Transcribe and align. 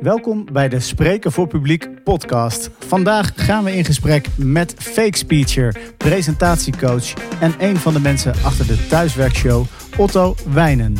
Welkom 0.00 0.44
bij 0.52 0.68
de 0.68 0.80
Spreken 0.80 1.32
voor 1.32 1.46
Publiek 1.46 2.04
podcast. 2.04 2.70
Vandaag 2.78 3.32
gaan 3.34 3.64
we 3.64 3.76
in 3.76 3.84
gesprek 3.84 4.28
met 4.36 4.74
fake 4.78 5.16
speecher, 5.16 5.78
presentatiecoach 5.96 7.14
en 7.40 7.54
een 7.58 7.76
van 7.76 7.92
de 7.92 8.00
mensen 8.00 8.34
achter 8.44 8.66
de 8.66 8.86
thuiswerkshow, 8.86 9.64
Otto 9.96 10.34
Wijnen. 10.52 10.96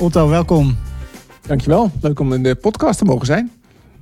Otto, 0.00 0.28
welkom. 0.28 0.76
Dankjewel, 1.46 1.90
leuk 2.00 2.20
om 2.20 2.32
in 2.32 2.42
de 2.42 2.54
podcast 2.54 2.98
te 2.98 3.04
mogen 3.04 3.26
zijn. 3.26 3.50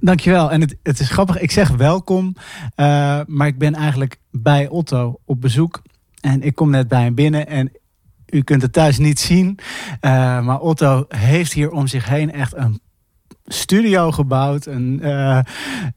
Dankjewel. 0.01 0.51
En 0.51 0.61
het, 0.61 0.77
het 0.83 1.01
is 1.01 1.11
grappig, 1.11 1.41
ik 1.41 1.51
zeg 1.51 1.71
welkom, 1.71 2.35
uh, 2.37 3.21
maar 3.27 3.47
ik 3.47 3.59
ben 3.59 3.75
eigenlijk 3.75 4.17
bij 4.31 4.69
Otto 4.69 5.21
op 5.25 5.41
bezoek. 5.41 5.83
En 6.21 6.43
ik 6.43 6.55
kom 6.55 6.71
net 6.71 6.89
bij 6.89 7.03
hem 7.03 7.15
binnen 7.15 7.47
en 7.47 7.73
u 8.33 8.43
kunt 8.43 8.63
het 8.63 8.73
thuis 8.73 8.99
niet 8.99 9.21
zien. 9.21 9.59
Uh, 10.01 10.11
maar 10.45 10.61
Otto 10.61 11.05
heeft 11.09 11.53
hier 11.53 11.71
om 11.71 11.87
zich 11.87 12.09
heen 12.09 12.33
echt 12.33 12.57
een 12.57 12.81
studio 13.47 14.11
gebouwd. 14.11 14.67
En, 14.67 14.99
uh, 15.03 15.37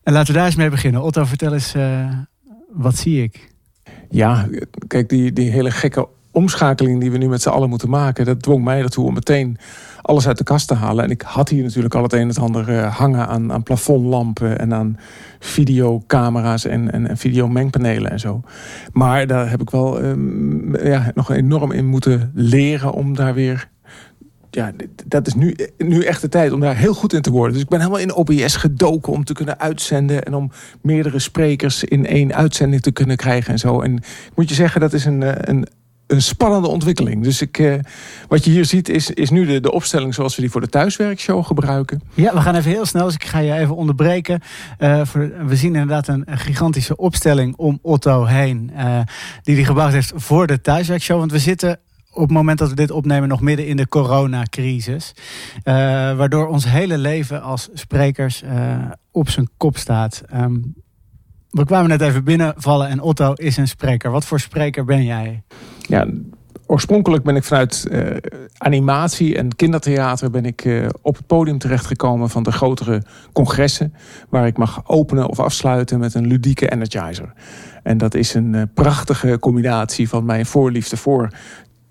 en 0.03 0.13
laten 0.13 0.33
we 0.33 0.37
daar 0.39 0.45
eens 0.45 0.55
mee 0.55 0.69
beginnen. 0.69 1.01
Otto, 1.01 1.23
vertel 1.23 1.53
eens, 1.53 1.75
uh, 1.75 2.09
wat 2.69 2.97
zie 2.97 3.23
ik? 3.23 3.53
Ja, 4.09 4.47
kijk, 4.87 5.09
die, 5.09 5.33
die 5.33 5.51
hele 5.51 5.71
gekke 5.71 6.07
omschakeling 6.35 6.99
die 6.99 7.11
we 7.11 7.17
nu 7.17 7.27
met 7.27 7.41
z'n 7.41 7.49
allen 7.49 7.69
moeten 7.69 7.89
maken, 7.89 8.25
dat 8.25 8.41
dwong 8.41 8.63
mij 8.63 8.81
ertoe 8.81 9.05
om 9.05 9.13
meteen 9.13 9.57
alles 10.01 10.27
uit 10.27 10.37
de 10.37 10.43
kast 10.43 10.67
te 10.67 10.73
halen. 10.73 11.03
En 11.03 11.09
ik 11.09 11.21
had 11.21 11.49
hier 11.49 11.63
natuurlijk 11.63 11.95
al 11.95 12.03
het 12.03 12.13
een 12.13 12.19
en 12.19 12.27
het 12.27 12.39
ander 12.39 12.69
uh, 12.69 12.95
hangen 12.95 13.27
aan, 13.27 13.51
aan 13.51 13.63
plafondlampen 13.63 14.59
en 14.59 14.73
aan 14.73 14.97
videocamera's 15.39 16.65
en, 16.65 16.91
en, 16.91 17.07
en 17.07 17.17
videomengpanelen 17.17 18.11
en 18.11 18.19
zo. 18.19 18.41
Maar 18.91 19.27
daar 19.27 19.49
heb 19.49 19.61
ik 19.61 19.69
wel 19.69 20.03
um, 20.03 20.77
ja, 20.83 21.11
nog 21.13 21.31
enorm 21.31 21.71
in 21.71 21.85
moeten 21.85 22.31
leren 22.33 22.91
om 22.91 23.15
daar 23.15 23.33
weer 23.33 23.69
ja, 24.55 24.71
dat 25.05 25.27
is 25.27 25.33
nu, 25.33 25.55
nu 25.77 26.03
echt 26.03 26.21
de 26.21 26.29
tijd 26.29 26.51
om 26.51 26.59
daar 26.59 26.75
heel 26.75 26.93
goed 26.93 27.13
in 27.13 27.21
te 27.21 27.31
worden. 27.31 27.53
Dus 27.53 27.61
ik 27.61 27.69
ben 27.69 27.79
helemaal 27.79 27.99
in 27.99 28.13
OBS 28.13 28.55
gedoken 28.55 29.13
om 29.13 29.23
te 29.23 29.33
kunnen 29.33 29.59
uitzenden 29.59 30.23
en 30.23 30.33
om 30.33 30.51
meerdere 30.81 31.19
sprekers 31.19 31.83
in 31.83 32.05
één 32.05 32.35
uitzending 32.35 32.81
te 32.81 32.91
kunnen 32.91 33.17
krijgen 33.17 33.51
en 33.51 33.59
zo. 33.59 33.81
En 33.81 33.95
ik 33.95 34.31
moet 34.35 34.49
je 34.49 34.55
zeggen, 34.55 34.81
dat 34.81 34.93
is 34.93 35.05
een, 35.05 35.49
een, 35.49 35.67
een 36.07 36.21
spannende 36.21 36.67
ontwikkeling. 36.67 37.23
Dus 37.23 37.41
ik, 37.41 37.57
eh, 37.57 37.73
wat 38.27 38.43
je 38.45 38.51
hier 38.51 38.65
ziet 38.65 38.89
is, 38.89 39.11
is 39.11 39.29
nu 39.29 39.45
de, 39.45 39.59
de 39.59 39.71
opstelling 39.71 40.13
zoals 40.13 40.35
we 40.35 40.41
die 40.41 40.51
voor 40.51 40.61
de 40.61 40.69
thuiswerkshow 40.69 41.45
gebruiken. 41.45 42.01
Ja, 42.13 42.33
we 42.33 42.41
gaan 42.41 42.55
even 42.55 42.71
heel 42.71 42.85
snel, 42.85 43.05
dus 43.05 43.13
ik 43.13 43.25
ga 43.25 43.39
je 43.39 43.53
even 43.53 43.75
onderbreken. 43.75 44.41
Voor, 45.03 45.31
we 45.45 45.55
zien 45.55 45.73
inderdaad 45.73 46.07
een, 46.07 46.23
gigantische 46.27 46.95
opstelling 46.95 47.55
om 47.55 47.79
Otto 47.81 48.25
heen, 48.25 48.71
uh, 48.75 48.99
die 49.43 49.55
hij 49.55 49.63
gebouwd 49.63 49.91
heeft 49.91 50.11
voor 50.15 50.47
de 50.47 50.61
thuiswerkshow. 50.61 51.19
Want 51.19 51.31
we 51.31 51.39
zitten 51.39 51.79
op 52.11 52.21
het 52.21 52.31
moment 52.31 52.59
dat 52.59 52.69
we 52.69 52.75
dit 52.75 52.91
opnemen 52.91 53.29
nog 53.29 53.41
midden 53.41 53.67
in 53.67 53.77
de 53.77 53.87
coronacrisis. 53.87 55.13
Waardoor 55.63 56.47
ons 56.47 56.65
hele 56.65 56.97
leven 56.97 57.41
als 57.41 57.69
sprekers 57.73 58.43
op 59.11 59.29
zijn 59.29 59.49
kop 59.57 59.77
staat. 59.77 60.21
Um, 60.33 60.75
we 61.55 61.65
kwamen 61.65 61.89
net 61.89 62.01
even 62.01 62.23
binnenvallen 62.23 62.87
en 62.87 63.01
Otto 63.01 63.33
is 63.33 63.57
een 63.57 63.67
spreker. 63.67 64.11
Wat 64.11 64.25
voor 64.25 64.39
spreker 64.39 64.85
ben 64.85 65.03
jij? 65.03 65.43
Ja, 65.79 66.07
oorspronkelijk 66.65 67.23
ben 67.23 67.35
ik 67.35 67.43
vanuit 67.43 67.87
uh, 67.91 68.15
animatie 68.57 69.37
en 69.37 69.55
kindertheater 69.55 70.31
ben 70.31 70.45
ik 70.45 70.65
uh, 70.65 70.87
op 71.01 71.15
het 71.15 71.27
podium 71.27 71.57
terechtgekomen 71.57 72.29
van 72.29 72.43
de 72.43 72.51
grotere 72.51 73.01
congressen. 73.33 73.93
Waar 74.29 74.47
ik 74.47 74.57
mag 74.57 74.81
openen 74.87 75.29
of 75.29 75.39
afsluiten 75.39 75.99
met 75.99 76.13
een 76.13 76.27
ludieke 76.27 76.71
energizer. 76.71 77.33
En 77.83 77.97
dat 77.97 78.13
is 78.13 78.33
een 78.33 78.53
uh, 78.53 78.61
prachtige 78.73 79.39
combinatie 79.39 80.09
van 80.09 80.25
mijn 80.25 80.45
voorliefde 80.45 80.97
voor 80.97 81.29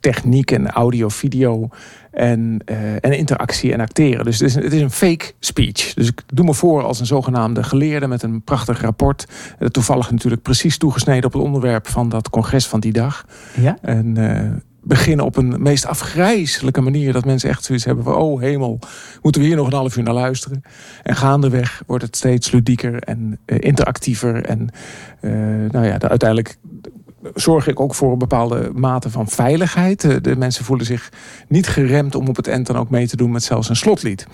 techniek 0.00 0.50
en 0.50 0.70
audio, 0.70 1.08
video 1.08 1.68
en, 2.14 2.60
uh, 2.66 2.92
en 2.94 3.12
interactie 3.12 3.72
en 3.72 3.80
acteren. 3.80 4.24
Dus 4.24 4.38
het 4.38 4.48
is, 4.48 4.54
het 4.54 4.72
is, 4.72 4.80
een 4.80 4.90
fake 4.90 5.32
speech. 5.38 5.94
Dus 5.94 6.08
ik 6.08 6.22
doe 6.26 6.44
me 6.44 6.54
voor 6.54 6.82
als 6.82 7.00
een 7.00 7.06
zogenaamde 7.06 7.62
geleerde 7.62 8.06
met 8.06 8.22
een 8.22 8.42
prachtig 8.42 8.80
rapport. 8.80 9.26
Uh, 9.58 9.68
toevallig 9.68 10.10
natuurlijk 10.10 10.42
precies 10.42 10.78
toegesneden 10.78 11.24
op 11.24 11.32
het 11.32 11.42
onderwerp 11.42 11.88
van 11.88 12.08
dat 12.08 12.30
congres 12.30 12.66
van 12.66 12.80
die 12.80 12.92
dag. 12.92 13.26
Ja? 13.60 13.78
En 13.82 14.18
uh, 14.18 14.40
beginnen 14.82 15.24
op 15.24 15.36
een 15.36 15.62
meest 15.62 15.86
afgrijzelijke 15.86 16.80
manier. 16.80 17.12
Dat 17.12 17.24
mensen 17.24 17.48
echt 17.48 17.64
zoiets 17.64 17.84
hebben 17.84 18.04
van, 18.04 18.14
oh 18.14 18.40
hemel, 18.40 18.78
moeten 19.22 19.40
we 19.40 19.46
hier 19.46 19.56
nog 19.56 19.66
een 19.66 19.72
half 19.72 19.96
uur 19.96 20.02
naar 20.02 20.14
luisteren. 20.14 20.62
En 21.02 21.16
gaandeweg 21.16 21.82
wordt 21.86 22.04
het 22.04 22.16
steeds 22.16 22.50
ludieker 22.50 23.02
en 23.02 23.38
interactiever. 23.46 24.44
En 24.44 24.68
nou 25.70 25.86
ja, 25.86 25.98
de, 25.98 26.08
uiteindelijk 26.08 26.56
zorg 27.34 27.66
ik 27.66 27.80
ook 27.80 27.94
voor 27.94 28.12
een 28.12 28.18
bepaalde 28.18 28.70
mate 28.74 29.10
van 29.10 29.28
veiligheid. 29.28 30.24
De 30.24 30.36
mensen 30.36 30.64
voelen 30.64 30.86
zich 30.86 31.12
niet 31.48 31.68
geremd 31.68 32.14
om 32.14 32.28
op 32.28 32.36
het 32.36 32.48
eind 32.48 32.66
dan 32.66 32.76
ook 32.76 32.90
mee 32.90 33.08
te 33.08 33.16
doen 33.16 33.30
met 33.30 33.42
zelfs 33.42 33.68
een 33.68 33.76
slotlied. 33.76 34.26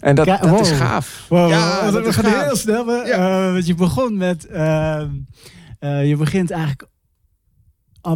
En 0.00 0.14
dat, 0.14 0.26
ja, 0.26 0.36
dat 0.36 0.60
is 0.60 0.70
gaaf. 0.70 1.26
Wow, 1.28 1.48
ja, 1.48 1.90
dat 1.90 2.04
we 2.04 2.12
gaan 2.12 2.24
gaaf. 2.24 2.44
heel 2.44 2.56
snel. 2.56 3.06
Ja. 3.06 3.46
Uh, 3.46 3.52
want 3.52 3.66
je 3.66 3.74
begon 3.74 4.16
met. 4.16 4.46
Uh, 4.52 5.02
uh, 5.80 6.08
je 6.08 6.16
begint 6.16 6.50
eigenlijk 6.50 6.88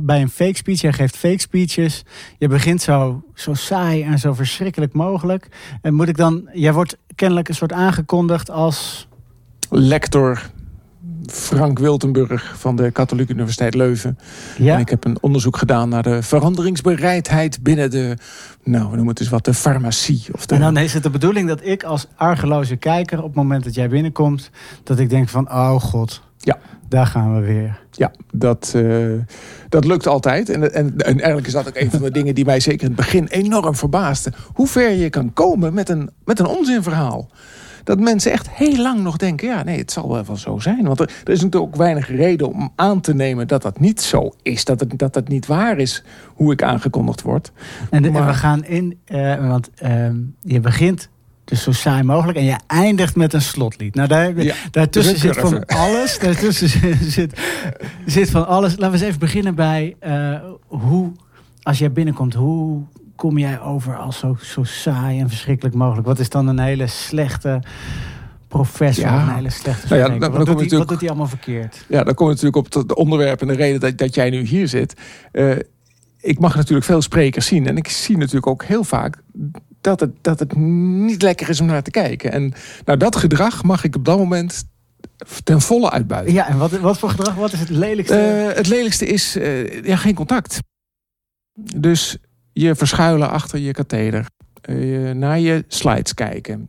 bij 0.02 0.20
een 0.20 0.30
fake 0.30 0.56
speech. 0.56 0.80
Jij 0.80 0.92
geeft 0.92 1.16
fake 1.16 1.40
speeches. 1.40 2.04
Je 2.38 2.48
begint 2.48 2.82
zo, 2.82 3.22
zo 3.34 3.54
saai 3.54 4.02
en 4.02 4.18
zo 4.18 4.32
verschrikkelijk 4.32 4.92
mogelijk. 4.92 5.48
En 5.82 5.94
moet 5.94 6.08
ik 6.08 6.16
dan. 6.16 6.48
Jij 6.52 6.72
wordt 6.72 6.96
kennelijk 7.14 7.48
een 7.48 7.54
soort 7.54 7.72
aangekondigd 7.72 8.50
als. 8.50 9.08
Lector 9.70 10.50
Frank 11.26 11.78
Wiltenburg 11.78 12.54
van 12.58 12.76
de 12.76 12.90
Katholieke 12.90 13.32
Universiteit 13.32 13.74
Leuven. 13.74 14.18
Ja. 14.58 14.74
En 14.74 14.80
ik 14.80 14.88
heb 14.88 15.04
een 15.04 15.18
onderzoek 15.20 15.56
gedaan 15.56 15.88
naar 15.88 16.02
de 16.02 16.22
veranderingsbereidheid 16.22 17.62
binnen 17.62 17.90
de, 17.90 18.16
nou, 18.64 18.84
we 18.84 18.94
noemen 18.94 19.08
het 19.08 19.20
eens 19.20 19.28
wat, 19.28 19.44
de 19.44 19.54
farmacie. 19.54 20.24
Of 20.32 20.46
de... 20.46 20.54
En 20.54 20.60
dan 20.60 20.76
is 20.76 20.94
het 20.94 21.02
de 21.02 21.10
bedoeling 21.10 21.48
dat 21.48 21.64
ik 21.64 21.82
als 21.82 22.06
argeloze 22.16 22.76
kijker 22.76 23.18
op 23.18 23.24
het 23.24 23.34
moment 23.34 23.64
dat 23.64 23.74
jij 23.74 23.88
binnenkomt, 23.88 24.50
dat 24.82 24.98
ik 24.98 25.10
denk 25.10 25.28
van, 25.28 25.50
oh 25.50 25.80
god, 25.80 26.22
ja. 26.38 26.58
daar 26.88 27.06
gaan 27.06 27.34
we 27.34 27.46
weer. 27.46 27.80
Ja, 27.90 28.12
dat, 28.32 28.72
uh, 28.76 29.20
dat 29.68 29.84
lukt 29.84 30.06
altijd. 30.06 30.48
En, 30.48 30.74
en, 30.74 30.96
en 30.96 31.14
eigenlijk 31.14 31.46
is 31.46 31.52
dat 31.52 31.68
ook 31.68 31.76
een 31.76 31.90
van 31.90 32.02
de 32.02 32.10
dingen 32.10 32.34
die 32.34 32.44
mij 32.44 32.60
zeker 32.60 32.80
in 32.80 32.86
het 32.86 32.96
begin 32.96 33.26
enorm 33.26 33.74
verbaasde. 33.74 34.32
Hoe 34.54 34.66
ver 34.66 34.90
je 34.90 35.10
kan 35.10 35.32
komen 35.32 35.74
met 35.74 35.88
een, 35.88 36.10
met 36.24 36.38
een 36.38 36.46
onzinverhaal 36.46 37.28
dat 37.90 38.00
mensen 38.00 38.32
echt 38.32 38.50
heel 38.50 38.76
lang 38.76 39.00
nog 39.00 39.16
denken... 39.16 39.48
ja, 39.48 39.62
nee, 39.62 39.78
het 39.78 39.92
zal 39.92 40.08
wel 40.12 40.24
wel 40.24 40.36
zo 40.36 40.58
zijn. 40.58 40.84
Want 40.84 41.00
er, 41.00 41.10
er 41.24 41.32
is 41.32 41.42
natuurlijk 41.42 41.72
ook 41.72 41.76
weinig 41.76 42.08
reden 42.08 42.48
om 42.48 42.72
aan 42.76 43.00
te 43.00 43.14
nemen 43.14 43.48
dat 43.48 43.62
dat 43.62 43.80
niet 43.80 44.00
zo 44.00 44.32
is. 44.42 44.64
Dat 44.64 44.80
het, 44.80 44.98
dat 44.98 45.14
het 45.14 45.28
niet 45.28 45.46
waar 45.46 45.78
is 45.78 46.04
hoe 46.34 46.52
ik 46.52 46.62
aangekondigd 46.62 47.22
word. 47.22 47.52
En, 47.90 48.02
de, 48.02 48.10
maar, 48.10 48.20
en 48.20 48.26
we 48.26 48.34
gaan 48.34 48.64
in, 48.64 48.98
uh, 49.08 49.48
want 49.48 49.70
uh, 49.82 50.06
je 50.42 50.60
begint 50.60 51.08
dus 51.44 51.62
zo 51.62 51.72
saai 51.72 52.02
mogelijk. 52.02 52.38
En 52.38 52.44
je 52.44 52.58
eindigt 52.66 53.16
met 53.16 53.32
een 53.32 53.42
slotlied. 53.42 53.94
Nou, 53.94 54.08
daar, 54.08 54.42
ja, 54.42 54.54
daartussen 54.70 55.18
zit 55.18 55.36
van 55.36 55.66
alles. 55.66 56.18
Daartussen 56.18 56.68
zit, 57.16 57.40
zit 58.06 58.30
van 58.30 58.46
alles. 58.46 58.70
Laten 58.70 58.86
we 58.86 58.92
eens 58.92 59.06
even 59.06 59.20
beginnen 59.20 59.54
bij 59.54 59.96
uh, 60.06 60.36
hoe, 60.66 61.12
als 61.62 61.78
jij 61.78 61.92
binnenkomt, 61.92 62.34
hoe 62.34 62.82
kom 63.20 63.38
jij 63.38 63.60
over 63.60 63.96
als 63.96 64.18
zo, 64.18 64.36
zo 64.42 64.64
saai 64.64 65.20
en 65.20 65.28
verschrikkelijk 65.28 65.74
mogelijk? 65.74 66.06
Wat 66.06 66.18
is 66.18 66.28
dan 66.28 66.46
een 66.46 66.58
hele 66.58 66.86
slechte 66.86 67.62
professor, 68.48 69.04
ja. 69.04 69.22
een 69.22 69.34
hele 69.34 69.50
slechte 69.50 69.86
nou 69.88 70.00
ja, 70.00 70.08
dan, 70.08 70.18
dan 70.18 70.32
wat, 70.32 70.46
doet 70.46 70.70
hij, 70.70 70.78
wat 70.78 70.88
doet 70.88 71.00
hij 71.00 71.08
allemaal 71.08 71.26
verkeerd? 71.26 71.84
Ja, 71.88 72.04
dan 72.04 72.14
kom 72.14 72.26
je 72.26 72.32
natuurlijk 72.32 72.66
op 72.66 72.74
het 72.74 72.94
onderwerp 72.94 73.40
en 73.40 73.46
de 73.46 73.54
reden 73.54 73.80
dat, 73.80 73.98
dat 73.98 74.14
jij 74.14 74.30
nu 74.30 74.40
hier 74.40 74.68
zit. 74.68 75.00
Uh, 75.32 75.56
ik 76.20 76.38
mag 76.38 76.56
natuurlijk 76.56 76.86
veel 76.86 77.02
sprekers 77.02 77.46
zien. 77.46 77.66
En 77.66 77.76
ik 77.76 77.88
zie 77.88 78.16
natuurlijk 78.16 78.46
ook 78.46 78.64
heel 78.64 78.84
vaak 78.84 79.22
dat 79.80 80.00
het, 80.00 80.10
dat 80.20 80.38
het 80.38 80.56
niet 80.56 81.22
lekker 81.22 81.48
is 81.48 81.60
om 81.60 81.66
naar 81.66 81.82
te 81.82 81.90
kijken. 81.90 82.32
En 82.32 82.52
nou, 82.84 82.98
dat 82.98 83.16
gedrag 83.16 83.62
mag 83.62 83.84
ik 83.84 83.96
op 83.96 84.04
dat 84.04 84.18
moment 84.18 84.64
ten 85.44 85.60
volle 85.60 85.90
uitbuiten. 85.90 86.34
Ja, 86.34 86.48
en 86.48 86.58
wat, 86.58 86.70
wat 86.70 86.98
voor 86.98 87.10
gedrag? 87.10 87.34
Wat 87.34 87.52
is 87.52 87.60
het 87.60 87.70
lelijkste? 87.70 88.46
Uh, 88.48 88.56
het 88.56 88.66
lelijkste 88.66 89.06
is 89.06 89.36
uh, 89.36 89.82
ja, 89.84 89.96
geen 89.96 90.14
contact. 90.14 90.58
Dus 91.76 92.18
je 92.52 92.74
verschuilen 92.74 93.30
achter 93.30 93.58
je 93.58 93.72
katheder. 93.72 94.26
Uh, 94.68 95.10
naar 95.10 95.38
je 95.38 95.64
slides 95.68 96.14
kijken. 96.14 96.68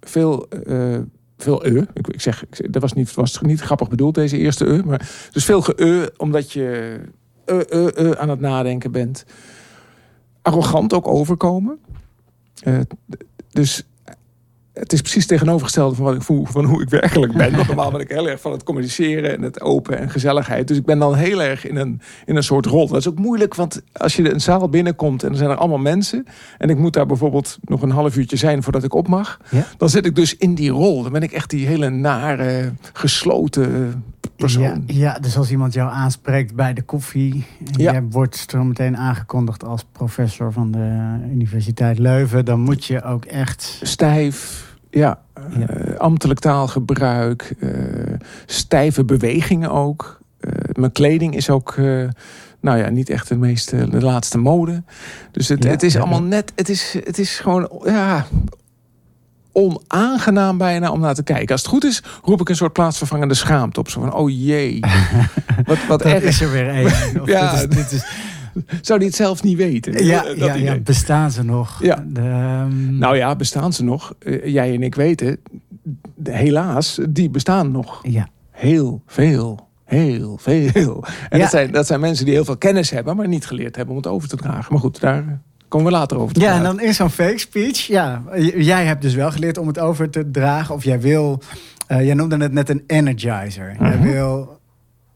Veel, 0.00 0.48
uh, 0.66 0.98
veel 1.36 1.66
e. 1.66 1.84
Ik, 1.92 2.20
zeg, 2.20 2.44
dat 2.48 2.82
was 2.82 2.92
niet, 2.92 3.14
was 3.14 3.40
niet 3.40 3.60
grappig 3.60 3.88
bedoeld, 3.88 4.14
deze 4.14 4.38
eerste 4.38 4.66
e. 4.66 4.82
Maar, 4.82 5.28
dus 5.32 5.44
veel 5.44 5.62
ge 5.62 6.12
omdat 6.16 6.52
je 6.52 6.98
uh, 7.46 7.60
uh, 7.70 8.10
aan 8.10 8.28
het 8.28 8.40
nadenken 8.40 8.92
bent. 8.92 9.24
Arrogant 10.42 10.92
ook 10.92 11.06
overkomen. 11.06 11.78
dus 13.50 13.84
het 14.72 14.92
is 14.92 15.00
precies 15.00 15.26
tegenovergestelde 15.26 15.94
van 15.94 16.04
wat 16.04 16.14
ik 16.14 16.22
voel 16.22 16.44
van 16.44 16.64
hoe 16.64 16.82
ik 16.82 16.88
werkelijk 16.88 17.32
ben. 17.32 17.52
Want 17.52 17.66
normaal 17.66 17.90
ben 17.90 18.00
ik 18.00 18.08
heel 18.08 18.28
erg 18.28 18.40
van 18.40 18.52
het 18.52 18.62
communiceren 18.62 19.36
en 19.36 19.42
het 19.42 19.60
open 19.60 19.98
en 19.98 20.10
gezelligheid. 20.10 20.68
Dus 20.68 20.76
ik 20.76 20.84
ben 20.84 20.98
dan 20.98 21.14
heel 21.14 21.42
erg 21.42 21.66
in 21.66 21.76
een, 21.76 22.00
in 22.26 22.36
een 22.36 22.42
soort 22.42 22.66
rol. 22.66 22.88
Dat 22.88 22.96
is 22.96 23.08
ook 23.08 23.18
moeilijk, 23.18 23.54
want 23.54 23.82
als 23.92 24.16
je 24.16 24.32
een 24.32 24.40
zaal 24.40 24.68
binnenkomt 24.68 25.22
en 25.22 25.30
er 25.30 25.36
zijn 25.36 25.50
er 25.50 25.56
allemaal 25.56 25.78
mensen. 25.78 26.26
En 26.58 26.70
ik 26.70 26.78
moet 26.78 26.92
daar 26.92 27.06
bijvoorbeeld 27.06 27.58
nog 27.62 27.82
een 27.82 27.90
half 27.90 28.16
uurtje 28.16 28.36
zijn 28.36 28.62
voordat 28.62 28.84
ik 28.84 28.94
op 28.94 29.08
mag. 29.08 29.40
Dan 29.76 29.88
zit 29.88 30.06
ik 30.06 30.14
dus 30.14 30.36
in 30.36 30.54
die 30.54 30.70
rol. 30.70 31.02
Dan 31.02 31.12
ben 31.12 31.22
ik 31.22 31.32
echt 31.32 31.50
die 31.50 31.66
hele 31.66 31.88
nare, 31.88 32.72
gesloten 32.92 34.02
persoon. 34.36 34.82
Ja, 34.86 35.12
ja 35.12 35.18
dus 35.18 35.36
als 35.36 35.50
iemand 35.50 35.72
jou 35.72 35.90
aanspreekt 35.90 36.54
bij 36.54 36.74
de 36.74 36.82
koffie. 36.82 37.44
En 37.72 37.82
ja. 37.82 37.92
je 37.92 38.06
wordt 38.10 38.44
zo 38.50 38.64
meteen 38.64 38.96
aangekondigd 38.96 39.64
als 39.64 39.84
professor 39.92 40.52
van 40.52 40.70
de 40.70 41.16
Universiteit 41.30 41.98
Leuven. 41.98 42.44
Dan 42.44 42.60
moet 42.60 42.84
je 42.84 43.02
ook 43.02 43.24
echt... 43.24 43.80
Stijf 43.82 44.68
ja, 44.90 45.20
Uh, 45.58 45.96
ambtelijk 45.98 46.40
taalgebruik, 46.40 47.54
uh, 47.58 47.70
stijve 48.46 49.04
bewegingen 49.04 49.70
ook. 49.70 50.20
Uh, 50.40 50.52
mijn 50.72 50.92
kleding 50.92 51.36
is 51.36 51.50
ook, 51.50 51.76
nou 52.60 52.78
ja, 52.78 52.88
niet 52.88 53.10
echt 53.10 53.28
de 53.28 53.36
meeste, 53.36 53.88
de 53.88 54.00
laatste 54.00 54.38
mode. 54.38 54.82
Dus 55.30 55.48
het, 55.48 55.64
ja, 55.64 55.70
het 55.70 55.82
is 55.82 55.92
ja, 55.92 56.00
allemaal 56.00 56.22
net, 56.22 56.52
het 56.54 56.68
is, 56.68 56.96
het 57.04 57.18
is 57.18 57.38
gewoon, 57.38 57.70
ja, 57.84 58.26
onaangenaam 59.52 60.58
bijna 60.58 60.90
om 60.90 61.00
naar 61.00 61.14
te 61.14 61.22
kijken. 61.22 61.52
Als 61.52 61.60
het 61.60 61.70
goed 61.70 61.84
is, 61.84 62.02
roep 62.24 62.40
ik 62.40 62.48
een 62.48 62.56
soort 62.56 62.72
plaatsvervangende 62.72 63.34
schaamte 63.34 63.80
op. 63.80 63.88
Zo 63.88 64.00
van, 64.00 64.14
oh 64.14 64.30
jee. 64.30 64.80
wat 65.66 65.78
wat 65.88 66.02
erg. 66.02 66.22
is 66.22 66.40
er 66.40 66.50
weer 66.50 66.68
één. 66.68 66.92
ja, 67.24 67.66
dit 67.66 67.92
is, 67.92 68.04
zou 68.80 68.98
die 68.98 69.08
het 69.08 69.16
zelf 69.16 69.42
niet 69.42 69.56
weten? 69.56 70.04
Ja, 70.04 70.24
ja, 70.36 70.54
ja 70.54 70.78
bestaan 70.78 71.30
ze 71.30 71.42
nog? 71.42 71.82
Ja. 71.82 72.04
De, 72.06 72.20
um... 72.20 72.98
Nou 72.98 73.16
ja, 73.16 73.36
bestaan 73.36 73.72
ze 73.72 73.84
nog? 73.84 74.14
Uh, 74.18 74.46
jij 74.46 74.74
en 74.74 74.82
ik 74.82 74.94
weten, 74.94 75.38
helaas, 76.22 76.98
die 77.08 77.30
bestaan 77.30 77.70
nog. 77.70 77.98
Ja. 78.02 78.28
Heel 78.50 79.02
veel. 79.06 79.68
Heel 79.84 80.38
veel. 80.40 81.04
En 81.28 81.38
dat, 81.38 81.50
zijn, 81.50 81.72
dat 81.72 81.86
zijn 81.86 82.00
mensen 82.00 82.24
die 82.24 82.34
heel 82.34 82.44
veel 82.44 82.56
kennis 82.56 82.90
hebben, 82.90 83.16
maar 83.16 83.28
niet 83.28 83.46
geleerd 83.46 83.76
hebben 83.76 83.94
om 83.94 84.00
het 84.00 84.10
over 84.10 84.28
te 84.28 84.36
dragen. 84.36 84.72
Maar 84.72 84.80
goed, 84.80 85.00
daar 85.00 85.40
komen 85.68 85.86
we 85.86 85.92
later 85.92 86.18
over 86.18 86.34
te 86.34 86.40
Ja, 86.40 86.56
en 86.56 86.62
dan 86.62 86.80
in 86.80 86.94
zo'n 86.94 87.10
fake 87.10 87.38
speech, 87.38 87.86
ja. 87.86 88.22
Jij 88.56 88.84
hebt 88.84 89.02
dus 89.02 89.14
wel 89.14 89.30
geleerd 89.30 89.58
om 89.58 89.66
het 89.66 89.78
over 89.78 90.10
te 90.10 90.30
dragen. 90.30 90.74
Of 90.74 90.84
jij 90.84 91.00
wil, 91.00 91.42
uh, 91.88 92.04
jij 92.04 92.14
noemde 92.14 92.36
het 92.36 92.52
net 92.52 92.68
een 92.68 92.84
energizer. 92.86 93.76
Jij 93.80 93.96
mhm. 93.96 94.02
wil 94.02 94.59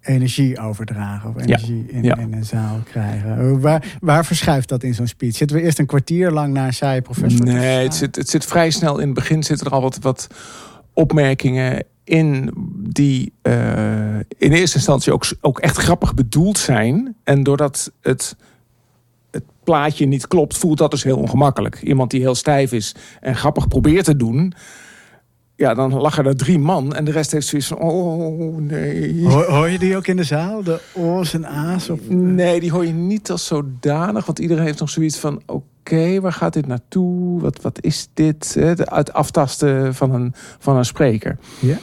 energie 0.05 0.59
overdragen 0.59 1.29
of 1.29 1.43
energie 1.43 1.85
in, 1.89 2.05
in, 2.05 2.33
een 2.33 2.45
zaal 2.45 2.79
krijgen. 2.85 3.61
Waar, 3.61 3.97
waar 4.01 4.25
verschuift 4.25 4.69
dat 4.69 4.83
in 4.83 4.95
zo'n 4.95 5.07
speech? 5.07 5.35
Zitten 5.35 5.57
we 5.57 5.63
eerst 5.63 5.79
een 5.79 5.87
kwartier 5.87 6.31
lang 6.31 6.53
naar 6.53 6.73
saaie 6.73 7.03
professor? 7.03 7.47
Nee, 7.47 7.83
het 7.83 7.95
zit, 7.95 8.17
het 8.17 8.29
zit 8.29 8.45
vrij 8.45 8.71
snel. 8.71 8.99
In 8.99 9.07
het 9.07 9.15
begin 9.15 9.43
zitten 9.43 9.67
er 9.67 9.73
al 9.73 9.81
wat, 9.81 9.99
wat 10.01 10.27
opmerkingen 10.93 11.85
in 12.05 12.51
die 12.79 13.33
uh, 13.43 14.17
in 14.39 14.53
eerste 14.53 14.77
instantie 14.77 15.13
ook, 15.13 15.27
ook 15.41 15.59
echt 15.59 15.77
grappig 15.77 16.15
bedoeld 16.15 16.59
zijn. 16.59 17.17
En 17.25 17.43
doordat 17.43 17.93
het, 18.01 18.37
het 19.31 19.45
plaatje 19.65 20.07
niet 20.07 20.27
klopt, 20.27 20.57
voelt 20.57 20.79
dat 20.79 20.91
dus 20.91 21.05
heel 21.05 21.19
ongemakkelijk. 21.19 21.83
Iemand 21.83 22.11
die 22.11 22.21
heel 22.21 22.35
stijf 22.35 22.73
is 22.73 22.95
en 23.21 23.37
grappig 23.37 23.69
probeert 23.69 24.05
te 24.05 24.17
doen 24.17 24.55
ja, 25.65 25.75
dan 25.75 25.93
lachen 25.93 26.27
er 26.27 26.37
drie 26.37 26.59
man 26.59 26.95
en 26.95 27.05
de 27.05 27.11
rest 27.11 27.33
heeft 27.33 27.47
zoiets 27.47 27.69
van, 27.69 27.79
oh 27.79 28.57
nee. 28.57 29.27
Hoor, 29.27 29.45
hoor 29.45 29.69
je 29.69 29.79
die 29.79 29.97
ook 29.97 30.07
in 30.07 30.17
de 30.17 30.25
zaal, 30.25 30.63
de 30.63 30.81
o's 30.95 31.35
en 31.35 31.47
a's? 31.47 31.91
Of... 31.91 32.09
Nee, 32.09 32.61
die 32.61 32.71
hoor 32.71 32.87
je 32.87 32.93
niet 32.93 33.31
als 33.31 33.47
zodanig, 33.47 34.27
want 34.27 34.39
iedereen 34.39 34.65
heeft 34.65 34.81
nog 34.81 34.91
zoiets 34.91 35.19
van, 35.19 35.43
oké, 35.47 36.21
waar 36.21 36.33
gaat 36.33 36.53
dit 36.53 36.67
naartoe? 36.67 37.41
Wat, 37.41 37.61
wat 37.61 37.79
is 37.83 38.09
dit? 38.15 38.57
Het 38.85 39.13
aftasten 39.13 39.95
van 39.95 40.15
een, 40.15 40.33
van 40.59 40.77
een 40.77 40.85
spreker. 40.85 41.39
Ja. 41.59 41.77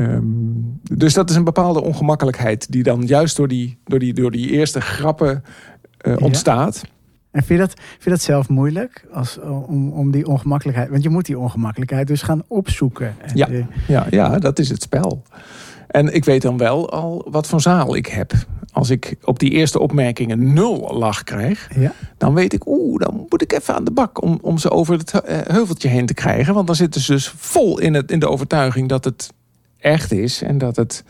Um, 0.00 0.80
dus 0.82 1.14
dat 1.14 1.30
is 1.30 1.36
een 1.36 1.44
bepaalde 1.44 1.82
ongemakkelijkheid 1.82 2.72
die 2.72 2.82
dan 2.82 3.06
juist 3.06 3.36
door 3.36 3.48
die, 3.48 3.78
door 3.84 3.98
die, 3.98 4.14
door 4.14 4.30
die 4.30 4.50
eerste 4.50 4.80
grappen 4.80 5.44
uh, 6.06 6.16
ontstaat. 6.18 6.82
En 7.30 7.42
vind 7.42 7.60
je 7.60 7.66
dat, 7.66 7.74
vind 7.78 8.04
je 8.04 8.10
dat 8.10 8.20
zelf 8.20 8.48
moeilijk? 8.48 9.04
Als, 9.12 9.38
om, 9.66 9.92
om 9.92 10.10
die 10.10 10.26
ongemakkelijkheid. 10.26 10.90
Want 10.90 11.02
je 11.02 11.08
moet 11.08 11.26
die 11.26 11.38
ongemakkelijkheid 11.38 12.06
dus 12.06 12.22
gaan 12.22 12.42
opzoeken. 12.46 13.14
Ja, 13.34 13.48
ja, 13.86 14.06
ja, 14.10 14.38
dat 14.38 14.58
is 14.58 14.68
het 14.68 14.82
spel. 14.82 15.22
En 15.88 16.14
ik 16.14 16.24
weet 16.24 16.42
dan 16.42 16.56
wel 16.56 16.90
al 16.90 17.26
wat 17.30 17.46
voor 17.46 17.60
zaal 17.60 17.96
ik 17.96 18.06
heb. 18.06 18.32
Als 18.72 18.90
ik 18.90 19.16
op 19.22 19.38
die 19.38 19.50
eerste 19.50 19.78
opmerkingen 19.78 20.52
nul 20.52 20.94
lach 20.98 21.24
krijg, 21.24 21.68
ja. 21.74 21.92
dan 22.18 22.34
weet 22.34 22.52
ik, 22.52 22.66
oeh, 22.66 23.00
dan 23.00 23.26
moet 23.28 23.42
ik 23.42 23.52
even 23.52 23.74
aan 23.74 23.84
de 23.84 23.90
bak 23.90 24.22
om, 24.22 24.38
om 24.42 24.58
ze 24.58 24.70
over 24.70 24.98
het 24.98 25.20
eh, 25.20 25.38
heuveltje 25.42 25.88
heen 25.88 26.06
te 26.06 26.14
krijgen. 26.14 26.54
Want 26.54 26.66
dan 26.66 26.76
zitten 26.76 27.00
ze 27.00 27.12
dus 27.12 27.28
vol 27.36 27.78
in, 27.78 27.94
het, 27.94 28.10
in 28.10 28.18
de 28.18 28.28
overtuiging 28.28 28.88
dat 28.88 29.04
het 29.04 29.32
echt 29.78 30.12
is 30.12 30.42
en 30.42 30.58
dat 30.58 30.76
het 30.76 31.04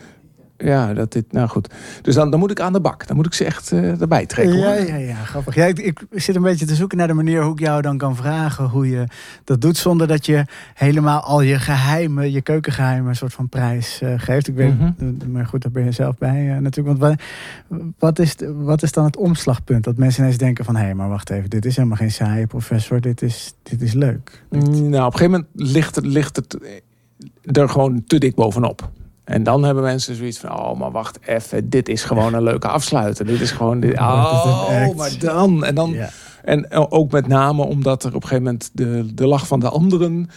ja, 0.58 0.94
dat 0.94 1.12
dit, 1.12 1.32
nou 1.32 1.48
goed. 1.48 1.68
Dus 2.02 2.14
dan, 2.14 2.30
dan 2.30 2.40
moet 2.40 2.50
ik 2.50 2.60
aan 2.60 2.72
de 2.72 2.80
bak. 2.80 3.06
Dan 3.06 3.16
moet 3.16 3.26
ik 3.26 3.34
ze 3.34 3.44
echt 3.44 3.72
uh, 3.72 4.00
erbij 4.00 4.26
trekken. 4.26 4.58
Ja, 4.58 4.74
ja, 4.74 4.96
ja, 4.96 5.14
grappig. 5.14 5.54
Ja, 5.54 5.64
ik, 5.64 5.78
ik, 5.78 6.00
zit 6.10 6.36
een 6.36 6.42
beetje 6.42 6.66
te 6.66 6.74
zoeken 6.74 6.98
naar 6.98 7.06
de 7.06 7.12
manier 7.12 7.42
hoe 7.42 7.52
ik 7.52 7.58
jou 7.58 7.82
dan 7.82 7.98
kan 7.98 8.16
vragen 8.16 8.64
hoe 8.64 8.88
je 8.88 9.04
dat 9.44 9.60
doet 9.60 9.76
zonder 9.76 10.06
dat 10.06 10.26
je 10.26 10.44
helemaal 10.74 11.20
al 11.20 11.40
je 11.40 11.58
geheimen, 11.58 12.32
je 12.32 12.42
keukengeheimen, 12.42 13.08
een 13.08 13.16
soort 13.16 13.32
van 13.32 13.48
prijs 13.48 14.00
uh, 14.02 14.12
geeft. 14.16 14.48
Ik 14.48 14.54
weet, 14.54 14.78
mm 14.78 14.94
-hmm. 14.98 15.32
maar 15.32 15.46
goed, 15.46 15.62
daar 15.62 15.72
ben 15.72 15.84
je 15.84 15.92
zelf 15.92 16.18
bij 16.18 16.44
uh, 16.44 16.58
natuurlijk. 16.58 16.98
Want 16.98 17.20
wat, 17.68 17.78
wat, 17.98 18.18
is, 18.18 18.34
wat 18.54 18.82
is 18.82 18.92
dan 18.92 19.04
het 19.04 19.16
omslagpunt? 19.16 19.84
Dat 19.84 19.96
mensen 19.96 20.22
ineens 20.22 20.38
denken 20.38 20.64
van, 20.64 20.76
hé, 20.76 20.84
hey, 20.84 20.94
maar 20.94 21.08
wacht 21.08 21.30
even, 21.30 21.50
dit 21.50 21.64
is 21.64 21.76
helemaal 21.76 21.96
geen 21.96 22.12
saaie 22.12 22.46
professor, 22.46 23.00
dit 23.00 23.22
is, 23.22 23.54
dit 23.62 23.82
is 23.82 23.92
leuk. 23.92 24.42
Nou, 24.50 24.66
op 24.66 24.92
een 24.92 25.00
gegeven 25.00 25.30
moment 25.30 25.46
ligt 25.54 25.94
het, 25.94 26.06
ligt 26.06 26.36
het 26.36 26.56
er 27.42 27.68
gewoon 27.68 28.04
te 28.06 28.18
dik 28.18 28.34
bovenop. 28.34 28.90
En 29.28 29.42
dan 29.42 29.64
hebben 29.64 29.82
mensen 29.82 30.14
zoiets 30.14 30.38
van, 30.38 30.58
oh, 30.58 30.78
maar 30.78 30.90
wacht 30.90 31.18
even, 31.26 31.70
dit 31.70 31.88
is 31.88 32.04
gewoon 32.04 32.34
een 32.34 32.42
leuke 32.42 32.68
afsluiter. 32.68 33.26
Dit 33.26 33.40
is 33.40 33.50
gewoon, 33.50 33.80
dit, 33.80 33.98
oh, 33.98 34.96
maar 34.96 35.18
dan. 35.18 35.64
En, 35.64 35.74
dan 35.74 35.96
en 36.44 36.70
ook 36.70 37.10
met 37.10 37.26
name 37.26 37.62
omdat 37.64 38.04
er 38.04 38.08
op 38.08 38.22
een 38.22 38.28
gegeven 38.28 38.42
moment 38.42 38.70
de, 38.72 39.14
de 39.14 39.26
lach 39.26 39.46
van 39.46 39.60
de 39.60 39.68
anderen 39.68 40.30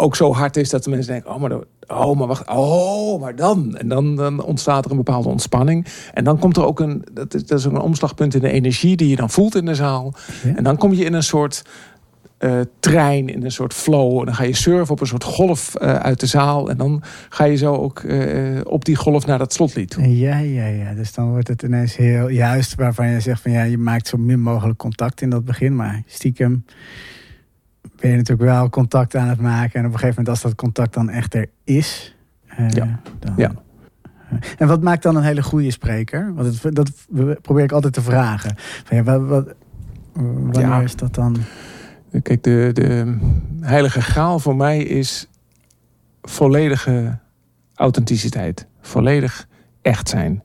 ook 0.00 0.16
zo 0.16 0.32
hard 0.32 0.56
is 0.56 0.70
dat 0.70 0.84
de 0.84 0.90
mensen 0.90 1.12
denken, 1.12 1.34
oh, 1.34 1.40
maar, 1.40 1.52
oh, 1.86 2.18
maar 2.18 2.26
wacht, 2.26 2.48
oh, 2.48 3.20
maar 3.20 3.36
dan. 3.36 3.76
En 3.76 3.88
dan, 3.88 4.16
dan 4.16 4.42
ontstaat 4.42 4.84
er 4.84 4.90
een 4.90 4.96
bepaalde 4.96 5.28
ontspanning. 5.28 5.86
En 6.14 6.24
dan 6.24 6.38
komt 6.38 6.56
er 6.56 6.64
ook 6.64 6.80
een, 6.80 7.04
dat 7.12 7.34
is, 7.34 7.46
dat 7.46 7.58
is 7.58 7.66
ook 7.66 7.72
een 7.72 7.80
omslagpunt 7.80 8.34
in 8.34 8.40
de 8.40 8.50
energie 8.50 8.96
die 8.96 9.08
je 9.08 9.16
dan 9.16 9.30
voelt 9.30 9.54
in 9.54 9.64
de 9.64 9.74
zaal. 9.74 10.14
En 10.56 10.64
dan 10.64 10.76
kom 10.76 10.92
je 10.92 11.04
in 11.04 11.12
een 11.12 11.22
soort 11.22 11.62
uh, 12.38 12.60
trein 12.80 13.28
in 13.28 13.44
een 13.44 13.50
soort 13.50 13.74
flow. 13.74 14.18
En 14.18 14.24
dan 14.24 14.34
ga 14.34 14.44
je 14.44 14.54
surfen 14.54 14.94
op 14.94 15.00
een 15.00 15.06
soort 15.06 15.24
golf 15.24 15.74
uh, 15.80 15.94
uit 15.94 16.20
de 16.20 16.26
zaal. 16.26 16.70
En 16.70 16.76
dan 16.76 17.02
ga 17.28 17.44
je 17.44 17.56
zo 17.56 17.74
ook 17.74 18.02
uh, 18.02 18.60
op 18.64 18.84
die 18.84 18.96
golf 18.96 19.26
naar 19.26 19.38
dat 19.38 19.52
slotlied 19.52 19.90
toe. 19.90 20.18
Ja, 20.18 20.38
ja, 20.38 20.66
ja. 20.66 20.94
Dus 20.94 21.12
dan 21.12 21.30
wordt 21.30 21.48
het 21.48 21.62
ineens 21.62 21.96
heel 21.96 22.28
juist 22.28 22.74
waarvan 22.74 23.08
je 23.08 23.20
zegt 23.20 23.40
van 23.40 23.50
ja, 23.50 23.62
je 23.62 23.78
maakt 23.78 24.08
zo 24.08 24.16
min 24.16 24.40
mogelijk 24.40 24.78
contact 24.78 25.20
in 25.20 25.30
dat 25.30 25.44
begin. 25.44 25.76
Maar 25.76 26.02
stiekem 26.06 26.64
ben 28.00 28.10
je 28.10 28.16
natuurlijk 28.16 28.50
wel 28.50 28.68
contact 28.68 29.16
aan 29.16 29.28
het 29.28 29.40
maken. 29.40 29.80
En 29.80 29.86
op 29.86 29.92
een 29.92 29.98
gegeven 29.98 30.08
moment 30.08 30.28
als 30.28 30.40
dat 30.40 30.54
contact 30.54 30.94
dan 30.94 31.10
echt 31.10 31.34
er 31.34 31.48
is. 31.64 32.16
ja. 32.68 33.00
Dan, 33.18 33.34
ja. 33.36 33.52
En 34.58 34.68
wat 34.68 34.82
maakt 34.82 35.02
dan 35.02 35.16
een 35.16 35.22
hele 35.22 35.42
goede 35.42 35.70
spreker? 35.70 36.34
Want 36.34 36.62
dat, 36.62 36.74
dat 36.74 36.90
probeer 37.42 37.64
ik 37.64 37.72
altijd 37.72 37.92
te 37.92 38.02
vragen. 38.02 38.54
Van 38.56 38.96
ja, 38.96 39.02
wat, 39.02 39.26
wat, 39.26 39.54
wanneer 40.12 40.60
ja. 40.60 40.80
is 40.80 40.96
dat 40.96 41.14
dan? 41.14 41.36
Kijk, 42.22 42.42
de, 42.42 42.70
de 42.72 43.18
heilige 43.60 44.02
graal 44.02 44.38
voor 44.38 44.56
mij 44.56 44.82
is 44.82 45.28
volledige 46.22 47.18
authenticiteit. 47.74 48.66
Volledig 48.80 49.46
echt 49.82 50.08
zijn. 50.08 50.42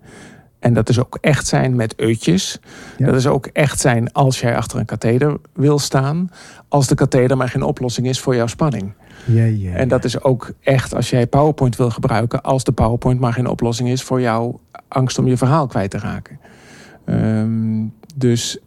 En 0.60 0.74
dat 0.74 0.90
is 0.90 1.00
ook 1.00 1.18
echt 1.22 1.48
zijn 1.48 1.76
met 1.76 1.98
uitjes. 1.98 2.60
Ja. 2.98 3.06
Dat 3.06 3.16
is 3.16 3.28
ook 3.28 3.46
echt 3.46 3.80
zijn 3.80 4.12
als 4.12 4.40
jij 4.40 4.56
achter 4.56 4.80
een 4.80 4.86
katheder 4.86 5.38
wil 5.54 5.80
staan. 5.80 6.30
Als 6.68 6.88
de 6.88 6.96
katheder 6.96 7.38
maar 7.38 7.50
geen 7.50 7.64
oplossing 7.64 8.08
is 8.08 8.20
voor 8.20 8.36
jouw 8.36 8.48
spanning. 8.48 8.94
Ja, 9.26 9.46
ja, 9.46 9.74
en 9.74 9.88
dat 9.88 10.04
is 10.04 10.24
ook 10.24 10.52
echt 10.62 10.96
als 10.96 11.10
jij 11.10 11.28
PowerPoint 11.28 11.76
wil 11.76 11.90
gebruiken. 11.90 12.42
Als 12.42 12.64
de 12.64 12.72
PowerPoint 12.72 13.20
maar 13.20 13.34
geen 13.34 13.48
oplossing 13.48 13.90
is 13.90 14.04
voor 14.04 14.22
jouw 14.22 14.60
angst 14.88 15.18
om 15.18 15.28
je 15.28 15.38
verhaal 15.38 15.68
kwijt 15.68 15.92
te 15.92 15.98
raken. 15.98 16.40
Um, 17.06 17.94
dus 18.16 18.60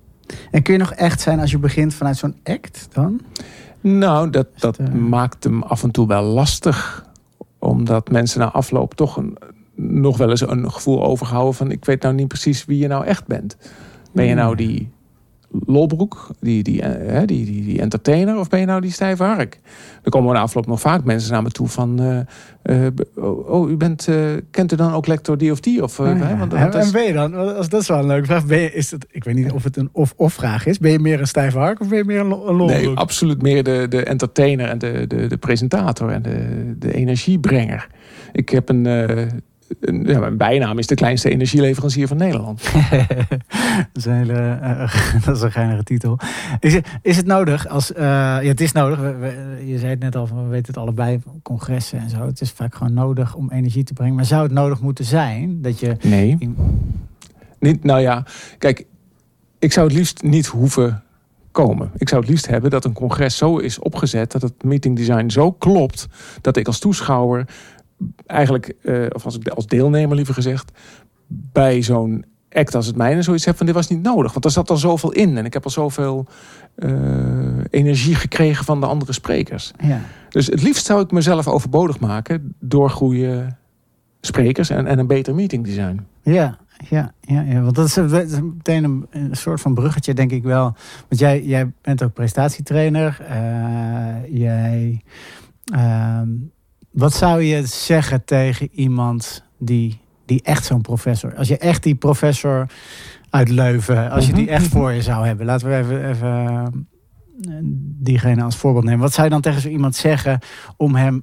en 0.50 0.62
kun 0.62 0.72
je 0.72 0.78
nog 0.78 0.92
echt 0.92 1.20
zijn 1.20 1.40
als 1.40 1.50
je 1.50 1.58
begint 1.58 1.94
vanuit 1.94 2.16
zo'n 2.16 2.36
act 2.44 2.88
dan? 2.92 3.20
Nou, 3.80 4.30
dat, 4.30 4.46
dat 4.56 4.78
uh... 4.78 4.88
maakt 4.88 5.44
hem 5.44 5.62
af 5.62 5.82
en 5.82 5.90
toe 5.90 6.06
wel 6.06 6.22
lastig. 6.22 7.04
Omdat 7.58 8.10
mensen 8.10 8.40
na 8.40 8.50
afloop 8.50 8.94
toch 8.94 9.16
een, 9.16 9.38
nog 9.74 10.16
wel 10.16 10.30
eens 10.30 10.48
een 10.48 10.72
gevoel 10.72 11.04
overhouden 11.04 11.54
van... 11.54 11.70
ik 11.70 11.84
weet 11.84 12.02
nou 12.02 12.14
niet 12.14 12.28
precies 12.28 12.64
wie 12.64 12.78
je 12.78 12.86
nou 12.86 13.04
echt 13.04 13.26
bent. 13.26 13.56
Ben 14.12 14.24
je 14.24 14.34
nou 14.34 14.56
die 14.56 14.90
lolbroek, 15.66 16.30
die, 16.40 16.62
die, 16.62 16.82
uh, 16.82 17.18
die, 17.24 17.44
die, 17.44 17.64
die, 17.64 17.80
entertainer, 17.80 18.38
of 18.38 18.48
ben 18.48 18.60
je 18.60 18.66
nou 18.66 18.80
die 18.80 18.92
stijve 18.92 19.22
hark? 19.22 19.60
Er 20.02 20.10
komen 20.10 20.34
na 20.34 20.40
afloop 20.40 20.66
nog 20.66 20.80
vaak 20.80 21.04
mensen 21.04 21.32
naar 21.32 21.42
me 21.42 21.50
toe 21.50 21.68
van... 21.68 22.02
Uh, 22.02 22.86
oh, 23.14 23.48
oh, 23.48 23.70
u 23.70 23.76
bent, 23.76 24.08
kent 24.50 24.72
u 24.72 24.76
dan 24.76 24.92
ook 24.92 25.06
lector 25.06 25.38
die 25.38 25.52
of 25.52 25.60
die? 25.60 25.82
Of, 25.82 26.00
oh, 26.00 26.06
ja. 26.06 26.36
want, 26.36 26.52
en, 26.52 26.72
en 26.72 26.92
ben 26.92 27.04
je 27.04 27.12
dan, 27.12 27.56
als 27.56 27.68
dat 27.68 27.80
is 27.80 27.88
wel 27.88 27.98
een 27.98 28.06
leuke 28.06 28.26
vraag, 28.26 28.46
ben 28.46 28.60
je, 28.60 28.72
is 28.72 28.90
het, 28.90 29.06
ik 29.10 29.24
weet 29.24 29.34
niet 29.34 29.52
of 29.52 29.64
het 29.64 29.76
een 29.76 29.88
of-of 29.92 30.32
vraag 30.32 30.66
is, 30.66 30.78
ben 30.78 30.92
je 30.92 30.98
meer 30.98 31.20
een 31.20 31.26
stijve 31.26 31.58
hark 31.58 31.80
of 31.80 31.88
ben 31.88 31.98
je 31.98 32.04
meer 32.04 32.20
een, 32.20 32.30
een 32.30 32.56
lolbroek? 32.56 32.68
Nee, 32.68 32.96
absoluut 32.96 33.42
meer 33.42 33.62
de, 33.62 33.86
de 33.88 34.04
entertainer 34.04 34.68
en 34.68 34.78
de, 34.78 35.04
de, 35.06 35.26
de 35.26 35.36
presentator 35.36 36.10
en 36.10 36.22
de, 36.22 36.74
de 36.78 36.94
energiebrenger. 36.94 37.88
Ik 38.32 38.48
heb 38.48 38.68
een 38.68 38.86
ja, 39.80 40.18
mijn 40.18 40.36
bijnaam 40.36 40.78
is 40.78 40.86
de 40.86 40.94
kleinste 40.94 41.30
energieleverancier 41.30 42.08
van 42.08 42.16
Nederland. 42.16 42.62
dat, 43.92 43.94
is 43.94 44.04
een 44.04 44.14
hele, 44.14 44.58
uh, 44.62 45.24
dat 45.24 45.36
is 45.36 45.42
een 45.42 45.52
geinige 45.52 45.82
titel. 45.82 46.18
Is, 46.60 46.74
het, 46.74 46.86
is 47.02 47.16
het 47.16 47.26
nodig 47.26 47.68
als. 47.68 47.90
Uh, 47.90 47.98
ja, 47.98 48.40
het 48.42 48.60
is 48.60 48.72
nodig. 48.72 48.98
je 49.64 49.78
zei 49.78 49.90
het 49.90 50.00
net 50.00 50.16
al, 50.16 50.26
we 50.26 50.48
weten 50.48 50.66
het 50.66 50.76
allebei, 50.76 51.20
congressen 51.42 51.98
en 51.98 52.10
zo. 52.10 52.26
Het 52.26 52.40
is 52.40 52.50
vaak 52.50 52.74
gewoon 52.74 52.94
nodig 52.94 53.34
om 53.34 53.50
energie 53.50 53.84
te 53.84 53.92
brengen. 53.92 54.14
Maar 54.14 54.24
zou 54.24 54.42
het 54.42 54.52
nodig 54.52 54.80
moeten 54.80 55.04
zijn 55.04 55.62
dat 55.62 55.80
je. 55.80 55.96
Nee. 56.02 56.54
Niet, 57.58 57.84
nou 57.84 58.00
ja, 58.00 58.24
kijk, 58.58 58.86
ik 59.58 59.72
zou 59.72 59.86
het 59.86 59.96
liefst 59.96 60.22
niet 60.22 60.46
hoeven 60.46 61.02
komen. 61.50 61.90
Ik 61.96 62.08
zou 62.08 62.20
het 62.20 62.30
liefst 62.30 62.46
hebben 62.46 62.70
dat 62.70 62.84
een 62.84 62.92
congres 62.92 63.36
zo 63.36 63.56
is 63.56 63.78
opgezet 63.78 64.32
dat 64.32 64.42
het 64.42 64.64
meeting 64.64 64.96
design 64.96 65.28
zo 65.28 65.52
klopt 65.52 66.06
dat 66.40 66.56
ik 66.56 66.66
als 66.66 66.78
toeschouwer 66.78 67.46
eigenlijk, 68.26 68.74
uh, 68.82 69.06
of 69.12 69.24
als, 69.24 69.38
als 69.54 69.66
deelnemer 69.66 70.16
liever 70.16 70.34
gezegd, 70.34 70.72
bij 71.28 71.82
zo'n 71.82 72.24
act 72.50 72.74
als 72.74 72.86
het 72.86 72.96
mijne 72.96 73.22
zoiets 73.22 73.44
heb 73.44 73.56
van 73.56 73.66
dit 73.66 73.74
was 73.74 73.88
niet 73.88 74.02
nodig. 74.02 74.32
Want 74.32 74.44
er 74.44 74.50
zat 74.50 74.70
al 74.70 74.76
zoveel 74.76 75.12
in 75.12 75.36
en 75.36 75.44
ik 75.44 75.52
heb 75.52 75.64
al 75.64 75.70
zoveel 75.70 76.26
uh, 76.76 77.64
energie 77.70 78.14
gekregen 78.14 78.64
van 78.64 78.80
de 78.80 78.86
andere 78.86 79.12
sprekers. 79.12 79.72
Ja. 79.78 80.00
Dus 80.28 80.46
het 80.46 80.62
liefst 80.62 80.86
zou 80.86 81.02
ik 81.02 81.10
mezelf 81.10 81.48
overbodig 81.48 82.00
maken 82.00 82.54
door 82.60 82.90
goede 82.90 83.56
sprekers 84.20 84.70
en, 84.70 84.86
en 84.86 84.98
een 84.98 85.06
beter 85.06 85.34
meeting 85.34 85.64
design. 85.64 86.06
Ja, 86.22 86.58
ja, 86.88 87.12
ja, 87.20 87.40
ja, 87.40 87.60
want 87.60 87.74
dat 87.74 87.86
is, 87.86 87.96
meteen 88.40 88.84
een, 88.84 89.06
een, 89.10 89.36
soort 89.36 89.60
van 89.60 89.74
bruggetje, 89.74 90.14
denk 90.14 90.30
ik 90.30 90.42
wel. 90.42 90.74
Want 91.08 91.20
jij, 91.20 91.44
jij 91.44 91.72
bent 91.82 92.02
ook 92.02 92.12
prestatietrainer. 92.12 93.26
Uh, 93.30 94.38
jij 94.38 95.02
ehm, 95.64 96.28
wat 96.96 97.14
zou 97.14 97.42
je 97.42 97.66
zeggen 97.66 98.24
tegen 98.24 98.68
iemand 98.72 99.44
die, 99.58 100.00
die 100.24 100.42
echt 100.42 100.64
zo'n 100.64 100.80
professor... 100.80 101.36
Als 101.36 101.48
je 101.48 101.58
echt 101.58 101.82
die 101.82 101.94
professor 101.94 102.66
uit 103.30 103.48
Leuven... 103.48 104.10
Als 104.10 104.26
je 104.26 104.32
die 104.32 104.50
echt 104.50 104.66
voor 104.66 104.92
je 104.92 105.02
zou 105.02 105.26
hebben. 105.26 105.46
Laten 105.46 105.68
we 105.68 105.76
even, 105.76 106.08
even 106.08 106.72
eh, 107.40 107.58
diegene 107.98 108.42
als 108.42 108.56
voorbeeld 108.56 108.84
nemen. 108.84 109.00
Wat 109.00 109.12
zou 109.12 109.26
je 109.26 109.32
dan 109.32 109.40
tegen 109.40 109.60
zo 109.60 109.68
iemand 109.68 109.96
zeggen... 109.96 110.38
om 110.76 110.94
hem 110.94 111.22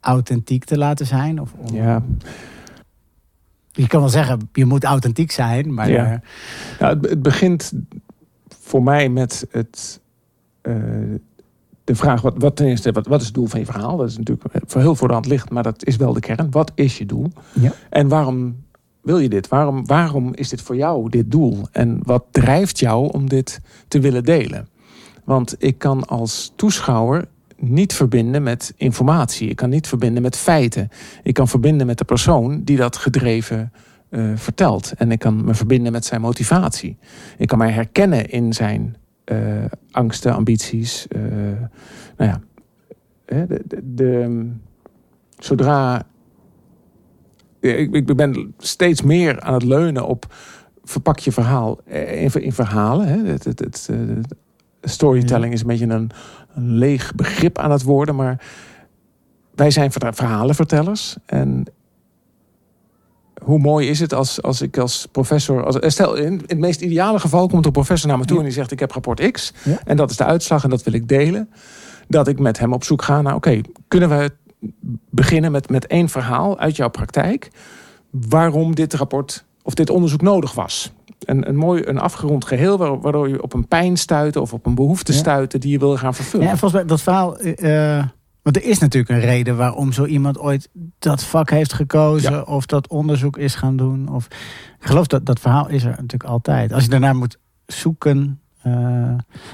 authentiek 0.00 0.64
te 0.64 0.78
laten 0.78 1.06
zijn? 1.06 1.40
Of 1.40 1.52
om... 1.52 1.74
Ja. 1.74 2.02
Je 3.72 3.86
kan 3.86 4.00
wel 4.00 4.08
zeggen, 4.08 4.48
je 4.52 4.64
moet 4.64 4.84
authentiek 4.84 5.30
zijn. 5.30 5.74
Maar 5.74 5.90
ja. 5.90 6.20
Nou, 6.78 6.98
het, 7.08 7.22
begint 7.22 7.72
voor 8.48 8.82
mij 8.82 9.08
met 9.08 9.46
het... 9.50 10.00
Uh, 10.62 10.74
de 11.84 11.94
vraag, 11.94 12.20
wat, 12.20 12.34
wat, 12.38 12.56
ten 12.56 12.66
eerste, 12.66 12.92
wat, 12.92 13.06
wat 13.06 13.20
is 13.20 13.26
het 13.26 13.34
doel 13.34 13.46
van 13.46 13.60
je 13.60 13.66
verhaal? 13.66 13.96
Dat 13.96 14.08
is 14.08 14.18
natuurlijk 14.18 14.48
voor 14.66 14.80
heel 14.80 14.94
voor 14.94 15.08
de 15.08 15.14
hand 15.14 15.26
ligt, 15.26 15.50
maar 15.50 15.62
dat 15.62 15.86
is 15.86 15.96
wel 15.96 16.12
de 16.12 16.20
kern. 16.20 16.50
Wat 16.50 16.72
is 16.74 16.98
je 16.98 17.06
doel? 17.06 17.32
Ja. 17.52 17.72
En 17.90 18.08
waarom 18.08 18.56
wil 19.00 19.18
je 19.18 19.28
dit? 19.28 19.48
Waarom, 19.48 19.86
waarom 19.86 20.34
is 20.34 20.48
dit 20.48 20.62
voor 20.62 20.76
jou 20.76 21.08
dit 21.10 21.30
doel? 21.30 21.58
En 21.72 21.98
wat 22.02 22.24
drijft 22.30 22.78
jou 22.78 23.12
om 23.12 23.28
dit 23.28 23.60
te 23.88 24.00
willen 24.00 24.24
delen? 24.24 24.68
Want 25.24 25.54
ik 25.58 25.78
kan 25.78 26.06
als 26.06 26.52
toeschouwer 26.56 27.24
niet 27.56 27.94
verbinden 27.94 28.42
met 28.42 28.74
informatie. 28.76 29.48
Ik 29.48 29.56
kan 29.56 29.70
niet 29.70 29.88
verbinden 29.88 30.22
met 30.22 30.36
feiten. 30.36 30.88
Ik 31.22 31.34
kan 31.34 31.48
verbinden 31.48 31.86
met 31.86 31.98
de 31.98 32.04
persoon 32.04 32.62
die 32.64 32.76
dat 32.76 32.96
gedreven 32.96 33.72
uh, 34.10 34.32
vertelt. 34.34 34.92
En 34.96 35.12
ik 35.12 35.18
kan 35.18 35.44
me 35.44 35.54
verbinden 35.54 35.92
met 35.92 36.04
zijn 36.04 36.20
motivatie. 36.20 36.96
Ik 37.38 37.48
kan 37.48 37.58
mij 37.58 37.70
herkennen 37.70 38.30
in 38.30 38.52
zijn 38.52 38.96
uh, 39.32 39.64
angsten, 39.90 40.34
ambities. 40.34 41.06
Uh, 41.16 41.22
nou 42.16 42.30
ja, 42.30 42.40
de, 43.24 43.62
de, 43.66 43.94
de, 43.94 44.46
zodra. 45.38 46.06
Ik, 47.60 47.92
ik 47.94 48.16
ben 48.16 48.54
steeds 48.58 49.02
meer 49.02 49.40
aan 49.40 49.54
het 49.54 49.62
leunen 49.62 50.06
op 50.06 50.34
verpak 50.82 51.18
je 51.18 51.32
verhaal 51.32 51.80
in, 51.84 52.32
in 52.32 52.52
verhalen. 52.52 53.06
Hè. 53.06 53.30
Het, 53.30 53.44
het, 53.44 53.58
het, 53.58 53.90
storytelling 54.82 55.52
is 55.52 55.60
een 55.60 55.66
beetje 55.66 55.86
een, 55.86 56.10
een, 56.54 56.70
leeg 56.76 57.14
begrip 57.14 57.58
aan 57.58 57.70
het 57.70 57.82
worden, 57.82 58.14
maar 58.14 58.44
wij 59.54 59.70
zijn 59.70 59.92
verhalenvertellers. 59.92 61.16
En 61.26 61.64
hoe 63.44 63.58
mooi 63.58 63.88
is 63.88 64.00
het 64.00 64.14
als, 64.14 64.42
als 64.42 64.62
ik 64.62 64.78
als 64.78 65.08
professor. 65.12 65.64
Als, 65.64 65.76
stel, 65.80 66.14
in, 66.14 66.42
het 66.46 66.58
meest 66.58 66.80
ideale 66.80 67.18
geval 67.18 67.48
komt 67.48 67.66
een 67.66 67.72
professor 67.72 68.08
naar 68.08 68.18
me 68.18 68.24
toe 68.24 68.38
en 68.38 68.44
die 68.44 68.52
zegt: 68.52 68.70
Ik 68.70 68.80
heb 68.80 68.90
rapport 68.90 69.30
X. 69.30 69.52
En 69.84 69.96
dat 69.96 70.10
is 70.10 70.16
de 70.16 70.24
uitslag 70.24 70.64
en 70.64 70.70
dat 70.70 70.82
wil 70.82 70.92
ik 70.92 71.08
delen. 71.08 71.50
Dat 72.08 72.28
ik 72.28 72.38
met 72.38 72.58
hem 72.58 72.72
op 72.72 72.84
zoek 72.84 73.02
ga 73.02 73.22
naar: 73.22 73.34
Oké, 73.34 73.60
kunnen 73.88 74.08
we 74.08 74.30
beginnen 75.10 75.52
met, 75.52 75.70
met 75.70 75.86
één 75.86 76.08
verhaal 76.08 76.58
uit 76.58 76.76
jouw 76.76 76.90
praktijk. 76.90 77.50
Waarom 78.10 78.74
dit 78.74 78.94
rapport 78.94 79.44
of 79.62 79.74
dit 79.74 79.90
onderzoek 79.90 80.22
nodig 80.22 80.52
was. 80.52 80.92
Een, 81.18 81.48
een 81.48 81.56
mooi, 81.56 81.82
een 81.84 81.98
afgerond 81.98 82.44
geheel 82.44 83.00
waardoor 83.00 83.28
je 83.28 83.42
op 83.42 83.54
een 83.54 83.68
pijn 83.68 83.96
stuitte 83.96 84.40
of 84.40 84.52
op 84.52 84.66
een 84.66 84.74
behoefte 84.74 85.12
stuitte 85.12 85.58
die 85.58 85.70
je 85.70 85.78
wil 85.78 85.96
gaan 85.96 86.14
vervullen. 86.14 86.46
Ja, 86.46 86.52
en 86.52 86.58
volgens 86.58 86.80
mij 86.80 86.90
dat 86.90 87.02
verhaal. 87.02 87.44
Uh 87.44 88.04
want 88.44 88.56
er 88.56 88.64
is 88.64 88.78
natuurlijk 88.78 89.12
een 89.12 89.28
reden 89.30 89.56
waarom 89.56 89.92
zo 89.92 90.04
iemand 90.04 90.38
ooit 90.38 90.68
dat 90.98 91.24
vak 91.24 91.50
heeft 91.50 91.72
gekozen. 91.72 92.46
Of 92.46 92.66
dat 92.66 92.88
onderzoek 92.88 93.36
is 93.36 93.54
gaan 93.54 93.76
doen. 93.76 94.08
Of, 94.08 94.26
ik 94.80 94.86
geloof 94.86 95.06
dat 95.06 95.26
dat 95.26 95.40
verhaal 95.40 95.68
is 95.68 95.84
er 95.84 95.90
natuurlijk 95.90 96.24
altijd. 96.24 96.72
Als 96.72 96.82
je 96.82 96.88
daarna 96.88 97.12
moet 97.12 97.38
zoeken. 97.66 98.40
Uh, 98.66 98.72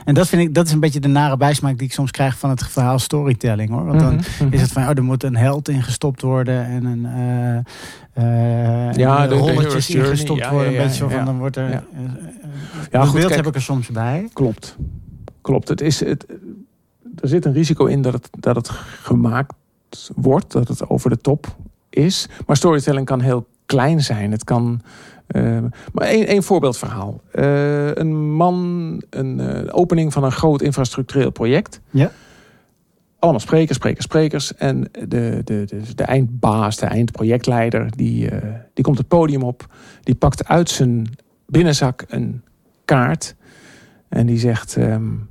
en 0.05 0.15
dat 0.15 0.29
vind 0.29 0.43
ik, 0.43 0.55
dat 0.55 0.67
is 0.67 0.73
een 0.73 0.81
beetje 0.81 1.01
de 1.01 1.09
nare 1.09 1.37
bijsmaak 1.37 1.79
die 1.79 1.87
ik 1.87 1.93
soms 1.93 2.11
krijg 2.11 2.39
van 2.39 2.51
het 2.51 2.67
verhaal 2.67 2.99
storytelling 2.99 3.71
hoor. 3.71 3.85
Want 3.85 4.01
dan 4.01 4.15
mhm, 4.15 4.45
mhm. 4.45 4.53
is 4.53 4.61
het 4.61 4.73
van, 4.73 4.83
oh, 4.83 4.89
er 4.89 5.05
moet 5.05 5.23
een 5.23 5.37
held 5.37 5.69
in 5.69 5.83
gestopt 5.83 6.23
worden 6.23 6.65
en 6.65 6.85
een 6.85 7.05
uh, 8.17 8.25
uh, 8.25 8.93
ja, 8.93 9.27
de, 9.27 9.35
rolletjes 9.35 9.87
de 9.87 9.99
ingestopt 9.99 10.41
ja, 10.41 10.51
worden. 10.51 10.73
Ja, 10.73 10.79
een 10.79 10.85
beetje 10.85 10.99
zo 10.99 11.09
van, 11.09 11.25
dan 11.25 11.39
wordt 11.39 11.57
er. 11.57 11.71
Ja, 11.71 11.85
ja 12.91 13.05
goed, 13.05 13.13
beeld 13.13 13.27
kijk, 13.27 13.37
heb 13.37 13.47
ik 13.47 13.55
er 13.55 13.63
soms 13.63 13.89
bij. 13.89 14.29
Klopt. 14.33 14.77
Klopt. 15.41 15.69
Het 15.69 15.81
is 15.81 16.01
het 16.01 16.27
er 17.21 17.29
zit 17.29 17.45
een 17.45 17.53
risico 17.53 17.85
in 17.85 18.03
dat 18.03 18.13
het, 18.13 18.29
dat 18.39 18.57
het 18.57 18.69
gemaakt 18.71 19.55
wordt, 20.15 20.53
dat 20.53 20.69
het 20.69 20.89
over 20.89 21.11
de 21.11 21.19
top 21.19 21.57
is. 21.91 22.29
Maar 22.47 22.57
storytelling 22.57 23.07
kan 23.07 23.21
heel 23.21 23.47
klein 23.67 24.01
zijn. 24.01 24.31
Het 24.31 24.45
kan. 24.45 24.81
Uh, 25.29 25.59
maar 25.93 26.07
één 26.07 26.43
voorbeeldverhaal. 26.43 27.21
Uh, 27.35 27.95
een 27.95 28.33
man, 28.33 29.03
een 29.11 29.39
uh, 29.39 29.69
opening 29.71 30.13
van 30.13 30.25
een 30.25 30.33
groot 30.33 30.63
infrastructureel 30.63 31.31
project. 31.31 31.81
Ja. 31.91 32.11
Allemaal 33.19 33.41
sprekers, 33.41 33.77
sprekers, 33.77 34.05
sprekers. 34.05 34.55
En 34.55 34.89
de, 34.93 35.41
de, 35.45 35.65
de, 35.65 35.95
de 35.95 36.03
eindbaas, 36.03 36.77
de 36.77 36.87
eindprojectleider, 36.87 37.97
die, 37.97 38.31
die 38.75 38.85
komt 38.85 38.99
het 38.99 39.09
podium 39.09 39.43
op. 39.43 39.75
Die 40.03 40.15
pakt 40.15 40.49
uit 40.49 40.71
zijn 40.71 41.07
binnenzak 41.47 42.05
een 42.09 42.43
kaart. 42.85 43.35
En 44.09 44.27
die 44.27 44.39
zegt: 44.39 44.77
um, 44.77 45.30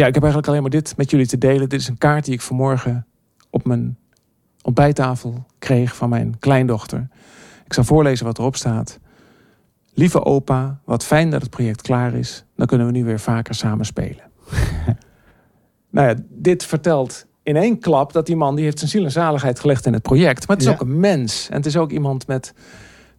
ja, 0.00 0.06
ik 0.06 0.14
heb 0.14 0.22
eigenlijk 0.22 0.46
alleen 0.46 0.62
maar 0.62 0.80
dit 0.80 0.96
met 0.96 1.10
jullie 1.10 1.26
te 1.26 1.38
delen. 1.38 1.68
Dit 1.68 1.80
is 1.80 1.88
een 1.88 1.98
kaart 1.98 2.24
die 2.24 2.34
ik 2.34 2.40
vanmorgen 2.40 3.06
op 3.50 3.66
mijn 3.66 3.98
ontbijttafel 4.62 5.46
kreeg 5.58 5.96
van 5.96 6.08
mijn 6.08 6.38
kleindochter. 6.38 7.08
Ik 7.64 7.72
zal 7.72 7.84
voorlezen 7.84 8.26
wat 8.26 8.38
erop 8.38 8.56
staat. 8.56 8.98
Lieve 9.94 10.24
opa, 10.24 10.80
wat 10.84 11.04
fijn 11.04 11.30
dat 11.30 11.40
het 11.40 11.50
project 11.50 11.82
klaar 11.82 12.14
is. 12.14 12.44
Dan 12.56 12.66
kunnen 12.66 12.86
we 12.86 12.92
nu 12.92 13.04
weer 13.04 13.20
vaker 13.20 13.54
samen 13.54 13.86
spelen. 13.86 14.22
nou 15.90 16.08
ja, 16.08 16.14
dit 16.28 16.64
vertelt 16.64 17.26
in 17.42 17.56
één 17.56 17.78
klap 17.78 18.12
dat 18.12 18.26
die 18.26 18.36
man 18.36 18.54
die 18.54 18.64
heeft 18.64 18.78
zijn 18.78 18.90
ziel 18.90 19.04
en 19.04 19.10
zaligheid 19.10 19.60
gelegd 19.60 19.86
in 19.86 19.92
het 19.92 20.02
project. 20.02 20.46
Maar 20.46 20.56
het 20.56 20.66
is 20.66 20.72
ook 20.72 20.80
een 20.80 21.00
mens. 21.00 21.48
En 21.48 21.56
het 21.56 21.66
is 21.66 21.76
ook 21.76 21.90
iemand 21.90 22.26
met 22.26 22.54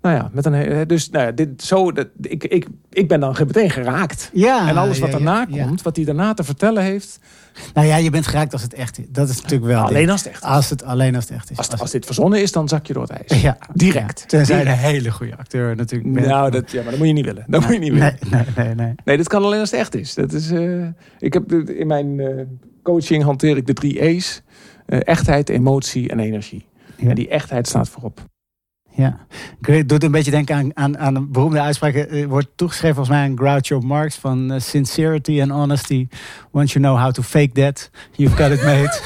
nou 0.01 0.15
ja, 0.15 0.29
met 0.34 0.46
een, 0.46 0.88
dus 0.88 1.10
nou 1.10 1.25
ja, 1.25 1.31
dit, 1.31 1.63
zo, 1.63 1.91
dat, 1.91 2.08
ik, 2.22 2.43
ik, 2.43 2.67
ik 2.89 3.08
ben 3.08 3.20
dan 3.20 3.36
meteen 3.39 3.70
geraakt. 3.70 4.29
Ja, 4.34 4.67
en 4.70 4.77
alles 4.77 5.00
wat 5.00 5.12
daarna 5.12 5.46
komt, 5.46 5.81
wat 5.81 5.96
hij 5.96 6.05
daarna 6.05 6.34
te 6.34 6.43
vertellen 6.43 6.84
heeft. 6.84 7.20
Nou 7.74 7.88
ja, 7.88 7.96
je 7.96 8.10
bent 8.10 8.27
geraakt 8.27 8.53
als 8.53 8.62
het 8.62 8.74
echt 8.74 9.00
is. 9.00 9.05
Dat 9.10 9.29
is 9.29 9.36
natuurlijk 9.36 9.72
wel. 9.72 9.84
Alleen 9.84 10.10
als 10.10 10.24
het 10.24 10.34
echt 10.34 10.43
is. 10.43 10.50
Als 10.50 10.70
het, 10.70 10.84
alleen 10.84 11.15
als 11.15 11.24
het 11.24 11.34
echt 11.34 11.51
is. 11.51 11.58
Als, 11.58 11.79
als, 11.79 11.91
dit 11.91 12.05
verzonnen 12.05 12.41
is, 12.41 12.51
dan 12.51 12.67
zak 12.67 12.86
je 12.86 12.93
door 12.93 13.01
het 13.01 13.12
ijs. 13.12 13.41
Ja, 13.41 13.58
Direct. 13.74 14.24
Tenzij 14.27 14.58
Direct. 14.58 14.77
een 14.77 14.84
hele 14.84 15.12
goede 15.12 15.38
acteur 15.38 15.75
natuurlijk 15.75 16.13
bent. 16.13 16.25
Nou, 16.25 16.51
dat, 16.51 16.72
ja, 16.72 16.81
maar 16.81 16.89
dat 16.89 17.00
moet 17.00 17.08
je 17.08 17.13
niet 17.13 17.25
willen. 17.25 17.43
Dat 17.48 17.62
moet 17.62 17.74
je 17.74 17.79
niet 17.79 17.93
willen. 17.93 18.17
Nee, 18.29 18.43
nee, 18.55 18.65
nee. 18.65 18.75
Nee, 18.75 18.96
nee 19.05 19.17
dit 19.17 19.27
kan 19.27 19.43
alleen 19.43 19.60
als 19.60 19.72
het 19.72 19.79
echt 19.79 19.96
is. 19.96 20.13
Dat 20.13 20.34
is 20.34 20.51
uh, 20.51 20.88
ik 21.20 21.34
heb 21.34 21.51
in 21.51 21.88
mijn 21.88 22.20
uh, 22.20 22.41
coaching 22.84 23.24
hanteer 23.24 23.58
ik 23.58 23.65
de 23.65 23.74
drie 23.74 24.01
E's. 24.01 24.41
Uh, 24.88 25.00
echtheid, 25.03 25.50
emotie 25.50 26.10
en 26.10 26.20
energie. 26.20 26.65
En 26.98 27.15
die 27.15 27.27
echtheid 27.27 27.67
staat 27.67 27.89
voorop. 27.89 28.29
Ja, 28.93 29.17
ik 29.62 29.89
doet 29.89 30.03
een 30.03 30.12
beetje 30.12 30.31
denken 30.31 30.55
aan, 30.55 30.71
aan, 30.74 30.98
aan 30.98 31.15
een 31.15 31.31
beroemde 31.31 31.62
uitspraak. 31.62 31.95
Er 31.95 32.27
wordt 32.27 32.48
toegeschreven 32.55 32.95
volgens 32.95 33.17
mij 33.17 33.27
aan 33.27 33.38
Groucho 33.38 33.79
Marx 33.79 34.15
van 34.15 34.53
uh, 34.53 34.60
sincerity 34.60 35.41
and 35.41 35.51
honesty. 35.51 36.07
Once 36.51 36.79
you 36.79 36.86
know 36.86 37.03
how 37.03 37.12
to 37.13 37.21
fake 37.21 37.51
that, 37.51 37.89
you've 38.12 38.36
got 38.36 38.51
it 38.51 38.63
made. 38.63 39.00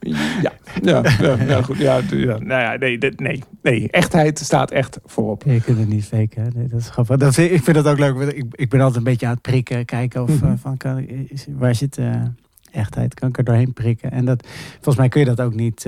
ja, 0.42 0.52
ja, 0.82 1.02
ja, 1.20 1.36
ja, 1.46 1.62
goed. 1.62 1.76
Ja, 1.76 2.00
ja, 2.10 2.38
nou 2.38 2.62
ja, 2.62 2.76
nee, 2.76 2.98
nee, 3.16 3.42
nee, 3.62 3.90
echtheid 3.90 4.38
staat 4.38 4.70
echt 4.70 4.98
voorop. 5.04 5.42
je 5.44 5.60
kunt 5.60 5.78
het 5.78 5.88
niet 5.88 6.04
faken. 6.04 6.52
Nee, 6.54 6.66
dat 6.66 6.80
is 6.80 6.88
grappig. 6.88 7.16
Dat, 7.16 7.36
ik 7.36 7.62
vind 7.62 7.76
dat 7.76 7.86
ook 7.86 7.98
leuk. 7.98 8.16
Ik, 8.16 8.44
ik 8.50 8.68
ben 8.68 8.80
altijd 8.80 8.96
een 8.96 9.10
beetje 9.10 9.26
aan 9.26 9.32
het 9.32 9.42
prikken, 9.42 9.84
kijken 9.84 10.22
of 10.22 10.28
mm 10.28 10.38
-hmm. 10.38 10.52
uh, 10.52 10.54
van 10.60 10.76
kan, 10.76 11.08
is, 11.08 11.46
waar 11.48 11.74
zit 11.74 11.98
uh, 11.98 12.22
echtheid? 12.70 13.14
Kan 13.14 13.28
ik 13.28 13.38
er 13.38 13.44
doorheen 13.44 13.72
prikken? 13.72 14.10
En 14.10 14.24
dat, 14.24 14.46
volgens 14.74 14.96
mij 14.96 15.08
kun 15.08 15.20
je 15.20 15.26
dat 15.26 15.40
ook 15.40 15.54
niet. 15.54 15.86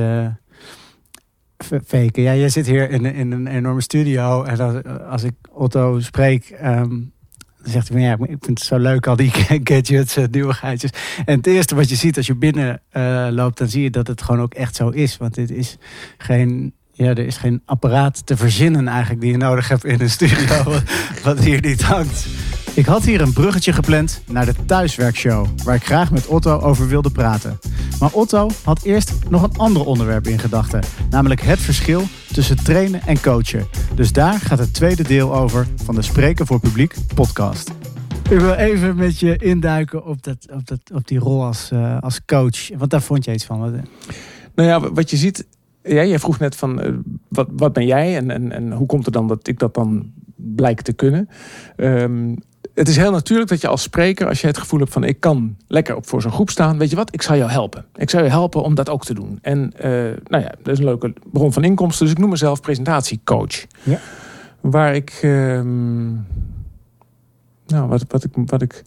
Faken. 1.65 2.23
Ja, 2.23 2.35
jij 2.35 2.49
zit 2.49 2.67
hier 2.67 2.91
in, 2.91 3.05
in 3.05 3.33
een 3.33 3.47
enorme 3.47 3.81
studio. 3.81 4.43
En 4.43 4.61
als, 4.61 4.85
als 5.09 5.23
ik 5.23 5.35
Otto 5.51 6.01
spreek, 6.01 6.59
um, 6.65 7.13
dan 7.63 7.73
zegt 7.73 7.89
hij 7.89 7.97
van 7.97 8.07
ja, 8.07 8.13
ik 8.13 8.45
vind 8.45 8.59
het 8.59 8.69
zo 8.69 8.79
leuk, 8.79 9.07
al 9.07 9.17
die 9.17 9.31
gadgets, 9.65 10.17
nieuwigheidjes. 10.31 10.91
En 11.25 11.37
het 11.37 11.47
eerste 11.47 11.75
wat 11.75 11.89
je 11.89 11.95
ziet 11.95 12.17
als 12.17 12.27
je 12.27 12.35
binnen 12.35 12.81
uh, 12.93 13.29
loopt, 13.31 13.59
dan 13.59 13.69
zie 13.69 13.83
je 13.83 13.91
dat 13.91 14.07
het 14.07 14.23
gewoon 14.23 14.41
ook 14.41 14.55
echt 14.55 14.77
zo 14.77 14.89
is. 14.89 15.17
Want 15.17 15.35
dit 15.35 15.51
is 15.51 15.77
geen, 16.19 16.75
ja, 16.93 17.09
er 17.09 17.19
is 17.19 17.37
geen 17.37 17.63
apparaat 17.65 18.27
te 18.27 18.37
verzinnen 18.37 18.89
eigenlijk 18.89 19.21
die 19.21 19.31
je 19.31 19.37
nodig 19.37 19.69
hebt 19.69 19.85
in 19.85 20.01
een 20.01 20.11
studio, 20.11 20.65
wat 21.25 21.39
hier 21.39 21.61
niet 21.61 21.83
hangt. 21.83 22.27
Ik 22.75 22.87
had 22.87 23.05
hier 23.05 23.21
een 23.21 23.33
bruggetje 23.33 23.73
gepland 23.73 24.23
naar 24.27 24.45
de 24.45 24.55
thuiswerkshow, 24.67 25.47
waar 25.65 25.75
ik 25.75 25.85
graag 25.85 26.11
met 26.11 26.27
Otto 26.27 26.59
over 26.59 26.89
wilde 26.89 27.11
praten. 27.11 27.59
Maar 28.01 28.13
Otto 28.13 28.51
had 28.65 28.83
eerst 28.83 29.13
nog 29.29 29.43
een 29.43 29.57
ander 29.57 29.85
onderwerp 29.85 30.27
in 30.27 30.39
gedachten, 30.39 30.81
namelijk 31.11 31.41
het 31.41 31.59
verschil 31.59 32.03
tussen 32.33 32.65
trainen 32.65 33.01
en 33.07 33.21
coachen. 33.21 33.67
Dus 33.95 34.13
daar 34.13 34.35
gaat 34.35 34.59
het 34.59 34.75
tweede 34.75 35.03
deel 35.03 35.35
over 35.35 35.67
van 35.85 35.95
de 35.95 36.03
Spreken 36.03 36.47
voor 36.47 36.61
Publiek 36.61 36.95
podcast. 37.15 37.71
Ik 38.31 38.39
wil 38.39 38.53
even 38.53 38.97
met 38.97 39.19
je 39.19 39.37
induiken 39.37 40.05
op, 40.05 40.23
dat, 40.23 40.47
op, 40.53 40.67
dat, 40.67 40.81
op 40.95 41.09
die 41.09 41.19
rol 41.19 41.45
als, 41.45 41.71
uh, 41.73 42.01
als 42.01 42.25
coach. 42.25 42.69
Want 42.79 42.91
daar 42.91 43.03
vond 43.03 43.25
je 43.25 43.33
iets 43.33 43.45
van. 43.45 43.61
Wat, 43.61 43.71
nou 44.55 44.69
ja, 44.69 44.93
wat 44.93 45.11
je 45.11 45.17
ziet. 45.17 45.47
Ja, 45.83 46.05
jij 46.05 46.19
vroeg 46.19 46.39
net 46.39 46.57
van 46.57 46.87
uh, 46.87 46.95
wat, 47.29 47.49
wat 47.53 47.73
ben 47.73 47.87
jij 47.87 48.17
en, 48.17 48.31
en, 48.31 48.53
en 48.53 48.73
hoe 48.73 48.87
komt 48.87 49.05
het 49.05 49.15
dan 49.15 49.29
dat 49.29 49.49
ik 49.49 49.59
dat 49.59 49.75
dan 49.75 50.13
blijk 50.37 50.81
te 50.81 50.93
kunnen? 50.93 51.29
Um, 51.77 52.37
het 52.81 52.89
is 52.89 52.97
heel 52.97 53.11
natuurlijk 53.11 53.49
dat 53.49 53.61
je 53.61 53.69
als 53.69 53.83
spreker, 53.83 54.29
als 54.29 54.41
je 54.41 54.47
het 54.47 54.59
gevoel 54.59 54.81
hebt 54.81 54.93
van 54.93 55.05
ik 55.05 55.21
kan 55.21 55.57
lekker 55.67 55.97
op 55.97 56.09
voor 56.09 56.23
zo'n 56.23 56.33
groep 56.33 56.51
staan, 56.51 56.79
weet 56.79 56.91
je 56.91 56.97
wat, 56.97 57.15
ik 57.15 57.23
zal 57.23 57.37
jou 57.37 57.51
helpen. 57.51 57.85
Ik 57.95 58.11
zal 58.11 58.23
je 58.23 58.31
helpen 58.31 58.63
om 58.63 58.75
dat 58.75 58.89
ook 58.89 59.05
te 59.05 59.15
doen. 59.15 59.39
En 59.43 59.73
uh, 59.77 59.83
nou 60.27 60.43
ja, 60.43 60.55
dat 60.63 60.73
is 60.73 60.79
een 60.79 60.85
leuke 60.85 61.13
bron 61.33 61.53
van 61.53 61.65
inkomsten, 61.65 62.05
dus 62.05 62.15
ik 62.15 62.21
noem 62.21 62.31
mezelf 62.31 62.61
presentatiecoach. 62.61 63.67
Ja. 63.83 63.99
Waar 64.61 64.95
ik, 64.95 65.19
uh, 65.23 65.61
nou, 67.67 67.89
wat, 67.89 68.05
wat, 68.09 68.25
ik, 68.25 68.31
wat 68.35 68.63
ik 68.63 68.83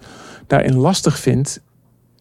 daarin 0.48 0.76
lastig 0.76 1.20
vind. 1.20 1.62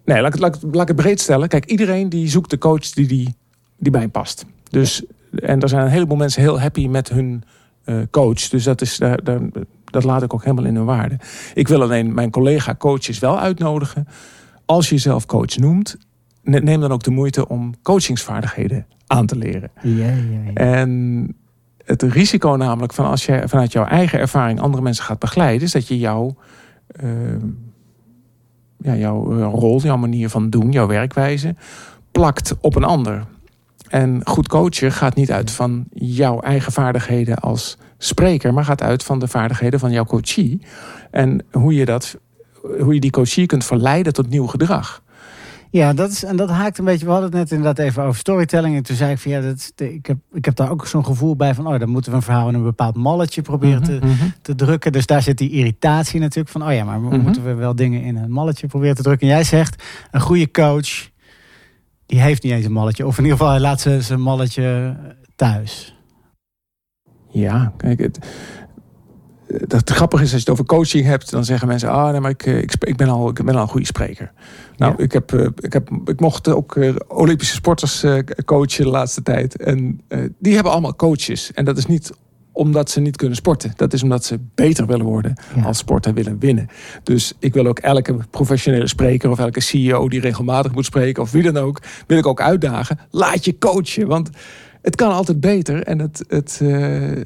Nee, 0.04 0.20
laat 0.20 0.34
ik, 0.34 0.40
laat, 0.40 0.58
laat 0.62 0.82
ik 0.82 0.88
het 0.88 0.96
breed 0.96 1.20
stellen. 1.20 1.48
Kijk, 1.48 1.64
iedereen 1.64 2.08
die 2.08 2.28
zoekt 2.28 2.50
de 2.50 2.58
coach 2.58 2.90
die, 2.90 3.06
die, 3.06 3.34
die 3.76 3.90
bij 3.90 4.00
hem 4.00 4.10
past. 4.10 4.44
Dus, 4.70 5.02
en 5.34 5.60
er 5.60 5.68
zijn 5.68 5.84
een 5.84 5.90
heleboel 5.90 6.16
mensen 6.16 6.42
heel 6.42 6.60
happy 6.60 6.86
met 6.86 7.08
hun 7.08 7.44
uh, 7.84 8.02
coach. 8.10 8.48
Dus 8.48 8.64
dat 8.64 8.80
is 8.80 8.96
daar. 8.96 9.24
daar 9.24 9.40
dat 9.92 10.04
laat 10.04 10.22
ik 10.22 10.34
ook 10.34 10.42
helemaal 10.44 10.64
in 10.64 10.76
hun 10.76 10.84
waarde. 10.84 11.18
Ik 11.54 11.68
wil 11.68 11.82
alleen 11.82 12.14
mijn 12.14 12.30
collega 12.30 12.75
coaches 12.75 13.18
wel 13.18 13.38
uitnodigen. 13.40 14.08
Als 14.64 14.88
je 14.88 14.94
jezelf 14.94 15.26
coach 15.26 15.56
noemt, 15.56 15.96
neem 16.42 16.80
dan 16.80 16.92
ook 16.92 17.02
de 17.02 17.11
moeite 17.11 17.49
om 17.49 17.75
coachingsvaardigheden 17.82 18.87
aan 19.06 19.26
te 19.26 19.37
leren. 19.37 19.70
Ja, 19.82 20.06
ja, 20.06 20.12
ja. 20.44 20.52
En 20.54 21.34
het 21.84 22.02
risico 22.02 22.56
namelijk 22.56 22.92
van 22.92 23.06
als 23.06 23.26
je 23.26 23.42
vanuit 23.46 23.72
jouw 23.72 23.84
eigen 23.84 24.18
ervaring 24.18 24.61
andere 24.61 24.82
mensen 24.82 25.04
gaat 25.04 25.18
begeleiden, 25.18 25.62
is 25.62 25.72
dat 25.72 25.88
je 25.88 25.99
jouw, 25.99 26.34
uh, 27.04 27.11
ja, 28.78 28.96
jouw 28.96 29.38
eh, 29.38 29.50
rol, 29.52 29.80
jouw 29.80 29.96
manier 29.96 30.28
van 30.28 30.50
doen, 30.50 30.70
jouw 30.70 30.87
werkwijze, 30.87 31.54
plakt 32.12 32.54
op 32.61 32.76
een 32.76 32.84
ander. 32.84 33.25
En 33.88 34.20
goed 34.25 34.49
coachen 34.49 34.92
gaat 34.92 35.14
niet 35.14 35.32
uit 35.32 35.50
van 35.50 35.84
jouw 35.92 36.40
eigen 36.40 36.72
vaardigheden 36.72 37.37
als 37.37 37.78
spreker, 38.04 38.54
maar 38.54 38.64
gaat 38.64 38.82
uit 38.82 39.02
van 39.02 39.18
de 39.18 39.28
vaardigheden 39.28 39.80
van 39.80 39.90
jouw 39.90 40.04
coachie. 40.04 40.61
En 41.11 41.44
hoe 41.50 41.75
je, 41.75 41.85
dat, 41.85 42.18
hoe 42.80 42.94
je 42.94 43.00
die 43.00 43.11
coachie 43.11 43.47
kunt 43.47 43.64
verleiden 43.64 44.12
tot 44.12 44.28
nieuw 44.28 44.47
gedrag. 44.47 45.02
Ja, 45.71 45.92
dat 45.92 46.11
is, 46.11 46.25
en 46.25 46.37
dat 46.37 46.50
haakt 46.50 46.78
een 46.78 46.85
beetje. 46.85 47.04
We 47.04 47.11
hadden 47.11 47.30
het 47.30 47.38
net 47.38 47.50
inderdaad 47.50 47.87
even 47.87 48.02
over 48.02 48.18
storytelling. 48.18 48.76
En 48.76 48.82
toen 48.82 48.97
zei 48.97 49.12
ik 49.12 49.18
van 49.18 49.30
ja, 49.30 49.40
dat 49.40 49.73
ik, 49.76 50.06
heb, 50.06 50.16
ik 50.32 50.44
heb 50.44 50.56
daar 50.56 50.71
ook 50.71 50.87
zo'n 50.87 51.04
gevoel 51.04 51.37
bij 51.37 51.54
van. 51.54 51.66
Oh, 51.66 51.78
dan 51.78 51.88
moeten 51.88 52.11
we 52.11 52.16
een 52.16 52.23
verhaal 52.23 52.49
in 52.49 52.54
een 52.54 52.62
bepaald 52.62 52.97
malletje 52.97 53.42
proberen 53.42 53.82
te, 53.82 53.92
mhm, 53.92 54.06
mhm. 54.06 54.26
te 54.42 54.54
drukken. 54.54 54.92
Dus 54.92 55.06
daar 55.06 55.23
zit 55.23 55.38
die 55.38 55.50
irritatie 55.50 56.21
natuurlijk 56.21 56.49
van. 56.49 56.66
Oh 56.66 56.73
ja, 56.73 56.85
maar 56.85 57.00
mm 57.00 57.21
moeten 57.21 57.44
we 57.44 57.54
wel 57.54 57.75
dingen 57.75 58.02
in 58.02 58.16
een 58.16 58.30
malletje 58.30 58.66
proberen 58.66 58.94
te 58.97 59.02
drukken. 59.02 59.28
En 59.28 59.35
jij 59.35 59.44
zegt, 59.44 59.82
een 60.11 60.21
goede 60.21 60.50
coach, 60.50 61.11
die 62.06 62.21
heeft 62.21 62.42
niet 62.42 62.52
eens 62.52 62.64
een 62.64 62.73
malletje. 62.73 63.06
Of 63.06 63.18
in 63.18 63.23
ieder 63.23 63.38
geval, 63.38 63.52
hij 63.52 63.62
laat 63.62 63.80
ze 63.80 64.00
zijn 64.00 64.21
malletje 64.21 64.97
thuis. 65.37 65.97
Ja, 67.32 67.72
kijk, 67.76 68.00
het, 68.00 68.18
dat 69.66 69.90
grappige 69.90 70.22
is 70.22 70.32
als 70.32 70.42
je 70.42 70.50
het 70.50 70.60
over 70.60 70.64
coaching 70.64 71.04
hebt, 71.04 71.30
dan 71.30 71.44
zeggen 71.44 71.68
mensen: 71.68 71.90
Ah, 71.90 72.10
nee, 72.10 72.20
maar 72.20 72.30
ik, 72.30 72.46
eh, 72.46 72.58
ik, 72.58 72.74
ik, 72.80 72.96
ben, 72.96 73.08
al, 73.08 73.28
ik 73.28 73.44
ben 73.44 73.54
al 73.54 73.62
een 73.62 73.68
goede 73.68 73.86
spreker. 73.86 74.32
Nou, 74.76 74.94
ik, 75.02 75.12
heb, 75.12 75.32
eh, 75.32 75.46
ik, 75.56 75.72
heb, 75.72 75.90
ik 76.04 76.20
mocht 76.20 76.48
ook 76.48 76.76
eh, 76.76 76.94
Olympische 77.08 77.54
sporters 77.54 78.04
coachen 78.44 78.84
de 78.84 78.90
laatste 78.90 79.22
tijd. 79.22 79.56
En 79.56 80.00
die 80.38 80.54
hebben 80.54 80.72
allemaal 80.72 80.96
coaches. 80.96 81.52
En 81.52 81.64
dat 81.64 81.76
is 81.78 81.87
niet 81.87 82.12
omdat 82.52 82.90
ze 82.90 83.00
niet 83.00 83.16
kunnen 83.16 83.37
sporten. 83.37 83.72
Dat 83.76 83.92
is 83.92 84.02
omdat 84.02 84.24
ze 84.24 84.38
beter 84.54 84.87
willen 84.87 85.07
worden 85.07 85.35
als 85.64 85.78
sporter 85.78 86.14
willen 86.14 86.38
winnen. 86.38 86.68
Dus 87.02 87.33
ik 87.38 87.54
wil 87.54 87.66
ook 87.66 87.78
elke 87.78 88.16
professionele 88.30 88.87
spreker 88.87 89.30
of 89.30 89.38
elke 89.38 89.61
CEO 89.61 90.09
die 90.09 90.20
regelmatig 90.20 90.72
moet 90.72 90.85
spreken 90.85 91.22
of 91.22 91.30
wie 91.30 91.42
dan 91.42 91.57
ook, 91.57 91.83
wil 92.07 92.18
ik 92.18 92.26
ook 92.26 92.40
uitdagen. 92.40 92.98
Laat 93.11 93.44
je 93.44 93.59
coachen. 93.59 94.07
Want 94.07 94.30
het 94.83 94.97
kan 94.97 95.12
altijd 95.12 95.40
beter 95.40 95.83
en 95.83 95.99
het, 95.99 96.25
het, 96.29 96.61
uh, 96.62 97.23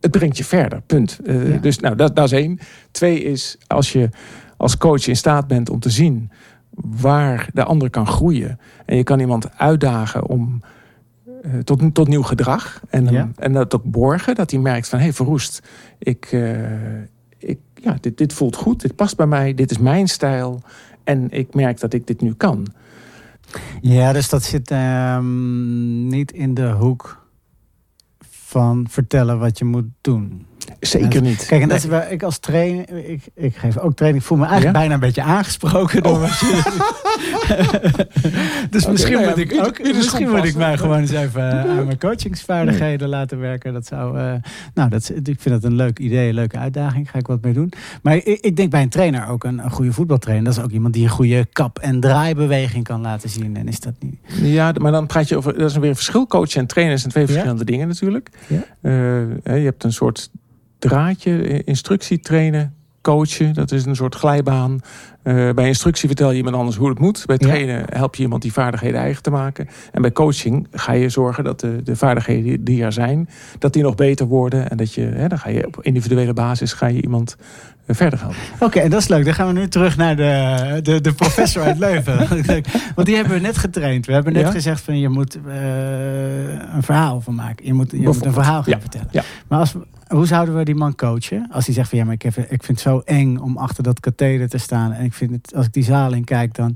het 0.00 0.10
brengt 0.10 0.36
je 0.36 0.44
verder. 0.44 0.80
Punt. 0.80 1.18
Uh, 1.24 1.62
Dus 1.62 1.78
nou, 1.78 1.96
dat, 1.96 2.16
dat 2.16 2.24
is 2.24 2.32
één. 2.32 2.58
Twee 2.90 3.22
is 3.22 3.58
als 3.66 3.92
je 3.92 4.08
als 4.56 4.76
coach 4.76 5.06
in 5.06 5.16
staat 5.16 5.46
bent 5.46 5.70
om 5.70 5.80
te 5.80 5.90
zien 5.90 6.30
waar 6.74 7.48
de 7.52 7.64
ander 7.64 7.90
kan 7.90 8.06
groeien. 8.06 8.58
En 8.86 8.96
je 8.96 9.02
kan 9.02 9.20
iemand 9.20 9.58
uitdagen 9.58 10.26
om 10.26 10.62
uh, 11.26 11.58
tot, 11.58 11.94
tot 11.94 12.08
nieuw 12.08 12.22
gedrag. 12.22 12.80
En, 12.88 13.06
ja. 13.06 13.30
en 13.36 13.52
dat 13.52 13.74
ook 13.74 13.84
borgen. 13.84 14.34
Dat 14.34 14.50
hij 14.50 14.60
merkt 14.60 14.88
van 14.88 14.98
hé 14.98 15.04
hey, 15.04 15.12
Verroest, 15.12 15.62
ik, 15.98 16.32
ik, 17.38 17.58
ja, 17.74 17.96
dit, 18.00 18.18
dit 18.18 18.32
voelt 18.32 18.56
goed. 18.56 18.80
Dit 18.80 18.96
past 18.96 19.16
bij 19.16 19.26
mij. 19.26 19.54
Dit 19.54 19.70
is 19.70 19.78
mijn 19.78 20.08
stijl. 20.08 20.62
En 21.04 21.30
ik 21.30 21.54
merk 21.54 21.80
dat 21.80 21.92
ik 21.92 22.06
dit 22.06 22.20
nu 22.20 22.34
kan. 22.34 22.66
Ja, 23.80 24.12
dus 24.12 24.28
dat 24.28 24.42
zit 24.42 24.70
um, 24.70 26.06
niet 26.06 26.32
in 26.32 26.54
de 26.54 26.70
hoek 26.70 27.26
van 28.20 28.86
vertellen 28.90 29.38
wat 29.38 29.58
je 29.58 29.64
moet 29.64 29.88
doen. 30.00 30.46
Zeker 30.80 31.22
niet. 31.22 31.46
Kijk, 31.46 31.62
en 31.62 31.68
dat 31.68 31.78
is 31.78 31.84
waar 31.84 32.12
ik 32.12 32.22
als 32.22 32.38
trainer, 32.38 33.08
ik, 33.08 33.22
ik 33.34 33.56
geef 33.56 33.78
ook 33.78 33.94
training, 33.94 34.22
ik 34.22 34.28
voel 34.28 34.38
me 34.38 34.44
eigenlijk 34.44 34.76
bijna 34.76 34.94
een 34.94 35.00
beetje 35.00 35.22
aangesproken 35.22 36.02
door 36.02 36.12
oh. 36.12 36.20
wat 36.20 36.38
je. 36.38 36.62
dus 38.70 38.80
okay, 38.80 38.92
misschien 38.92 39.12
nou 39.12 39.28
moet 39.28 39.38
ik 39.38 39.64
ook, 39.66 39.82
misschien 39.82 40.30
moet 40.30 40.44
ik 40.44 40.54
mij 40.54 40.78
gewoon 40.78 40.98
eens 40.98 41.10
even 41.10 41.42
uh, 41.42 41.78
aan 41.78 41.84
mijn 41.84 41.98
coachingsvaardigheden 41.98 43.08
laten 43.08 43.38
werken. 43.38 43.72
Dat 43.72 43.86
zou, 43.86 44.18
uh, 44.18 44.34
nou, 44.74 44.90
dat, 44.90 45.12
ik 45.14 45.40
vind 45.40 45.44
dat 45.44 45.64
een 45.64 45.74
leuk 45.74 45.98
idee, 45.98 46.28
een 46.28 46.34
leuke 46.34 46.58
uitdaging. 46.58 47.10
Ga 47.10 47.18
ik 47.18 47.26
wat 47.26 47.42
mee 47.42 47.52
doen. 47.52 47.72
Maar 48.02 48.16
ik, 48.16 48.24
ik 48.24 48.56
denk 48.56 48.70
bij 48.70 48.82
een 48.82 48.88
trainer 48.88 49.28
ook 49.28 49.44
een, 49.44 49.58
een, 49.58 49.70
goede 49.70 49.92
voetbaltrainer. 49.92 50.44
Dat 50.44 50.56
is 50.56 50.62
ook 50.64 50.70
iemand 50.70 50.94
die 50.94 51.02
een 51.02 51.10
goede 51.10 51.46
kap- 51.52 51.78
en 51.78 52.00
draaibeweging 52.00 52.84
kan 52.84 53.00
laten 53.00 53.28
zien. 53.28 53.56
En 53.56 53.68
is 53.68 53.80
dat 53.80 53.94
niet? 53.98 54.18
Ja, 54.42 54.72
maar 54.80 54.92
dan 54.92 55.06
praat 55.06 55.28
je 55.28 55.36
over, 55.36 55.58
dat 55.58 55.70
is 55.70 55.76
weer 55.76 55.88
een 55.88 55.94
verschil. 55.94 56.26
Coachen 56.26 56.60
en 56.60 56.66
trainen 56.66 56.98
zijn 56.98 57.10
twee 57.10 57.26
verschillende 57.26 57.64
dingen 57.64 57.88
natuurlijk. 57.88 58.30
Ja? 58.46 58.64
Uh, 58.82 59.22
je 59.44 59.64
hebt 59.64 59.84
een 59.84 59.92
soort 59.92 60.30
draadje, 60.88 61.64
instructie 61.64 62.20
trainen, 62.20 62.74
coachen. 63.02 63.54
Dat 63.54 63.72
is 63.72 63.84
een 63.84 63.96
soort 63.96 64.14
glijbaan. 64.14 64.80
Uh, 65.24 65.50
bij 65.50 65.66
instructie 65.66 66.08
vertel 66.08 66.30
je 66.30 66.36
iemand 66.36 66.56
anders 66.56 66.76
hoe 66.76 66.88
het 66.88 66.98
moet. 66.98 67.22
Bij 67.26 67.38
trainen 67.38 67.84
help 67.88 68.14
je 68.14 68.22
iemand 68.22 68.42
die 68.42 68.52
vaardigheden 68.52 69.00
eigen 69.00 69.22
te 69.22 69.30
maken. 69.30 69.68
En 69.92 70.02
bij 70.02 70.12
coaching 70.12 70.66
ga 70.72 70.92
je 70.92 71.08
zorgen 71.08 71.44
dat 71.44 71.60
de, 71.60 71.82
de 71.82 71.96
vaardigheden 71.96 72.64
die 72.64 72.82
er 72.82 72.92
zijn, 72.92 73.28
dat 73.58 73.72
die 73.72 73.82
nog 73.82 73.94
beter 73.94 74.26
worden. 74.26 74.70
En 74.70 74.76
dat 74.76 74.94
je, 74.94 75.02
hè, 75.02 75.28
dan 75.28 75.38
ga 75.38 75.48
je 75.48 75.66
op 75.66 75.78
individuele 75.82 76.32
basis 76.32 76.72
ga 76.72 76.86
je 76.86 77.02
iemand 77.02 77.36
uh, 77.86 77.96
verder 77.96 78.18
helpen. 78.18 78.38
Oké, 78.60 78.78
en 78.78 78.90
dat 78.90 79.00
is 79.00 79.08
leuk. 79.08 79.24
Dan 79.24 79.34
gaan 79.34 79.46
we 79.46 79.52
nu 79.52 79.68
terug 79.68 79.96
naar 79.96 80.16
de, 80.16 80.80
de, 80.82 81.00
de 81.00 81.12
professor 81.12 81.62
uit 81.62 81.78
Leuven. 81.78 82.28
Want 82.94 83.06
die 83.06 83.16
hebben 83.16 83.34
we 83.34 83.40
net 83.40 83.58
getraind. 83.58 84.06
We 84.06 84.12
hebben 84.12 84.32
net 84.32 84.50
gezegd 84.50 84.80
van 84.80 84.98
je 84.98 85.08
moet 85.08 85.36
uh, 85.46 85.54
een 86.74 86.82
verhaal 86.82 87.20
van 87.20 87.34
maken. 87.34 87.66
Je 87.66 87.72
moet, 87.72 87.90
je 87.90 88.02
moet 88.02 88.24
een 88.24 88.32
verhaal 88.32 88.62
gaan 88.62 88.80
vertellen. 88.80 89.10
Maar 89.48 89.58
als, 89.58 89.74
hoe 90.12 90.26
zouden 90.26 90.56
we 90.56 90.64
die 90.64 90.74
man 90.74 90.94
coachen? 90.94 91.48
Als 91.50 91.66
hij 91.66 91.74
zegt 91.74 91.88
van 91.88 91.98
ja, 91.98 92.04
maar 92.04 92.14
ik, 92.14 92.22
heb, 92.22 92.36
ik 92.36 92.62
vind 92.62 92.66
het 92.66 92.80
zo 92.80 93.02
eng 93.04 93.36
om 93.36 93.56
achter 93.56 93.82
dat 93.82 94.00
katheder 94.00 94.48
te 94.48 94.58
staan. 94.58 94.92
En 94.92 95.04
ik 95.04 95.12
vind 95.12 95.30
het, 95.30 95.54
als 95.54 95.66
ik 95.66 95.72
die 95.72 95.84
zaal 95.84 96.12
in 96.12 96.24
kijk, 96.24 96.54
dan. 96.54 96.74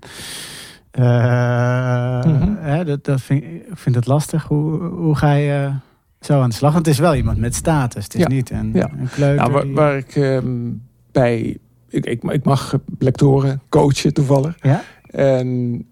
Uh, 0.98 2.24
mm 2.24 2.40
-hmm. 2.40 2.56
hè, 2.60 2.84
dat, 2.84 3.04
dat 3.04 3.20
vind, 3.20 3.42
ik 3.42 3.66
vind 3.72 3.94
het 3.94 4.06
lastig. 4.06 4.44
Hoe, 4.44 4.82
hoe 4.82 5.16
ga 5.16 5.32
je 5.32 5.72
zo 6.20 6.40
aan 6.40 6.48
de 6.48 6.54
slag. 6.54 6.72
Want 6.72 6.86
het 6.86 6.94
is 6.94 7.00
wel 7.00 7.14
iemand 7.14 7.38
met 7.38 7.54
status. 7.54 8.04
Het 8.04 8.14
is 8.14 8.26
niet 8.26 8.50
een, 8.50 8.70
ja. 8.72 8.90
een 8.98 9.08
kleuter. 9.08 9.50
Nou, 9.50 9.72
waar, 9.72 9.96
ik 9.96 10.16
ehm, 10.16 10.70
bij... 11.12 11.58
Ik, 11.88 12.06
ik, 12.06 12.22
ik, 12.22 12.44
mag 12.44 12.78
lectoren 12.98 13.60
coachen 13.68 14.14
toevallig. 14.14 14.56
Ja? 14.60 14.82
En 15.10 15.84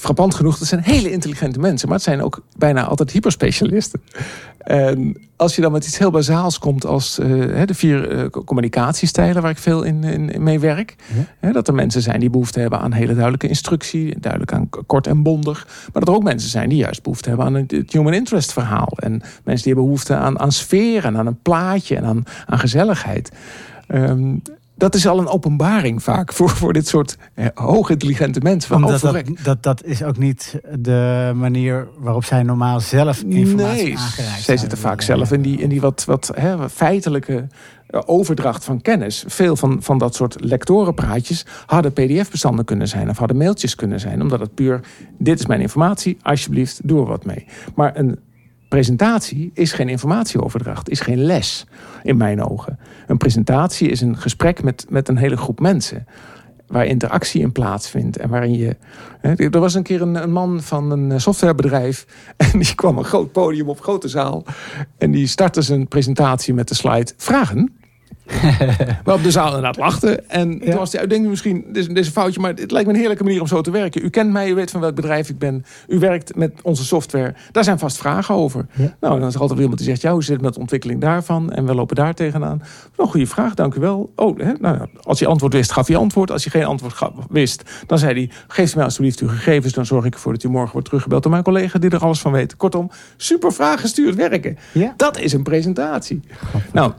frappant 0.00 0.34
genoeg, 0.34 0.58
dat 0.58 0.68
zijn 0.68 0.82
hele 0.82 1.10
intelligente 1.10 1.58
mensen. 1.58 1.88
Maar 1.88 1.96
het 1.96 2.06
zijn 2.06 2.22
ook 2.22 2.42
bijna 2.56 2.84
altijd 2.84 3.10
hyperspecialisten. 3.10 4.02
En 4.58 5.16
als 5.36 5.56
je 5.56 5.62
dan 5.62 5.72
met 5.72 5.86
iets 5.86 5.98
heel 5.98 6.10
bazaals 6.10 6.58
komt 6.58 6.86
als 6.86 7.18
uh, 7.18 7.26
de 7.64 7.74
vier 7.74 8.12
uh, 8.12 8.26
communicatiestijlen 8.44 9.42
waar 9.42 9.50
ik 9.50 9.58
veel 9.58 9.82
in, 9.82 10.04
in, 10.04 10.42
mee 10.42 10.58
werk. 10.58 10.96
dat 11.52 11.68
er 11.68 11.74
mensen 11.74 12.02
zijn 12.02 12.20
die 12.20 12.30
behoefte 12.30 12.60
hebben 12.60 12.80
aan 12.80 12.92
hele 12.92 13.12
duidelijke 13.14 13.48
instructie. 13.48 14.20
Duidelijk 14.20 14.52
aan 14.52 14.68
kort 14.86 15.06
en 15.06 15.22
bondig. 15.22 15.66
Maar 15.66 16.02
dat 16.02 16.08
er 16.08 16.14
ook 16.14 16.22
mensen 16.22 16.50
zijn 16.50 16.68
die 16.68 16.78
juist 16.78 17.02
behoefte 17.02 17.28
hebben 17.28 17.46
aan 17.46 17.54
het 17.54 17.92
human 17.92 18.14
interest 18.14 18.52
verhaal. 18.52 18.92
En 18.96 19.10
mensen 19.12 19.44
die 19.44 19.64
hebben 19.64 19.84
behoefte 19.84 20.14
aan, 20.14 20.38
aan 20.38 20.52
sfeer 20.52 21.04
en 21.04 21.16
aan 21.16 21.26
een 21.26 21.42
plaatje 21.42 21.96
en 21.96 22.04
aan, 22.04 22.24
aan 22.46 22.58
gezelligheid. 22.58 23.30
Um, 23.88 24.42
dat 24.80 24.94
is 24.94 25.06
al 25.06 25.18
een 25.18 25.28
openbaring 25.28 26.02
vaak 26.02 26.32
voor, 26.32 26.50
voor 26.50 26.72
dit 26.72 26.88
soort 26.88 27.16
eh, 27.34 27.46
hoogintelligente 27.54 28.40
mensen. 28.40 28.76
Omdat 28.76 29.00
dat, 29.00 29.24
dat, 29.42 29.62
dat 29.62 29.84
is 29.84 30.02
ook 30.02 30.18
niet 30.18 30.60
de 30.78 31.32
manier 31.34 31.88
waarop 31.98 32.24
zij 32.24 32.42
normaal 32.42 32.80
zelf 32.80 33.22
informatie 33.22 33.84
nee, 33.84 33.98
aangereikt 33.98 34.42
zij 34.42 34.56
zitten 34.56 34.78
vaak 34.78 35.00
zelf 35.00 35.32
in 35.32 35.42
die, 35.42 35.58
in 35.58 35.68
die 35.68 35.80
wat, 35.80 36.04
wat 36.04 36.30
hè, 36.34 36.68
feitelijke 36.68 37.46
eh, 37.86 38.00
overdracht 38.06 38.64
van 38.64 38.80
kennis. 38.80 39.24
Veel 39.26 39.56
van, 39.56 39.82
van 39.82 39.98
dat 39.98 40.14
soort 40.14 40.36
lectorenpraatjes 40.38 41.46
hadden 41.66 41.92
pdf-bestanden 41.92 42.64
kunnen 42.64 42.88
zijn... 42.88 43.08
of 43.08 43.18
hadden 43.18 43.36
mailtjes 43.36 43.74
kunnen 43.74 44.00
zijn. 44.00 44.22
Omdat 44.22 44.40
het 44.40 44.54
puur, 44.54 44.80
dit 45.18 45.38
is 45.38 45.46
mijn 45.46 45.60
informatie, 45.60 46.18
alsjeblieft, 46.22 46.80
doe 46.84 47.00
er 47.00 47.06
wat 47.06 47.24
mee. 47.24 47.46
Maar 47.74 47.96
een 47.96 48.18
presentatie 48.70 49.50
is 49.54 49.72
geen 49.72 49.88
informatieoverdracht, 49.88 50.88
is 50.88 51.00
geen 51.00 51.24
les 51.24 51.66
in 52.02 52.16
mijn 52.16 52.42
ogen. 52.42 52.78
Een 53.06 53.16
presentatie 53.16 53.88
is 53.88 54.00
een 54.00 54.16
gesprek 54.16 54.62
met, 54.62 54.86
met 54.88 55.08
een 55.08 55.16
hele 55.16 55.36
groep 55.36 55.60
mensen. 55.60 56.06
Waar 56.66 56.86
interactie 56.86 57.40
in 57.40 57.52
plaatsvindt. 57.52 58.16
En 58.16 58.28
waarin 58.28 58.56
je. 58.56 58.76
Hè, 59.20 59.34
er 59.34 59.60
was 59.60 59.74
een 59.74 59.82
keer 59.82 60.02
een, 60.02 60.14
een, 60.14 60.32
man 60.32 60.62
van 60.62 60.90
een 60.90 61.12
eh, 61.12 61.18
softwarebedrijf. 61.18 62.06
En 62.52 62.58
die 62.58 62.74
kwam 62.74 62.98
een 62.98 63.04
groot 63.04 63.32
podium 63.32 63.68
op 63.68 63.80
grote 63.80 64.08
zaal. 64.08 64.44
En 64.98 65.10
die 65.10 65.26
startte 65.26 65.62
zijn 65.62 65.88
presentatie 65.88 66.54
met 66.54 66.68
de 66.68 66.74
slide: 66.74 67.12
Vragen. 67.16 67.79
Waarop 69.04 69.22
de 69.22 69.30
zaal 69.30 69.46
inderdaad 69.46 69.76
lachte. 69.76 70.22
En 70.28 70.58
toen 70.58 70.74
was 70.74 70.90
die 70.90 71.00
uitdenking 71.00 71.30
misschien, 71.30 71.64
dit 71.66 71.76
is, 71.76 71.86
dit 71.86 71.98
is, 71.98 72.06
een 72.06 72.12
foutje, 72.12 72.40
maar 72.40 72.54
het 72.54 72.70
lijkt 72.70 72.86
me 72.86 72.92
een 72.92 72.98
heerlijke 72.98 73.24
manier 73.24 73.40
om 73.40 73.46
zo 73.46 73.60
te 73.60 73.70
werken. 73.70 74.04
U 74.04 74.10
kent 74.10 74.32
mij, 74.32 74.50
u 74.50 74.54
weet 74.54 74.70
van 74.70 74.80
welk 74.80 74.94
bedrijf 74.94 75.28
ik 75.28 75.38
ben. 75.38 75.64
U 75.88 75.98
werkt 75.98 76.36
met 76.36 76.52
onze 76.62 76.84
software. 76.84 77.34
Daar 77.52 77.64
zijn 77.64 77.78
vast 77.78 77.98
vragen 77.98 78.34
over. 78.34 78.66
Nou, 79.00 79.18
dan 79.18 79.28
is 79.28 79.34
er 79.34 79.40
altijd 79.40 79.50
weer 79.50 79.60
iemand 79.60 79.78
die 79.78 79.88
zegt, 79.88 80.02
ja, 80.02 80.12
hoe 80.12 80.22
zit 80.22 80.32
het 80.32 80.42
met 80.42 80.54
de 80.54 80.60
ontwikkeling 80.60 81.00
daarvan? 81.00 81.52
En 81.52 81.66
we 81.66 81.74
lopen 81.74 81.96
daar 81.96 82.14
tegenaan. 82.14 82.56
Nou, 82.58 82.60
een 82.96 83.08
goede 83.08 83.26
vraag, 83.26 83.54
dank 83.54 83.74
u 83.74 83.80
wel. 83.80 84.12
Oh, 84.16 84.38
hè, 84.38 84.52
nou, 84.60 84.86
als 85.02 85.18
je 85.18 85.26
antwoord 85.26 85.52
wist, 85.52 85.72
gaf 85.72 85.86
hij 85.86 85.96
antwoord. 85.96 86.30
Als 86.30 86.44
je 86.44 86.50
geen 86.50 86.64
antwoord 86.64 86.98
wist, 87.28 87.62
dan 87.86 87.98
zei 87.98 88.12
hij, 88.12 88.30
geef 88.48 88.74
mij 88.74 88.84
alsjeblieft 88.84 89.20
uw 89.20 89.28
gegevens. 89.28 89.72
Dan 89.72 89.86
zorg 89.86 90.04
ik 90.04 90.14
ervoor 90.14 90.32
dat 90.32 90.42
u 90.42 90.48
morgen 90.48 90.72
wordt 90.72 90.86
teruggebeld 90.86 91.22
door 91.22 91.32
mijn 91.32 91.44
collega 91.44 91.78
die 91.78 91.90
er 91.90 91.98
alles 91.98 92.20
van 92.20 92.32
weet. 92.32 92.56
Kortom, 92.56 92.90
super 93.16 93.52
vraag 93.52 93.80
gestuurd 93.80 94.14
werken. 94.14 94.58
Dat 94.96 95.18
is 95.18 95.32
een 95.32 95.42
presentatie. 95.42 96.20
Nou, 96.72 96.92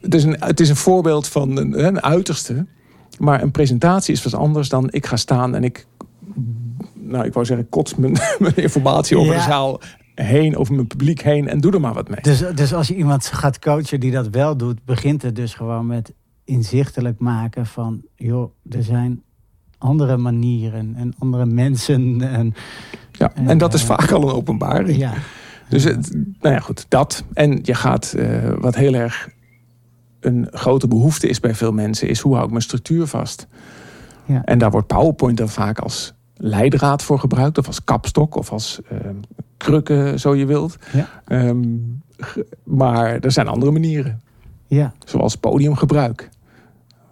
het 0.00 0.14
is 0.14 0.24
een, 0.24 0.36
het 0.38 0.60
is 0.60 0.68
een 0.68 0.76
voorbeeld 0.76 1.28
van 1.28 1.56
een, 1.56 1.86
een 1.86 2.02
uiterste. 2.02 2.66
Maar 3.18 3.42
een 3.42 3.50
presentatie 3.50 4.14
is 4.14 4.22
wat 4.22 4.34
anders 4.34 4.68
dan 4.68 4.88
ik 4.90 5.06
ga 5.06 5.16
staan 5.16 5.54
en 5.54 5.64
ik, 5.64 5.86
nou 6.94 7.24
ik 7.24 7.32
wou 7.32 7.46
zeggen, 7.46 7.68
kots 7.68 7.94
mijn, 7.94 8.12
mijn 8.38 8.56
informatie 8.56 9.18
over 9.18 9.34
de 9.34 9.40
zaal 9.40 9.80
heen, 10.14 10.56
over 10.56 10.74
mijn 10.74 10.86
publiek 10.86 11.20
heen 11.20 11.48
en 11.48 11.60
doe 11.60 11.72
er 11.72 11.80
maar 11.80 11.94
wat 11.94 12.08
mee. 12.08 12.20
Dus, 12.22 12.42
dus 12.54 12.74
als 12.74 12.88
je 12.88 12.96
iemand 12.96 13.26
gaat 13.26 13.58
coachen 13.58 14.00
die 14.00 14.10
dat 14.10 14.28
wel 14.28 14.56
doet, 14.56 14.84
begint 14.84 15.22
het 15.22 15.36
dus 15.36 15.54
gewoon 15.54 15.86
met 15.86 16.12
inzichtelijk 16.44 17.18
maken 17.18 17.66
van, 17.66 18.02
joh, 18.16 18.52
er 18.70 18.82
zijn 18.82 19.22
andere 19.78 20.16
manieren 20.16 20.94
en 20.96 21.14
andere 21.18 21.46
mensen. 21.46 22.20
En, 22.20 22.54
ja, 23.12 23.32
en, 23.34 23.58
dat 23.58 23.74
is 23.74 23.80
eh, 23.80 23.86
vaak 23.86 24.10
al 24.10 24.22
een 24.22 24.34
openbaring. 24.34 24.98
Ja. 24.98 25.12
Dus 25.68 25.84
het, 25.84 26.12
nou 26.40 26.54
ja, 26.54 26.60
goed, 26.60 26.86
dat. 26.88 27.24
En 27.32 27.58
je 27.62 27.74
gaat 27.74 28.14
uh, 28.16 28.52
wat 28.60 28.74
heel 28.74 28.94
erg 28.94 29.28
een 30.20 30.48
grote 30.50 30.88
behoefte 30.88 31.28
is 31.28 31.40
bij 31.40 31.54
veel 31.54 31.72
mensen, 31.72 32.08
is 32.08 32.20
hoe 32.20 32.32
hou 32.32 32.44
ik 32.44 32.50
mijn 32.50 32.62
structuur 32.62 33.06
vast? 33.06 33.46
Ja. 34.24 34.44
En 34.44 34.58
daar 34.58 34.70
wordt 34.70 34.86
PowerPoint 34.86 35.36
dan 35.36 35.48
vaak 35.48 35.78
als 35.78 36.14
leidraad 36.36 37.02
voor 37.02 37.18
gebruikt, 37.18 37.58
of 37.58 37.66
als 37.66 37.84
kapstok, 37.84 38.34
of 38.34 38.52
als 38.52 38.80
uh, 38.92 38.98
krukken, 39.56 40.20
zo 40.20 40.34
je 40.34 40.46
wilt. 40.46 40.76
Ja. 40.92 41.08
Ehm, 41.24 41.76
maar 42.64 43.18
er 43.18 43.32
zijn 43.32 43.48
andere 43.48 43.70
manieren. 43.70 44.20
Ja. 44.66 44.92
Zoals 45.04 45.36
podiumgebruik. 45.36 46.28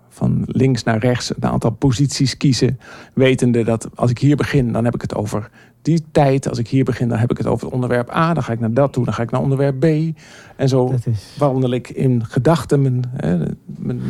Van 0.09 0.43
links 0.47 0.83
naar 0.83 0.99
rechts 0.99 1.33
een 1.37 1.49
aantal 1.49 1.71
posities 1.71 2.37
kiezen. 2.37 2.81
Wetende 3.15 3.65
dat 3.65 3.89
als 3.95 4.11
ik 4.11 4.19
hier 4.19 4.37
begin, 4.37 4.73
dan 4.73 4.85
heb 4.85 4.95
ik 4.95 5.03
het 5.03 5.15
over 5.15 5.51
die 5.87 6.05
tijd, 6.13 6.49
als 6.49 6.59
ik 6.59 6.69
hier 6.69 6.85
begin, 6.85 7.09
dan 7.09 7.19
heb 7.19 7.31
ik 7.31 7.39
het 7.39 7.47
over 7.47 7.65
het 7.65 7.75
onderwerp 7.75 8.11
A. 8.11 8.35
Dan 8.35 8.43
ga 8.43 8.53
ik 8.53 8.61
naar 8.61 8.73
dat 8.73 8.93
toe, 8.93 9.05
dan 9.05 9.15
ga 9.15 9.23
ik 9.23 9.31
naar 9.31 9.41
onderwerp 9.41 9.81
B. 9.81 9.85
En 10.57 10.69
zo 10.69 10.95
is... 11.05 11.35
wandel 11.39 11.71
ik 11.71 11.89
in 11.89 12.25
gedachten 12.25 12.83
mijn, 12.83 13.05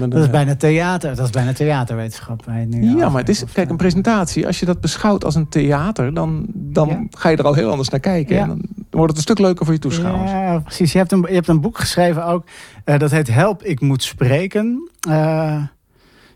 Dat 0.08 0.22
is 0.22 0.30
bijna 0.30 0.56
theater, 0.56 1.16
dat 1.16 1.24
is 1.24 1.30
bijna 1.30 1.52
theaterwetenschap. 1.52 2.46
Nu 2.66 2.96
ja, 2.96 3.08
maar 3.08 3.20
het 3.20 3.28
is, 3.28 3.44
kijk, 3.52 3.70
een 3.70 3.76
presentatie, 3.76 4.46
als 4.46 4.60
je 4.60 4.66
dat 4.66 4.80
beschouwt 4.80 5.24
als 5.24 5.34
een 5.34 5.48
theater, 5.48 6.14
dan, 6.14 6.46
dan 6.54 7.08
ga 7.10 7.28
je 7.28 7.36
er 7.36 7.44
al 7.44 7.54
heel 7.54 7.70
anders 7.70 7.88
naar 7.88 8.00
kijken. 8.00 8.38
En 8.38 8.48
dan 8.48 8.62
wordt 8.90 9.08
het 9.08 9.16
een 9.16 9.34
stuk 9.34 9.38
leuker 9.38 9.64
voor 9.64 9.74
je 9.74 9.80
toeschouwers. 9.80 10.30
Ja, 10.30 10.58
precies. 10.58 10.92
Je 10.92 10.98
hebt 10.98 11.12
een, 11.12 11.24
je 11.28 11.34
hebt 11.34 11.48
een 11.48 11.60
boek 11.60 11.78
geschreven 11.78 12.26
ook, 12.26 12.44
uh, 12.84 12.98
dat 12.98 13.10
heet 13.10 13.28
Help, 13.28 13.62
ik 13.62 13.80
moet 13.80 14.02
spreken. 14.02 14.90
Uh, 15.08 15.62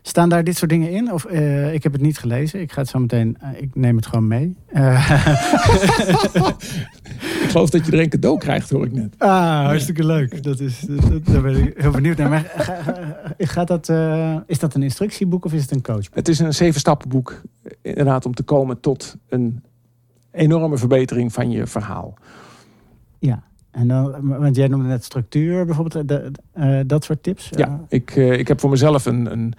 Staan 0.01 0.29
daar 0.29 0.43
dit 0.43 0.57
soort 0.57 0.69
dingen 0.69 0.91
in? 0.91 1.11
Of, 1.11 1.25
uh, 1.31 1.73
ik 1.73 1.83
heb 1.83 1.91
het 1.91 2.01
niet 2.01 2.17
gelezen. 2.17 2.61
Ik 2.61 2.71
ga 2.71 2.81
het 2.81 2.89
zo 2.89 2.99
meteen. 2.99 3.37
Uh, 3.43 3.61
ik 3.61 3.75
neem 3.75 3.95
het 3.95 4.05
gewoon 4.05 4.27
mee. 4.27 4.55
Uh. 4.73 5.27
ik 7.43 7.47
geloof 7.49 7.69
dat 7.69 7.85
je 7.85 7.91
er 7.91 7.99
een 7.99 8.09
cadeau 8.09 8.37
krijgt, 8.37 8.69
hoor 8.69 8.85
ik 8.85 8.91
net. 8.91 9.15
Ah, 9.17 9.65
hartstikke 9.65 10.05
leuk. 10.05 10.43
Dat 10.43 10.59
is, 10.59 10.79
dat, 10.79 11.25
daar 11.25 11.41
ben 11.41 11.55
ik 11.55 11.77
heel 11.77 11.91
benieuwd 11.91 12.17
naar. 12.17 12.29
Maar 12.29 12.51
gaat 13.37 13.67
dat, 13.67 13.89
is 14.47 14.59
dat 14.59 14.73
een 14.73 14.83
instructieboek 14.83 15.45
of 15.45 15.53
is 15.53 15.61
het 15.61 15.71
een 15.71 15.81
coachboek? 15.81 16.15
Het 16.15 16.27
is 16.27 16.39
een 16.39 16.53
zeven 16.53 16.79
stappenboek. 16.79 17.41
Inderdaad, 17.81 18.25
om 18.25 18.33
te 18.33 18.43
komen 18.43 18.79
tot 18.79 19.15
een 19.29 19.63
enorme 20.31 20.77
verbetering 20.77 21.33
van 21.33 21.51
je 21.51 21.67
verhaal. 21.67 22.13
Ja. 23.19 23.43
En 23.71 23.87
dan, 23.87 24.15
want 24.21 24.55
jij 24.55 24.67
noemde 24.67 24.87
net 24.87 25.03
structuur 25.03 25.65
bijvoorbeeld, 25.65 26.07
de, 26.07 26.31
uh, 26.57 26.79
dat 26.85 27.03
soort 27.03 27.23
tips? 27.23 27.49
Ja, 27.51 27.79
ik, 27.89 28.15
uh, 28.15 28.39
ik 28.39 28.47
heb 28.47 28.59
voor 28.59 28.69
mezelf 28.69 29.05
een, 29.05 29.31
een, 29.31 29.53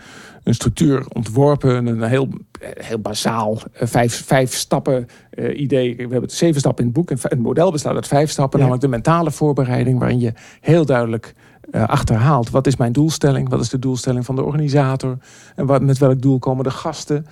een 0.44 0.54
structuur 0.54 1.06
ontworpen, 1.12 1.86
een 1.86 2.02
heel, 2.02 2.28
heel 2.60 2.98
basaal 2.98 3.58
uh, 3.74 3.88
vijf, 3.88 4.24
vijf 4.26 4.54
stappen 4.54 5.08
idee. 5.54 5.96
We 5.96 6.12
hebben 6.12 6.30
zeven 6.30 6.60
stappen 6.60 6.84
in 6.84 6.90
het 6.90 6.98
boek. 6.98 7.10
En 7.10 7.18
het 7.20 7.38
model 7.38 7.72
bestaat 7.72 7.94
uit 7.94 8.06
vijf 8.08 8.30
stappen, 8.30 8.58
ja. 8.58 8.64
namelijk 8.64 8.84
de 8.84 8.96
mentale 8.96 9.30
voorbereiding, 9.30 9.98
waarin 9.98 10.20
je 10.20 10.32
heel 10.60 10.84
duidelijk 10.84 11.34
achterhaalt. 11.70 12.50
Wat 12.50 12.66
is 12.66 12.76
mijn 12.76 12.92
doelstelling? 12.92 13.48
Wat 13.48 13.60
is 13.60 13.68
de 13.68 13.78
doelstelling 13.78 14.24
van 14.24 14.36
de 14.36 14.42
organisator? 14.42 15.18
En 15.56 15.66
wat, 15.66 15.82
met 15.82 15.98
welk 15.98 16.22
doel 16.22 16.38
komen 16.38 16.64
de 16.64 16.70
gasten? 16.70 17.26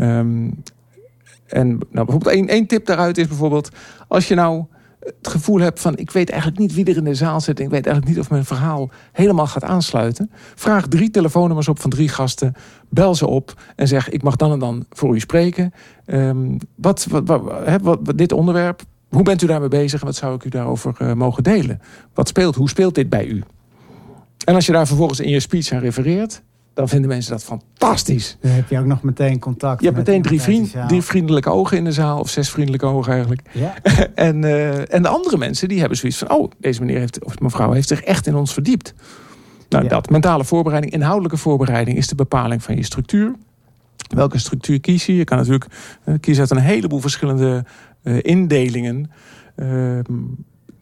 Um, 0.00 0.62
en 1.46 1.68
nou, 1.68 1.78
bijvoorbeeld 1.90 2.34
één, 2.34 2.48
één 2.48 2.66
tip 2.66 2.86
daaruit 2.86 3.18
is 3.18 3.28
bijvoorbeeld, 3.28 3.68
als 4.08 4.28
je 4.28 4.34
nou 4.34 4.64
het 5.06 5.28
gevoel 5.28 5.60
heb 5.60 5.78
van 5.78 5.96
ik 5.96 6.10
weet 6.10 6.30
eigenlijk 6.30 6.60
niet 6.60 6.74
wie 6.74 6.84
er 6.84 6.96
in 6.96 7.04
de 7.04 7.14
zaal 7.14 7.40
zit. 7.40 7.60
Ik 7.60 7.68
weet 7.68 7.86
eigenlijk 7.86 8.16
niet 8.16 8.24
of 8.24 8.30
mijn 8.30 8.44
verhaal 8.44 8.90
helemaal 9.12 9.46
gaat 9.46 9.64
aansluiten. 9.64 10.30
Vraag 10.54 10.86
drie 10.86 11.10
telefoonnummers 11.10 11.68
op 11.68 11.80
van 11.80 11.90
drie 11.90 12.08
gasten. 12.08 12.54
Bel 12.88 13.14
ze 13.14 13.26
op 13.26 13.60
en 13.76 13.88
zeg 13.88 14.08
ik 14.08 14.22
mag 14.22 14.36
dan 14.36 14.52
en 14.52 14.58
dan 14.58 14.86
voor 14.90 15.14
u 15.14 15.20
spreken. 15.20 15.72
Um, 16.06 16.58
wat, 16.74 17.06
wat, 17.10 17.26
wat, 17.26 17.80
wat, 17.82 18.18
dit 18.18 18.32
onderwerp, 18.32 18.82
hoe 19.08 19.22
bent 19.22 19.42
u 19.42 19.46
daarmee 19.46 19.68
bezig 19.68 20.00
en 20.00 20.06
wat 20.06 20.16
zou 20.16 20.34
ik 20.34 20.44
u 20.44 20.48
daarover 20.48 20.94
uh, 21.02 21.12
mogen 21.12 21.42
delen? 21.42 21.80
Wat 22.14 22.28
speelt, 22.28 22.54
hoe 22.54 22.68
speelt 22.68 22.94
dit 22.94 23.08
bij 23.08 23.26
u? 23.26 23.42
En 24.44 24.54
als 24.54 24.66
je 24.66 24.72
daar 24.72 24.86
vervolgens 24.86 25.20
in 25.20 25.30
je 25.30 25.40
speech 25.40 25.72
aan 25.72 25.80
refereert, 25.80 26.42
dan 26.76 26.88
vinden 26.88 27.08
mensen 27.08 27.32
dat 27.32 27.44
fantastisch. 27.44 28.36
Dan 28.40 28.50
heb 28.50 28.70
je 28.70 28.78
ook 28.78 28.86
nog 28.86 29.02
meteen 29.02 29.38
contact. 29.38 29.80
Je 29.80 29.86
hebt 29.86 29.98
meteen 29.98 30.22
drie, 30.22 30.40
vriend, 30.40 30.74
drie 30.88 31.02
vriendelijke 31.02 31.50
ogen 31.50 31.76
in 31.76 31.84
de 31.84 31.92
zaal, 31.92 32.20
of 32.20 32.28
zes 32.28 32.50
vriendelijke 32.50 32.86
ogen 32.86 33.12
eigenlijk. 33.12 33.42
Ja. 33.52 33.74
en, 34.14 34.42
uh, 34.42 34.94
en 34.94 35.02
de 35.02 35.08
andere 35.08 35.36
mensen 35.36 35.68
die 35.68 35.78
hebben 35.78 35.98
zoiets 35.98 36.18
van: 36.18 36.30
oh, 36.30 36.50
deze 36.58 36.80
meneer 36.80 36.98
heeft, 36.98 37.24
of 37.24 37.40
mevrouw 37.40 37.72
heeft 37.72 37.88
zich 37.88 38.02
echt 38.02 38.26
in 38.26 38.34
ons 38.34 38.52
verdiept. 38.52 38.94
Nou, 39.68 39.88
dat 39.88 40.10
mentale 40.10 40.44
voorbereiding, 40.44 40.92
inhoudelijke 40.92 41.36
voorbereiding 41.36 41.96
is 41.96 42.08
de 42.08 42.14
bepaling 42.14 42.62
van 42.62 42.76
je 42.76 42.84
structuur. 42.84 43.34
Welke 44.14 44.38
structuur 44.38 44.80
kies 44.80 45.06
je? 45.06 45.16
Je 45.16 45.24
kan 45.24 45.38
natuurlijk 45.38 45.66
uh, 46.04 46.14
kiezen 46.20 46.42
uit 46.42 46.50
een 46.50 46.66
heleboel 46.66 47.00
verschillende 47.00 47.64
uh, 48.02 48.18
indelingen. 48.22 49.10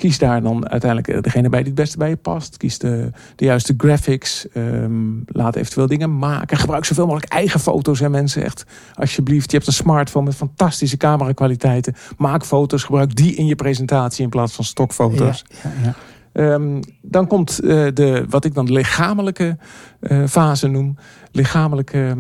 Ehm, 0.05 0.11
kies 0.11 0.19
daar 0.19 0.43
dan 0.43 0.69
uiteindelijk 0.69 1.23
degene 1.23 1.49
bij 1.49 1.59
die 1.59 1.69
het 1.69 1.81
beste 1.81 1.99
bij 1.99 2.09
je 2.09 2.17
past. 2.17 2.57
Kies 2.57 2.79
de, 2.79 3.11
de 3.37 3.45
juiste 3.45 3.75
graphics. 3.77 4.49
Ehm, 4.49 5.13
laat 5.27 5.57
eventueel 5.57 5.87
dingen 5.87 6.19
maken. 6.19 6.57
Gebruik 6.57 6.85
zoveel 6.85 7.07
mogelijk 7.07 7.33
eigen 7.33 7.61
foto's 7.61 8.01
en 8.01 8.11
mensen. 8.11 8.45
Echt, 8.45 8.65
alsjeblieft. 8.95 9.51
Je 9.51 9.57
hebt 9.57 9.69
een 9.69 9.75
smartphone 9.75 10.25
met 10.25 10.35
fantastische 10.35 10.97
camerakwaliteiten. 10.97 11.95
Maak 12.17 12.45
foto's. 12.45 12.83
Gebruik 12.83 13.17
die 13.17 13.35
in 13.35 13.47
je 13.47 13.55
presentatie 13.55 14.25
in 14.25 14.31
plaats 14.31 14.55
van 14.55 14.65
stokfoto's. 14.65 15.45
Ja, 15.63 15.71
ja, 15.83 15.95
ehm, 16.33 16.83
dan 17.03 17.27
komt 17.27 17.61
uh, 17.63 17.87
de, 17.95 18.25
wat 18.29 18.45
ik 18.45 18.55
dan 18.55 18.67
de 18.67 18.73
lichamelijke 18.73 19.57
uh, 20.01 20.27
fase 20.27 20.69
noem. 20.69 20.97
Lichamelijke, 21.33 22.17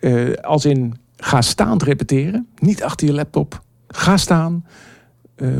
uh, 0.00 0.34
als 0.34 0.64
in 0.64 0.94
ga 1.16 1.40
staan 1.40 1.78
repeteren. 1.82 2.48
Niet 2.58 2.82
achter 2.82 3.06
je 3.06 3.12
laptop. 3.12 3.62
Ga 3.88 4.16
staan. 4.16 4.64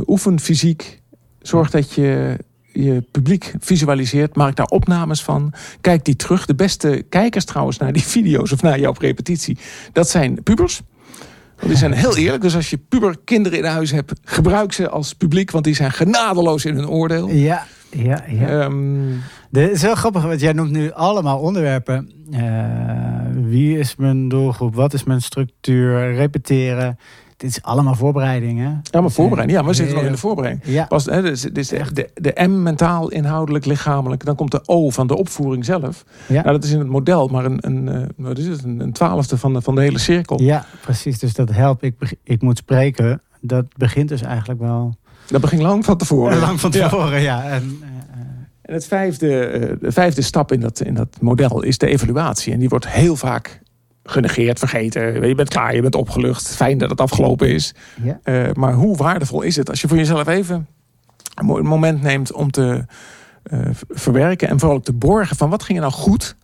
oefen 0.06 0.40
fysiek. 0.40 1.02
Zorg 1.46 1.70
dat 1.70 1.92
je 1.92 2.36
je 2.72 3.04
publiek 3.10 3.54
visualiseert. 3.58 4.36
Maak 4.36 4.56
daar 4.56 4.66
opnames 4.66 5.22
van. 5.22 5.52
Kijk 5.80 6.04
die 6.04 6.16
terug. 6.16 6.46
De 6.46 6.54
beste 6.54 7.04
kijkers 7.08 7.44
trouwens 7.44 7.78
naar 7.78 7.92
die 7.92 8.02
video's 8.16 8.52
of 8.52 8.62
naar 8.62 8.80
jouw 8.80 8.94
repetitie. 8.98 9.58
Dat 9.92 10.08
zijn 10.08 10.42
pubers. 10.42 10.80
Want 11.56 11.68
die 11.68 11.76
zijn 11.76 11.92
heel 11.92 12.16
eerlijk. 12.16 12.42
Dus 12.42 12.54
als 12.54 12.70
je 12.70 12.78
puber 12.88 13.16
kinderen 13.24 13.58
in 13.58 13.64
huis 13.64 13.90
hebt, 13.90 14.12
gebruik 14.24 14.72
ze 14.72 14.88
als 14.88 15.12
publiek. 15.12 15.50
Want 15.50 15.64
die 15.64 15.74
zijn 15.74 15.92
genadeloos 15.92 16.64
in 16.64 16.74
hun 16.74 16.88
oordeel. 16.88 17.28
Ja, 17.28 17.66
ja, 17.90 18.24
ja. 18.28 18.64
Um, 18.64 19.22
het 19.52 19.70
is 19.70 19.82
heel 19.82 19.94
grappig, 19.94 20.22
want 20.22 20.40
jij 20.40 20.52
noemt 20.52 20.70
nu 20.70 20.92
allemaal 20.92 21.38
onderwerpen. 21.38 22.10
Uh, 22.30 22.40
wie 23.32 23.78
is 23.78 23.96
mijn 23.96 24.28
doelgroep? 24.28 24.74
Wat 24.74 24.94
is 24.94 25.04
mijn 25.04 25.22
structuur? 25.22 26.14
Repeteren 26.14 26.98
dit 27.44 27.56
is 27.56 27.62
allemaal 27.62 27.94
voorbereidingen. 27.94 28.82
Ja, 28.90 29.00
maar 29.00 29.10
voorbereiding. 29.10 29.58
Ja, 29.58 29.66
we 29.66 29.74
zitten 29.74 29.94
nog 29.94 30.04
in 30.04 30.12
de 30.12 30.18
voorbereiding. 30.18 30.66
Ja. 30.66 30.84
Pas, 30.84 31.04
hè, 31.04 31.22
dus, 31.22 31.40
dus 31.40 31.68
de, 31.68 32.10
de, 32.14 32.46
M 32.46 32.62
mentaal, 32.62 33.10
inhoudelijk, 33.10 33.64
lichamelijk. 33.64 34.24
Dan 34.24 34.34
komt 34.34 34.50
de 34.50 34.62
O 34.66 34.90
van 34.90 35.06
de 35.06 35.16
opvoering 35.16 35.64
zelf. 35.64 36.04
Ja. 36.26 36.42
Nou, 36.42 36.52
dat 36.52 36.64
is 36.64 36.70
in 36.70 36.78
het 36.78 36.88
model, 36.88 37.28
maar 37.28 37.44
een, 37.44 37.58
een, 37.60 37.88
eh, 37.88 38.02
wat 38.16 38.38
is 38.38 38.46
het, 38.46 38.64
een, 38.64 38.80
een 38.80 38.92
twaalfde 38.92 39.38
van 39.38 39.52
de, 39.52 39.60
van 39.60 39.74
de 39.74 39.80
hele 39.80 39.98
cirkel. 39.98 40.42
Ja, 40.42 40.64
precies. 40.80 41.18
Dus 41.18 41.34
dat 41.34 41.50
helpt. 41.50 41.82
Ik, 41.82 42.16
ik 42.22 42.42
moet 42.42 42.58
spreken. 42.58 43.22
Dat 43.40 43.64
begint 43.76 44.08
dus 44.08 44.22
eigenlijk 44.22 44.60
wel... 44.60 44.94
Dat 45.26 45.40
begint 45.40 45.62
lang 45.62 45.84
van 45.84 45.96
tevoren. 45.96 46.38
Lang 46.46 46.60
van 46.60 46.70
tevoren, 46.70 47.20
ja. 47.20 47.44
En, 47.44 47.82
en 48.62 48.74
het 48.74 48.86
vijfde, 48.86 49.28
de 49.80 49.92
vijfde 49.92 50.22
stap 50.22 50.52
in 50.52 50.60
dat, 50.60 50.80
in 50.80 50.94
dat 50.94 51.08
model 51.20 51.62
is 51.62 51.78
de 51.78 51.86
evaluatie. 51.86 52.52
En 52.52 52.58
die 52.58 52.68
wordt 52.68 52.88
heel 52.88 53.16
vaak 53.16 53.60
genegeerd, 54.04 54.58
vergeten. 54.58 55.28
Je 55.28 55.34
bent 55.34 55.48
klaar, 55.48 55.74
je 55.74 55.82
bent 55.82 55.94
opgelucht. 55.94 56.56
Fijn 56.56 56.78
dat 56.78 56.90
het 56.90 57.00
afgelopen 57.00 57.48
is. 57.48 57.74
Ja. 58.02 58.20
Uh, 58.24 58.52
maar 58.52 58.72
hoe 58.72 58.96
waardevol 58.96 59.42
is 59.42 59.56
het 59.56 59.70
als 59.70 59.80
je 59.80 59.88
voor 59.88 59.96
jezelf 59.96 60.26
even 60.26 60.66
een 61.34 61.46
moment 61.46 62.02
neemt 62.02 62.32
om 62.32 62.50
te 62.50 62.84
uh, 63.52 63.60
verwerken 63.88 64.48
en 64.48 64.58
vooral 64.58 64.80
te 64.80 64.92
borgen 64.92 65.36
van 65.36 65.50
wat 65.50 65.62
ging 65.62 65.78
er 65.78 65.84
nou 65.84 65.96
goed? 65.96 66.36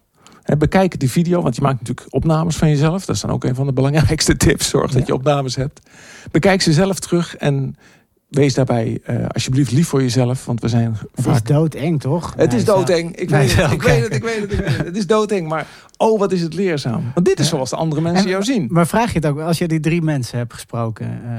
He, 0.42 0.56
bekijk 0.56 1.00
die 1.00 1.10
video, 1.10 1.42
want 1.42 1.56
je 1.56 1.62
maakt 1.62 1.78
natuurlijk 1.78 2.14
opnames 2.14 2.56
van 2.56 2.68
jezelf. 2.68 3.04
Dat 3.04 3.14
is 3.14 3.20
dan 3.20 3.30
ook 3.30 3.44
een 3.44 3.54
van 3.54 3.66
de 3.66 3.72
belangrijkste 3.72 4.36
tips. 4.46 4.68
Zorg 4.68 4.92
dat 4.92 5.06
je 5.06 5.14
opnames 5.14 5.56
hebt. 5.56 5.80
Bekijk 6.30 6.62
ze 6.62 6.72
zelf 6.72 6.98
terug 6.98 7.36
en 7.36 7.76
wees 8.30 8.54
daarbij 8.54 9.00
uh, 9.10 9.26
alsjeblieft 9.28 9.72
lief 9.72 9.88
voor 9.88 10.02
jezelf. 10.02 10.44
Want 10.44 10.60
we 10.60 10.68
zijn 10.68 10.96
Het 11.14 11.24
vaak... 11.24 11.34
is 11.34 11.42
doodeng, 11.42 12.00
toch? 12.00 12.34
Het 12.36 12.52
is 12.52 12.64
doodeng. 12.64 13.16
Ik, 13.16 13.30
weet 13.30 13.56
het, 13.56 13.72
ik 13.72 13.82
weet 13.82 14.02
het, 14.02 14.14
ik 14.14 14.22
weet 14.22 14.40
het, 14.40 14.52
ik 14.52 14.58
weet 14.58 14.76
het. 14.76 14.86
Het 14.86 14.96
is 14.96 15.06
doodeng, 15.06 15.48
maar 15.48 15.66
oh, 15.96 16.18
wat 16.18 16.32
is 16.32 16.40
het 16.40 16.54
leerzaam. 16.54 17.10
Want 17.14 17.26
dit 17.26 17.40
is 17.40 17.48
zoals 17.48 17.70
de 17.70 17.76
andere 17.76 18.00
mensen 18.00 18.30
jou 18.30 18.42
zien. 18.42 18.66
Maar 18.70 18.86
vraag 18.86 19.12
je 19.12 19.18
het 19.18 19.26
ook, 19.26 19.40
als 19.40 19.58
je 19.58 19.68
die 19.68 19.80
drie 19.80 20.02
mensen 20.02 20.38
hebt 20.38 20.52
gesproken... 20.52 21.20
Uh, 21.24 21.30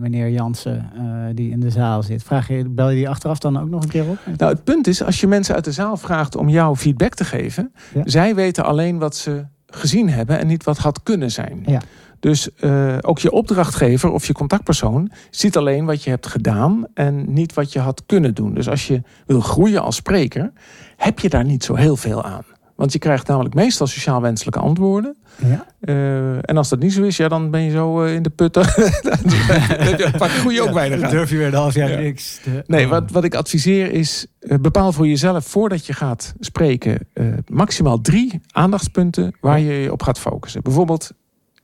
meneer 0.00 0.30
Jansen, 0.30 0.90
uh, 0.96 1.02
die 1.34 1.50
in 1.50 1.60
de 1.60 1.70
zaal 1.70 2.02
zit... 2.02 2.22
Vraag 2.22 2.48
je, 2.48 2.64
bel 2.68 2.90
je 2.90 2.96
die 2.96 3.08
achteraf 3.08 3.38
dan 3.38 3.60
ook 3.60 3.68
nog 3.68 3.82
een 3.82 3.88
keer 3.88 4.08
op? 4.08 4.18
Nou, 4.36 4.52
het 4.52 4.64
punt 4.64 4.86
is, 4.86 5.02
als 5.02 5.20
je 5.20 5.26
mensen 5.26 5.54
uit 5.54 5.64
de 5.64 5.72
zaal 5.72 5.96
vraagt 5.96 6.36
om 6.36 6.48
jou 6.48 6.76
feedback 6.76 7.14
te 7.14 7.24
geven... 7.24 7.72
Ja. 7.94 8.02
zij 8.04 8.34
weten 8.34 8.64
alleen 8.64 8.98
wat 8.98 9.16
ze 9.16 9.44
gezien 9.66 10.10
hebben 10.10 10.38
en 10.38 10.46
niet 10.46 10.64
wat 10.64 10.78
had 10.78 11.02
kunnen 11.02 11.30
zijn. 11.30 11.62
Ja. 11.66 11.80
Dus 12.20 12.48
uh, 12.60 12.96
ook 13.00 13.18
je 13.18 13.30
opdrachtgever 13.30 14.10
of 14.10 14.26
je 14.26 14.32
contactpersoon 14.32 15.10
ziet 15.30 15.56
alleen 15.56 15.84
wat 15.84 16.02
je 16.02 16.10
hebt 16.10 16.26
gedaan 16.26 16.86
en 16.94 17.32
niet 17.32 17.54
wat 17.54 17.72
je 17.72 17.78
had 17.78 18.02
kunnen 18.06 18.34
doen. 18.34 18.54
Dus 18.54 18.68
als 18.68 18.86
je 18.86 19.02
wil 19.26 19.40
groeien 19.40 19.82
als 19.82 19.96
spreker, 19.96 20.52
heb 20.96 21.18
je 21.18 21.28
daar 21.28 21.44
niet 21.44 21.64
zo 21.64 21.74
heel 21.74 21.96
veel 21.96 22.24
aan. 22.24 22.44
Want 22.78 22.92
je 22.92 22.98
krijgt 22.98 23.26
namelijk 23.26 23.54
meestal 23.54 23.86
sociaal 23.86 24.20
wenselijke 24.20 24.58
antwoorden. 24.58 25.16
Ja. 25.36 25.66
Uh, 25.80 26.32
en 26.32 26.56
als 26.56 26.68
dat 26.68 26.78
niet 26.78 26.92
zo 26.92 27.02
is, 27.02 27.16
ja, 27.16 27.28
dan 27.28 27.50
ben 27.50 27.60
je 27.60 27.70
zo 27.70 28.04
uh, 28.04 28.14
in 28.14 28.22
de 28.22 28.30
putten. 28.30 28.62
dan 29.98 30.10
pak 30.18 30.30
je 30.30 30.62
ook 30.62 30.72
weinig 30.72 31.02
aan. 31.02 31.10
durf 31.10 31.30
je 31.30 31.36
weer 31.36 31.46
een 31.46 31.54
half 31.54 31.74
jaar 31.74 32.00
niks. 32.00 32.40
Te... 32.42 32.62
Nee, 32.66 32.86
wat, 32.86 33.10
wat 33.10 33.24
ik 33.24 33.34
adviseer 33.34 33.92
is, 33.92 34.26
uh, 34.40 34.58
bepaal 34.60 34.92
voor 34.92 35.06
jezelf 35.06 35.46
voordat 35.46 35.86
je 35.86 35.92
gaat 35.92 36.34
spreken... 36.40 36.98
maximaal 37.46 38.00
drie 38.00 38.40
aandachtspunten 38.52 39.34
waar 39.40 39.60
je 39.60 39.72
je 39.72 39.92
op 39.92 40.02
gaat 40.02 40.18
focussen. 40.18 40.62
Bijvoorbeeld 40.62 41.10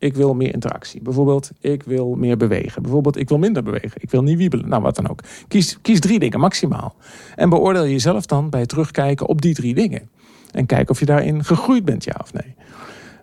ik 0.05 0.15
wil 0.15 0.35
meer 0.35 0.55
interactie. 0.55 1.03
Bijvoorbeeld, 1.03 1.51
ik 1.61 1.83
wil 1.83 2.15
meer 2.15 2.37
bewegen. 2.37 2.83
Bijvoorbeeld, 2.83 3.17
ik 3.17 3.29
wil 3.29 3.39
minder 3.39 3.63
bewegen. 3.63 3.91
Ik 3.95 4.11
wil 4.11 4.23
niet 4.23 4.37
wiebelen. 4.37 4.69
Nou, 4.69 4.83
wat 4.83 4.97
dan 4.97 5.09
ook. 5.09 5.21
Kies, 5.49 5.79
kies 5.83 6.01
drie 6.01 6.19
dingen 6.19 6.41
maximaal. 6.41 6.95
En 7.35 7.49
beoordeel 7.49 7.87
jezelf 7.87 8.27
dan 8.27 8.51
bij 8.51 8.67
terugkijken 8.67 9.27
op 9.27 9.43
die 9.43 9.55
drie 9.55 9.75
dingen. 9.75 10.09
En 10.51 10.67
kijk 10.67 10.91
of 10.91 10.99
je 10.99 11.07
daarin 11.07 11.45
gegroeid 11.45 11.85
bent, 11.85 12.05
ja 12.05 12.15
of 12.23 12.33
nee. 12.33 12.55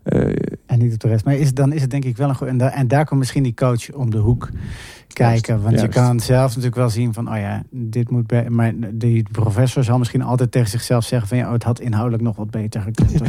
Uh, 0.05 0.35
en 0.71 0.79
niet 0.79 0.93
op 0.93 0.99
de 0.99 1.07
rest. 1.07 1.25
Maar 1.25 1.35
is, 1.35 1.53
dan 1.53 1.73
is 1.73 1.81
het 1.81 1.89
denk 1.89 2.05
ik 2.05 2.17
wel 2.17 2.29
een 2.29 2.35
goed. 2.35 2.47
En, 2.47 2.57
daar, 2.57 2.71
en 2.71 2.87
daar 2.87 3.05
komt 3.05 3.19
misschien 3.19 3.43
die 3.43 3.53
coach 3.53 3.91
om 3.91 4.11
de 4.11 4.17
hoek 4.17 4.49
kijken. 5.07 5.61
Want 5.61 5.81
je 5.81 5.87
kan 5.87 6.19
zelf 6.19 6.47
natuurlijk 6.47 6.75
wel 6.75 6.89
zien 6.89 7.13
van, 7.13 7.31
oh 7.31 7.37
ja, 7.37 7.63
dit 7.69 8.09
moet. 8.09 8.27
Be 8.27 8.45
maar 8.49 8.73
die 8.91 9.25
professor 9.31 9.83
zal 9.83 9.97
misschien 9.97 10.21
altijd 10.21 10.51
tegen 10.51 10.69
zichzelf 10.69 11.05
zeggen 11.05 11.27
van, 11.27 11.37
ja, 11.37 11.45
oh, 11.45 11.53
het 11.53 11.63
had 11.63 11.79
inhoudelijk 11.79 12.23
nog 12.23 12.35
wat 12.35 12.51
beter 12.51 12.81
gekund. 12.81 13.21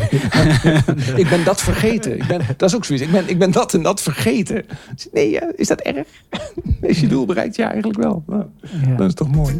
ik 1.22 1.28
ben 1.28 1.44
dat 1.44 1.60
vergeten. 1.60 2.16
Ik 2.16 2.26
ben, 2.26 2.40
dat 2.56 2.68
is 2.68 2.76
ook 2.76 2.84
zoiets. 2.84 3.04
Ik 3.04 3.12
ben, 3.12 3.28
ik 3.28 3.38
ben 3.38 3.50
dat 3.50 3.74
en 3.74 3.82
dat 3.82 4.02
vergeten. 4.02 4.64
Nee, 5.12 5.38
is 5.56 5.68
dat 5.68 5.80
erg? 5.80 6.08
Is 6.80 7.00
je 7.00 7.06
doel 7.06 7.26
bereikt? 7.26 7.56
Ja, 7.56 7.70
eigenlijk 7.70 8.02
wel. 8.02 8.22
Nou, 8.26 8.44
ja. 8.86 8.96
Dat 8.96 9.08
is 9.08 9.14
toch 9.14 9.30
mooi. 9.30 9.54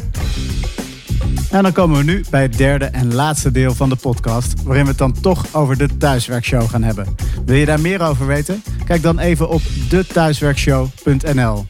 En 1.51 1.63
dan 1.63 1.71
komen 1.71 1.97
we 1.97 2.03
nu 2.03 2.23
bij 2.29 2.41
het 2.41 2.57
derde 2.57 2.85
en 2.85 3.13
laatste 3.13 3.51
deel 3.51 3.73
van 3.73 3.89
de 3.89 3.95
podcast, 3.95 4.63
waarin 4.63 4.83
we 4.83 4.89
het 4.89 4.97
dan 4.97 5.13
toch 5.21 5.45
over 5.51 5.77
de 5.77 5.97
thuiswerkshow 5.97 6.69
gaan 6.69 6.83
hebben. 6.83 7.15
Wil 7.45 7.55
je 7.55 7.65
daar 7.65 7.79
meer 7.79 8.01
over 8.01 8.27
weten? 8.27 8.63
Kijk 8.85 9.01
dan 9.01 9.19
even 9.19 9.49
op 9.49 9.61
dethuiswerkshow.nl. 9.89 11.65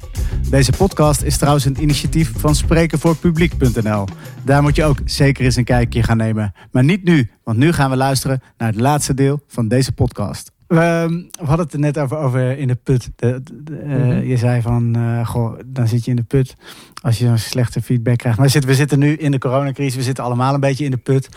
Deze 0.50 0.72
podcast 0.72 1.22
is 1.22 1.38
trouwens 1.38 1.66
een 1.66 1.82
initiatief 1.82 2.32
van 2.36 2.56
sprekenvoorpubliek.nl. 2.56 4.06
Daar 4.44 4.62
moet 4.62 4.76
je 4.76 4.84
ook 4.84 4.98
zeker 5.06 5.46
eens 5.46 5.56
een 5.56 5.63
kijkje 5.63 6.04
gaan 6.04 6.18
nemen. 6.18 6.54
Maar 6.72 6.84
niet 6.84 7.04
nu, 7.04 7.30
want 7.44 7.58
nu 7.58 7.72
gaan 7.72 7.89
we 7.89 7.96
luisteren 7.96 8.42
naar 8.58 8.72
het 8.72 8.82
laatste 8.82 9.13
deel 9.13 9.44
van 9.48 9.68
deze 9.68 9.92
podcast. 9.92 10.53
We, 10.73 11.29
hadden 11.36 11.65
het 11.65 11.73
er 11.73 11.79
net 11.79 11.97
over, 11.97 12.17
over 12.17 12.57
in 12.57 12.67
de 12.67 12.75
put. 12.75 13.09
De, 13.15 13.41
eh, 13.81 13.88
mhm. 13.88 14.27
Je 14.27 14.38
zei 14.38 14.62
van, 14.62 14.97
uh, 14.97 15.27
goh, 15.27 15.59
dan 15.65 15.88
zit 15.88 16.05
je 16.05 16.09
in 16.09 16.15
de 16.15 16.23
put 16.23 16.55
als 17.01 17.17
je 17.17 17.25
zo'n 17.25 17.38
slechte 17.38 17.81
feedback 17.81 18.17
krijgt. 18.17 18.38
Maar 18.38 18.47
we 18.47 18.51
zitten, 18.51 18.69
we 18.69 18.75
zitten 18.75 18.99
nu 18.99 19.15
in 19.15 19.31
de 19.31 19.38
coronacrisis, 19.38 19.95
we 19.95 20.01
zitten 20.01 20.23
allemaal 20.23 20.53
een 20.53 20.59
beetje 20.59 20.86
in 20.86 20.91
de 20.91 20.97
put. 20.97 21.29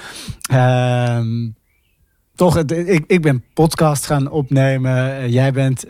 Uh, 0.52 1.20
toch, 2.34 2.58
ik, 2.58 3.04
ik 3.06 3.22
ben 3.22 3.44
podcast 3.54 4.06
gaan 4.06 4.30
opnemen. 4.30 5.30
Jij 5.30 5.52
bent, 5.52 5.84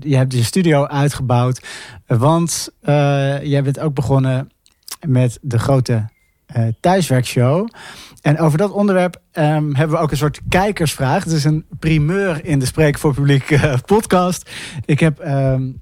je 0.00 0.16
hebt 0.16 0.32
je 0.32 0.42
studio 0.42 0.86
uitgebouwd. 0.86 1.66
Want 2.06 2.68
jij 3.42 3.62
bent 3.62 3.80
ook 3.80 3.94
begonnen 3.94 4.50
met 5.06 5.38
de 5.42 5.58
grote 5.58 6.08
thuiswerkshow. 6.80 7.68
En 8.20 8.38
over 8.38 8.58
dat 8.58 8.70
onderwerp 8.70 9.16
um, 9.32 9.74
hebben 9.74 9.96
we 9.96 10.02
ook 10.02 10.10
een 10.10 10.16
soort 10.16 10.40
kijkersvraag. 10.48 11.24
Het 11.24 11.32
is 11.32 11.44
een 11.44 11.64
primeur 11.78 12.44
in 12.44 12.58
de 12.58 12.66
Spreek 12.66 12.98
voor 12.98 13.14
Publiek 13.14 13.50
uh, 13.50 13.74
podcast. 13.86 14.50
Ik 14.84 15.00
heb 15.00 15.26
um, 15.26 15.78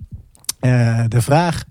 uh, 0.61 1.04
de 1.09 1.22
vraag 1.22 1.64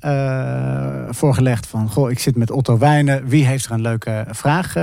voorgelegd 1.10 1.68
van... 1.68 1.90
Goh, 1.90 2.12
ik 2.12 2.20
zit 2.20 2.36
met 2.36 2.52
Otto 2.52 2.78
Wijnen. 2.78 3.28
Wie 3.28 3.46
heeft 3.46 3.66
er 3.66 3.72
een 3.72 3.82
leuke 3.82 4.26
vraag 4.30 4.74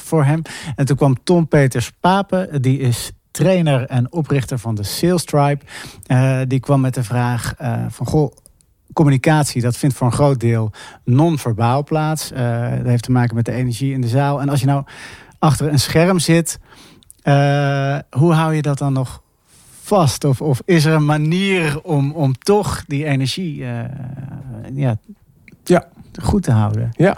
voor 0.00 0.24
hem? 0.24 0.42
En 0.76 0.86
toen 0.86 0.96
kwam 0.96 1.22
Tom 1.24 1.48
Peters 1.48 1.90
Papen. 2.00 2.62
Die 2.62 2.78
is 2.78 3.12
trainer 3.30 3.86
en 3.86 4.12
oprichter 4.12 4.58
van 4.58 4.74
de 4.74 4.82
Sales 4.82 5.24
Tribe. 5.24 5.64
die 6.46 6.60
kwam 6.60 6.80
met 6.80 6.94
de 6.94 7.02
vraag 7.02 7.54
van... 7.88 8.06
Goh, 8.06 8.32
communicatie, 8.92 9.62
dat 9.62 9.76
vindt 9.76 9.96
voor 9.96 10.06
een 10.06 10.12
groot 10.12 10.40
deel 10.40 10.70
non-verbaal 11.04 11.84
plaats. 11.84 12.28
dat 12.28 12.86
heeft 12.86 13.02
te 13.02 13.12
maken 13.12 13.34
met 13.34 13.44
de 13.44 13.52
energie 13.52 13.92
in 13.92 14.00
de 14.00 14.08
zaal. 14.08 14.40
En 14.40 14.48
als 14.48 14.60
je 14.60 14.66
nou 14.66 14.84
achter 15.38 15.72
een 15.72 15.78
scherm 15.78 16.18
zit, 16.18 16.58
uh, 17.24 17.98
hoe 18.10 18.32
hou 18.32 18.54
je 18.54 18.62
dat 18.62 18.78
dan 18.78 18.92
nog 18.92 19.22
vast? 19.82 20.24
Of, 20.24 20.40
of 20.40 20.62
is 20.64 20.84
er 20.84 20.94
een 20.94 21.04
manier 21.04 21.80
om, 21.82 22.12
om 22.12 22.38
toch 22.38 22.84
die 22.86 23.04
energie 23.04 23.58
uh, 23.58 23.80
ja, 24.74 24.98
ja. 25.64 25.88
goed 26.22 26.42
te 26.42 26.50
houden? 26.50 26.90
Ja. 26.96 27.16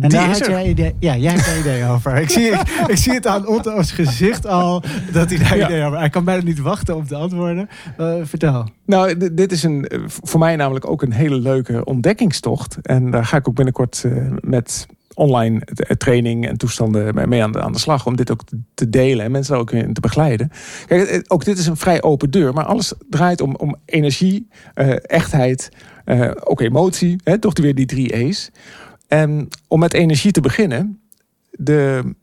En 0.00 0.08
daar 0.08 0.28
had 0.28 0.46
jij 0.46 0.68
idee, 0.68 0.94
ja, 0.98 1.16
jij 1.16 1.32
hebt 1.32 1.60
idee 1.60 1.84
over. 1.92 2.16
Ik 2.16 2.30
zie, 2.30 2.52
ik, 2.86 2.96
zie 2.96 3.12
het 3.12 3.26
aan 3.26 3.46
Otto's 3.46 3.92
gezicht 3.92 4.46
al 4.46 4.82
dat 5.12 5.30
hij 5.30 5.38
daar 5.38 5.58
idee 5.58 5.84
over 5.84 5.98
Hij 5.98 6.08
kan 6.08 6.24
bijna 6.24 6.42
niet 6.42 6.58
wachten 6.58 6.96
op 6.96 7.08
de 7.08 7.14
antwoorden. 7.14 7.68
Uh, 7.98 8.14
vertel. 8.22 8.68
Nou, 8.86 9.32
dit 9.34 9.52
is 9.52 9.62
een, 9.62 9.90
voor 10.06 10.40
mij 10.40 10.56
namelijk 10.56 10.90
ook 10.90 11.02
een 11.02 11.12
hele 11.12 11.36
leuke 11.36 11.84
ontdekkingstocht. 11.84 12.78
En 12.82 13.10
daar 13.10 13.24
ga 13.24 13.36
ik 13.36 13.48
ook 13.48 13.54
binnenkort 13.54 14.02
uh, 14.06 14.32
met 14.40 14.86
online 15.14 15.60
training 15.98 16.48
en 16.48 16.56
toestanden 16.56 17.28
mee 17.28 17.42
aan 17.42 17.52
de, 17.52 17.60
aan 17.60 17.72
de 17.72 17.78
slag. 17.78 18.06
Om 18.06 18.16
dit 18.16 18.30
ook 18.30 18.42
te 18.74 18.90
delen 18.90 19.24
en 19.24 19.30
mensen 19.30 19.56
ook 19.56 19.70
in 19.70 19.92
te 19.92 20.00
begeleiden. 20.00 20.50
Kijk, 20.86 21.24
ook 21.26 21.44
dit 21.44 21.58
is 21.58 21.66
een 21.66 21.76
vrij 21.76 22.02
open 22.02 22.30
deur. 22.30 22.52
Maar 22.52 22.64
alles 22.64 22.94
draait 23.08 23.40
om, 23.40 23.54
om 23.54 23.76
energie, 23.84 24.48
uh, 24.74 24.94
echtheid, 25.02 25.68
ook 26.44 26.60
emotie. 26.60 27.20
Hè, 27.24 27.38
toch 27.38 27.58
weer 27.58 27.74
die 27.74 27.86
drie 27.86 28.14
E's. 28.14 28.50
En 29.12 29.48
om 29.68 29.78
met 29.80 29.94
energie 29.94 30.32
te 30.32 30.40
beginnen. 30.40 31.00
De 31.50 32.14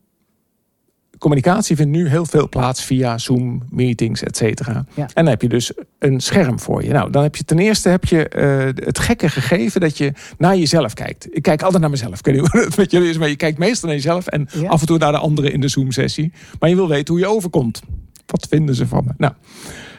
communicatie 1.18 1.76
vindt 1.76 1.92
nu 1.92 2.08
heel 2.08 2.26
veel 2.26 2.48
plaats 2.48 2.84
via 2.84 3.18
Zoom, 3.18 3.62
meetings, 3.68 4.22
et 4.22 4.36
cetera. 4.36 4.84
En 4.94 5.08
dan 5.14 5.26
heb 5.26 5.42
je 5.42 5.48
dus 5.48 5.72
een 5.98 6.20
scherm 6.20 6.60
voor 6.60 6.84
je. 6.84 6.92
Nou, 6.92 7.10
dan 7.10 7.22
heb 7.22 7.36
je 7.36 7.44
ten 7.44 7.58
eerste 7.58 7.88
heb 7.88 8.04
je 8.04 8.30
uh, 8.36 8.84
het 8.84 8.98
gekke 8.98 9.28
gegeven 9.28 9.80
dat 9.80 9.98
je 9.98 10.12
naar 10.38 10.56
jezelf 10.56 10.94
kijkt. 10.94 11.36
Ik 11.36 11.42
kijk 11.42 11.62
altijd 11.62 11.80
naar 11.80 11.90
mezelf. 11.90 12.18
Ik 12.18 12.24
weet 12.24 12.34
niet 12.34 12.46
hoe 12.52 12.60
het 12.60 12.76
met 12.76 12.90
jullie 12.90 13.08
is, 13.08 13.18
maar 13.18 13.28
je 13.28 13.36
kijkt 13.36 13.58
meestal 13.58 13.88
naar 13.88 13.98
jezelf 13.98 14.26
en 14.26 14.48
af 14.66 14.80
en 14.80 14.86
toe 14.86 14.98
naar 14.98 15.12
de 15.12 15.18
anderen 15.18 15.52
in 15.52 15.60
de 15.60 15.68
Zoom-sessie. 15.68 16.32
Maar 16.58 16.68
je 16.68 16.74
wil 16.74 16.88
weten 16.88 17.14
hoe 17.14 17.22
je 17.22 17.28
overkomt. 17.28 17.82
Wat 18.26 18.46
vinden 18.50 18.74
ze 18.74 18.86
van 18.86 19.04
me? 19.04 19.12
Nou, 19.16 19.32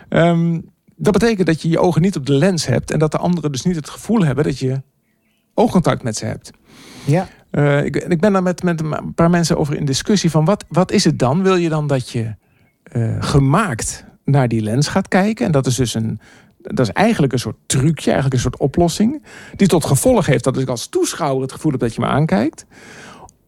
um, 0.09 0.69
dat 0.95 1.13
betekent 1.13 1.47
dat 1.47 1.61
je 1.61 1.69
je 1.69 1.79
ogen 1.79 2.01
niet 2.01 2.15
op 2.15 2.25
de 2.25 2.33
lens 2.33 2.65
hebt 2.65 2.91
en 2.91 2.99
dat 2.99 3.11
de 3.11 3.17
anderen 3.17 3.51
dus 3.51 3.63
niet 3.63 3.75
het 3.75 3.89
gevoel 3.89 4.25
hebben 4.25 4.43
dat 4.43 4.59
je 4.59 4.81
oogcontact 5.53 6.03
met 6.03 6.17
ze 6.17 6.25
hebt. 6.25 6.51
Ja. 7.05 7.27
Uh, 7.51 7.85
ik, 7.85 7.95
ik, 7.95 8.19
ben 8.19 8.33
daar 8.33 8.43
met, 8.43 8.63
met 8.63 8.81
een 8.81 9.13
paar 9.15 9.29
mensen 9.29 9.57
over 9.57 9.75
in 9.75 9.85
discussie 9.85 10.29
van 10.29 10.45
wat, 10.45 10.65
wat 10.69 10.91
is 10.91 11.03
het 11.03 11.19
dan? 11.19 11.43
Wil 11.43 11.55
je 11.55 11.69
dan 11.69 11.87
dat 11.87 12.09
je 12.09 12.35
uh, 12.93 13.15
gemaakt 13.19 14.05
naar 14.25 14.47
die 14.47 14.61
lens 14.61 14.87
gaat 14.87 15.07
kijken? 15.07 15.45
En 15.45 15.51
dat 15.51 15.65
is 15.65 15.75
dus 15.75 15.93
een, 15.93 16.19
dat 16.57 16.79
is 16.79 16.93
eigenlijk 16.93 17.33
een 17.33 17.39
soort 17.39 17.57
trucje, 17.65 18.11
eigenlijk 18.11 18.33
een 18.33 18.41
soort 18.41 18.57
oplossing. 18.57 19.23
Die 19.55 19.67
tot 19.67 19.85
gevolg 19.85 20.25
heeft 20.25 20.43
dat 20.43 20.57
ik 20.57 20.67
als 20.67 20.87
toeschouwer 20.87 21.41
het 21.41 21.51
gevoel 21.51 21.71
heb 21.71 21.79
dat 21.79 21.95
je 21.95 22.01
me 22.01 22.07
aankijkt. 22.07 22.65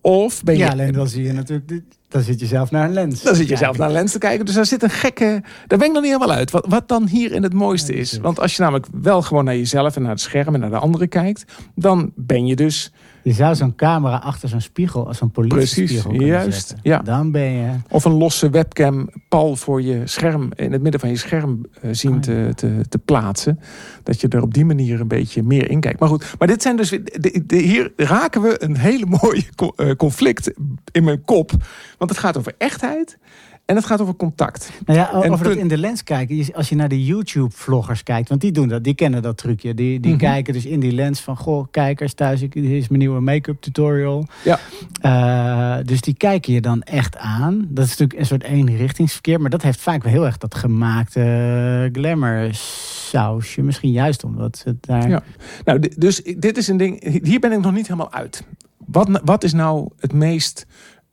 Of 0.02 0.44
ben 0.44 0.58
je... 0.58 0.64
Ja, 0.64 0.70
alleen 0.70 0.94
dan 0.94 1.08
zie 1.08 1.24
je 1.24 1.34
natuurlijk... 1.34 1.84
Dan 2.08 2.22
zit 2.22 2.40
je 2.40 2.46
zelf 2.46 2.72
naar 2.72 2.86
een 2.86 2.94
lens. 2.94 3.22
Dan 3.22 3.36
zit 3.36 3.48
je 3.48 3.56
zelf 3.56 3.78
naar 3.78 3.88
een 3.88 3.94
lens 3.94 4.12
te 4.12 4.18
kijken. 4.18 4.46
Dus 4.46 4.56
daar 4.56 4.66
zit 4.66 4.84
een 4.84 4.90
gekke... 4.90 5.44
Daar 5.68 5.78
ben 5.78 5.88
ik 5.88 5.94
nog 5.94 6.02
niet 6.04 6.12
helemaal 6.12 6.36
uit. 6.36 6.52
Wat, 6.52 6.66
wat 6.70 6.88
dan 6.88 7.08
hierin 7.08 7.44
het 7.44 7.54
mooiste 7.54 7.94
is. 7.94 8.18
Want 8.18 8.40
als 8.40 8.56
je 8.56 8.62
namelijk 8.62 8.88
wel 9.02 9.22
gewoon 9.22 9.44
naar 9.44 9.56
jezelf 9.56 9.96
en 9.96 10.02
naar 10.02 10.12
het 10.12 10.20
scherm 10.20 10.54
en 10.54 10.60
naar 10.60 10.70
de 10.70 10.78
anderen 10.78 11.10
kijkt... 11.10 11.44
dan 11.76 12.12
ben 12.16 12.46
je 12.46 12.56
dus 12.56 12.92
je 13.24 13.34
zou 13.34 13.56
zo'n 13.56 13.76
camera 13.76 14.18
achter 14.18 14.50
zo'n 14.50 14.62
spiegel, 14.62 15.08
als 15.08 15.22
een 15.22 15.32
politiespiegel 15.32 16.10
Precies, 16.10 16.28
juist. 16.28 16.76
Ja. 16.82 17.00
Dan 17.00 17.32
ben 17.32 17.52
je... 17.52 17.70
Of 17.90 18.06
een 18.06 18.12
losse 18.12 18.50
webcam 18.50 19.10
pal 19.30 19.56
voor 19.56 19.82
je 19.82 20.02
scherm, 20.08 20.52
in 20.56 20.72
het 20.72 20.82
midden 20.82 21.00
van 21.00 21.10
je 21.10 21.18
scherm 21.18 21.66
uh, 21.82 21.94
zien 21.94 22.14
oh, 22.14 22.20
te, 22.20 22.52
te, 22.56 22.86
te, 22.90 22.98
plaatsen. 22.98 23.60
Dat 24.04 24.22
je 24.22 24.28
er 24.28 24.42
op 24.42 24.54
die 24.54 24.66
manier 24.66 25.00
een 25.00 25.08
beetje 25.08 25.44
meer 25.44 25.70
in 25.70 25.80
kijkt. 25.80 26.00
Maar 26.00 26.10
goed, 26.10 26.36
maar 26.40 26.48
dit 26.48 26.62
zijn 26.62 26.76
dus... 26.76 26.90
De, 26.90 27.44
de, 27.46 27.56
hier 27.56 27.92
raken 27.96 28.42
we 28.42 28.64
een 28.64 28.78
hele 28.78 29.06
mooie 29.22 29.44
eh, 29.76 29.96
conflict 29.96 30.52
in 30.92 31.04
mijn 31.04 31.24
kop. 31.24 31.52
Want 31.98 32.10
het 32.10 32.20
gaat 32.20 32.38
over 32.38 32.54
echtheid. 32.58 33.18
En 33.66 33.76
het 33.76 33.86
gaat 33.86 34.02
over 34.02 34.16
contact. 34.16 34.72
Nou 34.86 35.00
ja, 35.00 35.12
over 35.12 35.44
dat 35.44 35.56
in 35.56 35.68
de 35.68 35.78
lens 35.78 36.04
kijken. 36.04 36.54
Als 36.54 36.70
je 36.70 36.76
naar 36.76 36.88
de 36.88 37.06
YouTube-vloggers 37.06 38.04
kijkt, 38.04 38.30
want 38.30 38.42
die 38.42 38.52
doen 38.52 38.68
dat, 38.68 38.84
die 38.84 38.94
kennen 38.94 39.22
dat 39.22 39.38
trucje. 39.38 39.74
Die, 39.74 40.00
die 40.00 40.12
mhm. 40.12 40.20
kijken 40.20 40.54
dus 40.54 40.66
in 40.66 40.80
die 40.80 40.92
lens 40.92 41.20
van: 41.22 41.38
Goh, 41.38 41.68
kijkers 41.72 42.14
thuis, 42.14 42.40
dit 42.40 42.56
is 42.56 42.88
mijn 42.88 43.00
nieuwe 43.00 43.20
make-up 43.20 43.62
tutorial. 43.62 44.28
Ja. 44.44 44.60
Uh, 45.02 45.86
dus 45.86 46.02
die 46.02 46.14
kijken 46.14 46.54
je 46.54 46.62
dan 46.62 46.82
echt 46.82 47.18
aan. 47.18 47.68
Dat 47.70 47.86
is 47.86 47.90
natuurlijk 47.90 48.20
een 48.20 48.26
soort 48.26 48.44
eenrichtingsverkeer, 48.44 49.42
maar 49.42 49.50
dat 49.50 49.62
heeft 49.62 49.82
vaak 49.82 50.04
wel 50.04 50.12
heel 50.12 50.26
erg 50.26 50.38
dat 50.38 50.56
gemaakte 50.56 51.90
glamour 51.94 52.50
sausje. 52.54 53.62
Misschien 53.62 53.92
juist 53.92 54.24
omdat 54.24 54.62
het 54.66 54.86
daar. 54.86 55.10
Ja. 55.10 55.24
Nou, 55.66 55.90
dus 55.98 56.22
dit 56.38 56.58
is 56.58 56.68
een 56.68 56.78
ding. 56.78 57.24
Hier 57.24 57.40
ben 57.40 57.52
ik 57.52 57.60
nog 57.60 57.74
niet 57.74 57.88
helemaal 57.88 58.12
uit. 58.12 58.44
Wat, 58.86 59.22
wat 59.24 59.44
is 59.44 59.54
nou 59.54 59.90
het 60.00 60.14
meest 60.14 60.66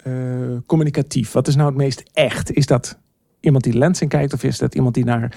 uh, 0.07 0.57
communicatief? 0.67 1.33
Wat 1.33 1.49
is 1.49 1.57
nou 1.57 1.69
het 1.69 1.77
meest 1.77 2.03
echt? 2.13 2.53
Is 2.53 2.67
dat 2.67 2.99
iemand 3.41 3.65
die 3.65 3.79
lens 3.79 4.01
in 4.01 4.09
kijkt 4.09 4.33
of 4.33 4.43
is 4.43 4.59
dat 4.59 4.75
iemand 4.75 4.95
die 4.95 5.05
naar 5.05 5.37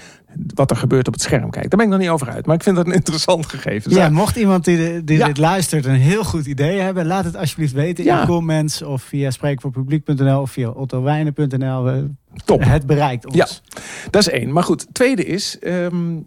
wat 0.54 0.70
er 0.70 0.76
gebeurt 0.76 1.06
op 1.06 1.12
het 1.12 1.22
scherm 1.22 1.50
kijkt? 1.50 1.70
Daar 1.70 1.78
ben 1.78 1.86
ik 1.86 1.92
nog 1.92 2.00
niet 2.00 2.08
over 2.08 2.28
uit, 2.28 2.46
maar 2.46 2.54
ik 2.54 2.62
vind 2.62 2.76
dat 2.76 2.86
een 2.86 2.92
interessant 2.92 3.46
gegeven. 3.46 3.90
Dus 3.90 3.98
ja, 3.98 4.08
mocht 4.08 4.36
iemand 4.36 4.64
die, 4.64 5.04
die 5.04 5.24
dit 5.24 5.38
luistert 5.38 5.84
een 5.84 5.94
heel 5.94 6.24
goed 6.24 6.46
idee 6.46 6.80
hebben, 6.80 7.06
laat 7.06 7.24
het 7.24 7.36
alsjeblieft 7.36 7.72
weten 7.72 8.04
in 8.04 8.26
comments 8.26 8.82
of 8.82 9.02
via 9.02 9.30
spreekvoorpubliek.nl 9.30 10.40
of 10.40 10.50
via 10.50 10.68
ottowijnen.nl. 10.68 12.08
Top. 12.44 12.64
Het 12.64 12.86
bereikt 12.86 13.26
ons. 13.26 13.36
Ja, 13.36 13.46
dat 14.10 14.22
is 14.22 14.28
één. 14.28 14.52
Maar 14.52 14.62
goed, 14.62 14.86
tweede 14.92 15.24
is, 15.24 15.58
um, 15.62 16.26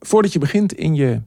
voordat 0.00 0.32
je 0.32 0.38
begint 0.38 0.72
in 0.72 0.94
je 0.94 1.20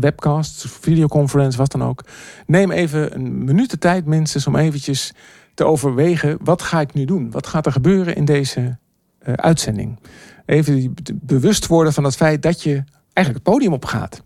webcast, 0.00 0.66
videoconference, 0.68 1.58
wat 1.58 1.72
dan 1.72 1.82
ook. 1.82 2.04
Neem 2.46 2.70
even 2.70 3.14
een 3.14 3.44
minuut 3.44 3.70
de 3.70 3.78
tijd 3.78 4.06
minstens 4.06 4.46
om 4.46 4.56
eventjes 4.56 5.12
te 5.54 5.64
overwegen... 5.64 6.38
wat 6.40 6.62
ga 6.62 6.80
ik 6.80 6.92
nu 6.92 7.04
doen? 7.04 7.30
Wat 7.30 7.46
gaat 7.46 7.66
er 7.66 7.72
gebeuren 7.72 8.16
in 8.16 8.24
deze 8.24 8.60
uh, 8.60 9.34
uitzending? 9.34 9.98
Even 10.46 10.94
bewust 11.14 11.66
worden 11.66 11.92
van 11.92 12.04
het 12.04 12.16
feit 12.16 12.42
dat 12.42 12.62
je 12.62 12.84
eigenlijk 13.12 13.46
het 13.46 13.54
podium 13.54 13.72
op 13.72 13.84
gaat. 13.84 14.22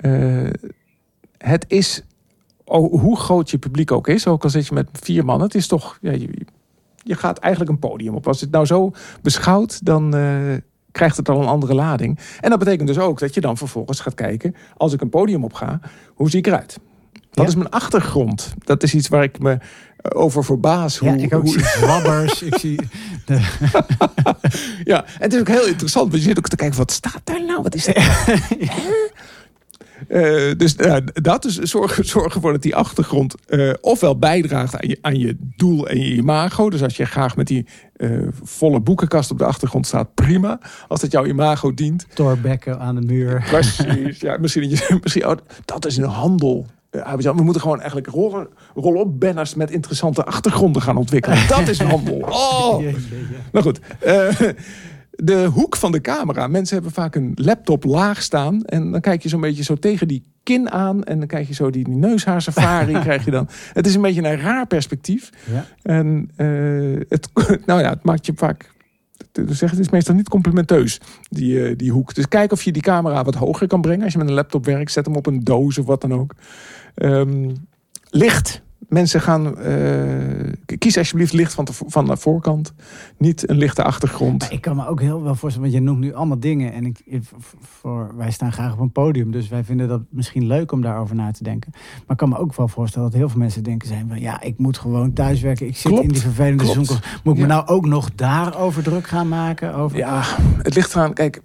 Uh, 0.00 0.50
het 1.38 1.64
is, 1.68 2.02
oh, 2.64 3.00
hoe 3.00 3.16
groot 3.16 3.50
je 3.50 3.58
publiek 3.58 3.92
ook 3.92 4.08
is... 4.08 4.26
ook 4.26 4.44
al 4.44 4.50
zit 4.50 4.66
je 4.66 4.74
met 4.74 4.88
vier 4.92 5.24
man, 5.24 5.40
het 5.40 5.54
is 5.54 5.66
toch... 5.66 5.98
Je, 6.00 6.46
je 6.96 7.14
gaat 7.14 7.38
eigenlijk 7.38 7.72
een 7.72 7.78
podium 7.78 8.14
op. 8.14 8.26
Als 8.26 8.40
het 8.40 8.50
nou 8.50 8.66
zo 8.66 8.92
beschouwt, 9.22 9.84
dan... 9.84 10.16
Uh, 10.16 10.56
krijgt 10.92 11.16
het 11.16 11.28
al 11.28 11.40
een 11.40 11.46
andere 11.46 11.74
lading. 11.74 12.18
En 12.40 12.50
dat 12.50 12.58
betekent 12.58 12.88
dus 12.88 12.98
ook 12.98 13.18
dat 13.18 13.34
je 13.34 13.40
dan 13.40 13.56
vervolgens 13.56 14.00
gaat 14.00 14.14
kijken, 14.14 14.54
als 14.76 14.92
ik 14.92 15.00
een 15.00 15.08
podium 15.08 15.44
op 15.44 15.52
ga, 15.52 15.80
hoe 16.14 16.30
zie 16.30 16.38
ik 16.38 16.46
eruit? 16.46 16.78
Wat 17.32 17.48
is 17.48 17.54
mijn 17.54 17.70
achtergrond? 17.70 18.54
Dat 18.58 18.82
is 18.82 18.94
iets 18.94 19.08
waar 19.08 19.22
ik 19.22 19.38
me 19.38 19.58
over 20.08 20.44
verbaas. 20.44 20.98
Hoe, 20.98 21.08
ja, 21.08 21.14
ik 21.14 21.34
ook 21.34 21.42
hoe... 21.42 21.52
zie 21.52 21.64
zwabbers. 21.64 22.42
ik 22.42 22.58
zie 22.58 22.80
de... 23.26 23.40
ja, 24.84 25.04
en 25.04 25.10
het 25.18 25.32
is 25.32 25.40
ook 25.40 25.48
heel 25.48 25.66
interessant. 25.66 26.10
Want 26.10 26.22
je 26.22 26.28
zit 26.28 26.38
ook 26.38 26.48
te 26.48 26.56
kijken, 26.56 26.78
wat 26.78 26.92
staat 26.92 27.20
daar 27.24 27.44
nou? 27.44 27.62
Wat 27.62 27.74
is 27.74 27.84
dat? 27.86 27.94
Uh, 30.12 30.52
dus 30.56 30.76
uh, 30.76 30.96
dat 31.12 31.44
is 31.44 31.58
zorgen, 31.74 32.04
zorgen 32.04 32.34
ervoor 32.34 32.52
dat 32.52 32.62
die 32.62 32.76
achtergrond 32.76 33.34
uh, 33.48 33.72
ofwel 33.80 34.18
bijdraagt 34.18 34.74
aan 34.74 34.88
je, 34.88 34.98
aan 35.00 35.18
je 35.18 35.36
doel 35.56 35.88
en 35.88 36.00
je 36.00 36.14
imago. 36.14 36.70
Dus 36.70 36.82
als 36.82 36.96
je 36.96 37.04
graag 37.04 37.36
met 37.36 37.46
die 37.46 37.66
volle 38.42 38.80
boekenkast 38.80 39.30
op 39.30 39.38
de 39.38 39.44
achtergrond 39.44 39.86
staat, 39.86 40.14
prima. 40.14 40.60
Als 40.88 41.00
dat 41.00 41.12
jouw 41.12 41.24
imago 41.24 41.74
dient. 41.74 42.06
Torbekken 42.14 42.78
aan 42.78 42.94
de 42.94 43.00
muur. 43.00 43.44
Precies. 43.50 44.20
ja, 44.20 44.36
misschien, 44.40 44.78
misschien 45.02 45.26
oh, 45.26 45.36
dat 45.64 45.86
is 45.86 45.96
een 45.96 46.04
handel. 46.04 46.66
we 46.90 47.42
moeten 47.42 47.62
gewoon 47.62 47.80
eigenlijk 47.80 48.08
roll-op 48.74 49.20
banners 49.20 49.54
met 49.54 49.70
interessante 49.70 50.24
achtergronden 50.24 50.82
gaan 50.82 50.96
ontwikkelen. 50.96 51.38
Dat 51.48 51.68
is 51.68 51.78
een 51.78 51.88
handel. 51.88 52.18
Oh. 52.18 52.82
Nou 53.52 53.64
goed 53.64 53.80
de 55.16 55.44
hoek 55.44 55.76
van 55.76 55.92
de 55.92 56.00
camera. 56.00 56.46
Mensen 56.46 56.74
hebben 56.74 56.92
vaak 56.92 57.14
een 57.14 57.32
laptop 57.34 57.84
laag 57.84 58.22
staan. 58.22 58.64
En 58.64 58.90
dan 58.90 59.00
kijk 59.00 59.22
je 59.22 59.28
zo'n 59.28 59.40
beetje 59.40 59.62
zo 59.62 59.74
tegen 59.74 60.08
die 60.08 60.22
kin 60.42 60.70
aan. 60.70 61.04
En 61.04 61.18
dan 61.18 61.26
krijg 61.26 61.48
je 61.48 61.54
zo 61.54 61.70
die, 61.70 61.84
die 61.84 61.94
neushaarsafari. 61.94 63.00
krijg 63.08 63.24
je 63.24 63.30
dan. 63.30 63.48
Het 63.72 63.86
is 63.86 63.94
een 63.94 64.00
beetje 64.00 64.22
een 64.22 64.40
raar 64.40 64.66
perspectief. 64.66 65.30
Ja. 65.52 65.66
En 65.82 66.30
uh, 66.36 67.00
het, 67.08 67.28
nou 67.66 67.80
ja, 67.80 67.90
het 67.90 68.02
maakt 68.02 68.26
je 68.26 68.32
vaak... 68.36 68.70
Dus 69.32 69.60
het 69.60 69.78
is 69.78 69.88
meestal 69.88 70.14
niet 70.14 70.28
complimenteus, 70.28 71.00
die, 71.30 71.70
uh, 71.70 71.76
die 71.76 71.90
hoek. 71.90 72.14
Dus 72.14 72.28
kijk 72.28 72.52
of 72.52 72.62
je 72.62 72.72
die 72.72 72.82
camera 72.82 73.24
wat 73.24 73.34
hoger 73.34 73.66
kan 73.66 73.80
brengen. 73.80 74.04
Als 74.04 74.12
je 74.12 74.18
met 74.18 74.28
een 74.28 74.34
laptop 74.34 74.64
werkt, 74.64 74.92
zet 74.92 75.06
hem 75.06 75.16
op 75.16 75.26
een 75.26 75.44
doos 75.44 75.78
of 75.78 75.86
wat 75.86 76.00
dan 76.00 76.14
ook. 76.14 76.34
Um, 76.94 77.52
licht 78.10 78.62
mensen 78.92 79.20
gaan. 79.20 79.54
Uh, 79.58 80.52
kies 80.78 80.98
alsjeblieft 80.98 81.32
licht 81.32 81.54
van 81.54 81.64
de, 81.64 81.72
van 81.72 82.06
de 82.06 82.16
voorkant. 82.16 82.72
Niet 83.18 83.50
een 83.50 83.56
lichte 83.56 83.82
achtergrond. 83.82 84.40
Maar 84.40 84.52
ik 84.52 84.60
kan 84.60 84.76
me 84.76 84.86
ook 84.86 85.00
heel 85.00 85.22
wel 85.22 85.34
voorstellen, 85.34 85.70
want 85.70 85.80
je 85.80 85.88
noemt 85.88 86.00
nu 86.00 86.14
allemaal 86.14 86.40
dingen. 86.40 86.72
En 86.72 86.86
ik, 86.86 87.20
voor, 87.60 88.16
wij 88.16 88.30
staan 88.30 88.52
graag 88.52 88.72
op 88.72 88.78
een 88.78 88.92
podium. 88.92 89.30
Dus 89.30 89.48
wij 89.48 89.64
vinden 89.64 89.88
dat 89.88 90.00
misschien 90.08 90.46
leuk 90.46 90.72
om 90.72 90.80
daarover 90.80 91.14
na 91.14 91.30
te 91.30 91.42
denken. 91.42 91.70
Maar 91.72 92.02
ik 92.08 92.16
kan 92.16 92.28
me 92.28 92.38
ook 92.38 92.54
wel 92.54 92.68
voorstellen 92.68 93.10
dat 93.10 93.18
heel 93.18 93.28
veel 93.28 93.38
mensen 93.38 93.62
denken 93.62 93.88
zijn 93.88 94.08
van 94.08 94.20
ja, 94.20 94.40
ik 94.40 94.58
moet 94.58 94.78
gewoon 94.78 95.12
thuiswerken. 95.12 95.66
Ik 95.66 95.76
zit 95.76 95.98
in 95.98 96.08
die 96.08 96.20
vervelende 96.20 96.64
zoom. 96.64 96.84
Moet 97.24 97.34
ik 97.34 97.40
me 97.40 97.46
nou 97.46 97.66
ook 97.66 97.86
nog 97.86 98.14
daarover 98.14 98.82
druk 98.82 99.06
gaan 99.06 99.28
maken? 99.28 99.74
Over, 99.74 99.98
ja, 99.98 100.22
het 100.62 100.74
ligt 100.74 100.94
eraan. 100.94 101.12
Kijk, 101.12 101.42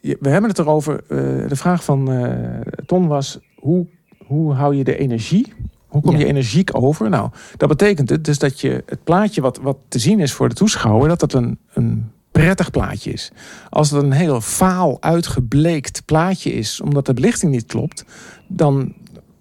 we 0.00 0.28
hebben 0.28 0.50
het 0.50 0.58
erover. 0.58 0.92
Uh, 1.08 1.48
de 1.48 1.56
vraag 1.56 1.84
van 1.84 2.12
uh, 2.12 2.60
Ton 2.86 3.06
was: 3.06 3.38
hoe, 3.56 3.86
hoe 4.26 4.52
hou 4.52 4.76
je 4.76 4.84
de 4.84 4.96
energie 4.96 5.52
hoe 5.92 6.02
kom 6.02 6.16
je 6.16 6.24
energiek 6.24 6.70
over? 6.72 7.08
Nou, 7.08 7.30
dat 7.56 7.68
betekent 7.68 8.10
het 8.10 8.24
dus 8.24 8.38
dat 8.38 8.60
je 8.60 8.82
het 8.86 9.04
plaatje 9.04 9.40
wat, 9.40 9.58
wat 9.58 9.76
te 9.88 9.98
zien 9.98 10.20
is 10.20 10.32
voor 10.32 10.48
de 10.48 10.54
toeschouwer, 10.54 11.08
dat 11.08 11.20
dat 11.20 11.32
een, 11.32 11.58
een 11.72 12.10
prettig 12.30 12.70
plaatje 12.70 13.12
is. 13.12 13.32
Als 13.70 13.90
het 13.90 14.02
een 14.02 14.12
heel 14.12 14.40
faal 14.40 14.96
uitgebleekt 15.00 16.02
plaatje 16.04 16.52
is, 16.52 16.80
omdat 16.80 17.06
de 17.06 17.14
belichting 17.14 17.52
niet 17.52 17.66
klopt, 17.66 18.04
dan 18.48 18.94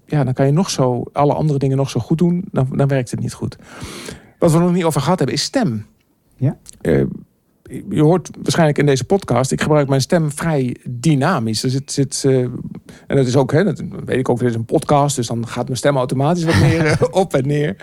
ja, 0.06 0.24
dan 0.24 0.34
kan 0.34 0.46
je 0.46 0.52
nog 0.52 0.70
zo 0.70 1.04
alle 1.14 1.34
andere 1.34 1.60
dingen 1.60 1.78
nog 1.78 1.90
zo 1.90 2.00
goed 2.00 2.18
doen, 2.18 2.44
dan, 2.52 2.68
dan 2.72 2.88
werkt 2.88 3.12
het 3.12 3.20
niet 3.20 3.34
goed. 3.34 3.58
Wat 4.40 4.52
we 4.52 4.60
nog 4.60 4.74
niet 4.74 4.84
over 4.84 5.02
gehad 5.02 5.18
hebben, 5.18 5.36
is 5.36 5.44
stem. 5.44 5.86
Ja. 6.36 6.58
Uh, 6.82 7.06
je 7.90 8.02
hoort 8.02 8.30
waarschijnlijk 8.42 8.78
in 8.78 8.86
deze 8.86 9.04
podcast, 9.04 9.52
ik 9.52 9.62
gebruik 9.62 9.88
mijn 9.88 10.02
stem 10.02 10.32
vrij 10.32 10.76
dynamisch. 10.90 11.64
Er 11.64 11.70
zit, 11.70 11.92
zit, 11.92 12.24
uh, 12.26 12.38
en 13.08 13.16
dat 13.16 13.28
is 13.28 13.36
ook, 13.36 13.52
hè, 13.52 13.64
dat 13.64 13.84
weet 14.06 14.18
ik 14.18 14.30
ook, 14.30 14.40
dit 14.40 14.50
is 14.50 14.56
een 14.56 14.66
podcast, 14.66 15.16
dus 15.16 15.28
dan 15.28 15.48
gaat 15.48 15.66
mijn 15.66 15.78
stem 15.78 15.98
automatisch 15.98 16.44
wat 16.44 16.60
meer 16.60 16.98
op 17.12 17.34
en 17.34 17.48
neer. 17.48 17.76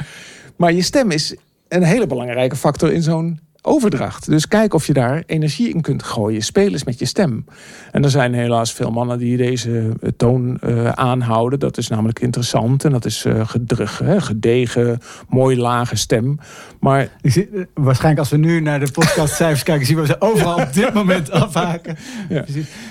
Maar 0.57 0.72
je 0.72 0.83
stem 0.83 1.11
is 1.11 1.37
een 1.68 1.83
hele 1.83 2.07
belangrijke 2.07 2.57
factor 2.57 2.92
in 2.92 3.03
zo'n 3.03 3.40
overdracht. 3.68 4.26
Dus 4.26 4.48
kijk 4.48 4.74
of 4.74 4.87
je 4.87 4.92
daar 4.92 5.22
energie 5.26 5.68
in 5.68 5.81
kunt 5.81 6.02
gooien. 6.02 6.42
Speel 6.42 6.72
eens 6.72 6.85
met 6.85 6.98
je 6.98 7.04
stem. 7.04 7.44
En 7.92 8.04
er 8.04 8.11
zijn 8.11 8.35
helaas 8.35 8.72
veel 8.72 8.90
mannen 8.90 9.18
die 9.18 9.37
deze 9.37 9.92
eh, 10.00 10.11
toon 10.16 10.59
uh, 10.64 10.88
aanhouden. 10.88 11.59
Dat 11.59 11.78
is 11.78 11.88
namelijk 11.88 12.20
interessant 12.20 12.85
en 12.85 12.90
dat 12.90 13.04
is 13.04 13.24
uh, 13.24 13.48
gedrug, 13.48 13.98
hè, 13.98 14.20
gedegen, 14.20 14.98
mooi 15.28 15.57
lage 15.57 15.96
stem. 15.96 16.38
Maar 16.81 17.09
zie, 17.22 17.48
waarschijnlijk 17.75 18.19
als 18.19 18.29
we 18.31 18.37
nu 18.37 18.60
naar 18.60 18.81
de 18.81 18.90
podcastcijfers 18.90 19.62
kijken, 19.62 19.87
zien 19.87 20.00
we 20.00 20.06
ze 20.06 20.21
overal 20.21 20.60
op 20.60 20.73
dit 20.73 20.94
moment 20.94 21.31
afhaken. 21.44 21.96
Ja. 22.29 22.44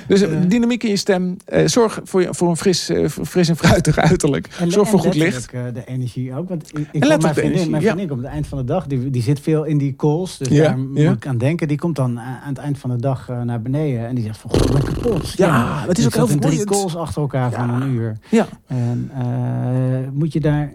Dus 0.08 0.24
dynamiek 0.48 0.84
in 0.84 0.90
je 0.90 0.98
stem. 0.98 1.38
zorg 1.66 2.00
voor, 2.04 2.22
je, 2.22 2.28
voor 2.32 2.50
een 2.50 2.58
fris, 2.58 2.92
fris 3.24 3.50
en 3.50 3.58
fruitig 3.58 3.98
uiterlijk. 3.98 4.48
En, 4.60 4.72
zorg 4.72 4.90
voor 4.90 5.00
goed 5.00 5.16
licht. 5.16 5.52
de 5.52 5.84
energie 5.86 6.36
ook. 6.36 6.50
Want 6.50 6.70
ik, 6.78 6.88
ik 6.92 7.06
en 7.06 7.22
mijn 7.22 7.34
vriendin, 7.34 7.70
mijn 7.70 7.84
vriendin 7.84 8.06
ja. 8.06 8.12
op 8.12 8.18
het 8.18 8.28
eind 8.28 8.48
van 8.48 8.58
de 8.58 8.64
dag, 8.64 8.88
die, 8.88 9.10
die 9.10 9.22
zit 9.22 9.40
veel 9.40 9.64
in 9.64 9.78
die 9.78 9.96
calls. 9.96 10.38
Dus 10.38 10.48
ja, 10.48 10.67
daar 10.68 10.78
moet 10.78 11.00
ik 11.00 11.28
aan 11.28 11.38
denken. 11.38 11.68
Die 11.68 11.78
komt 11.78 11.96
dan 11.96 12.20
aan 12.20 12.50
het 12.50 12.58
eind 12.58 12.78
van 12.78 12.90
de 12.90 12.96
dag 12.96 13.30
uh, 13.30 13.42
naar 13.42 13.62
beneden. 13.62 14.08
En 14.08 14.16
die 14.16 14.24
zegt 14.24 14.38
van, 14.38 14.50
god, 14.50 14.72
ben 14.72 14.84
kapot. 14.84 15.32
Ja, 15.32 15.48
ja 15.48 15.88
het 15.88 15.98
is 15.98 16.06
ook 16.06 16.14
heel 16.14 16.40
drie 16.40 16.64
calls 16.64 16.96
achter 16.96 17.22
elkaar 17.22 17.52
van 17.52 17.70
een 17.70 17.90
uur. 17.90 18.18
Ja. 18.30 18.48
En 18.66 19.12
uh, 19.18 20.10
moet 20.12 20.34
je 20.34 20.40
daar... 20.40 20.74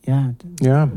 Ja, 0.00 0.34
ja. 0.54 0.88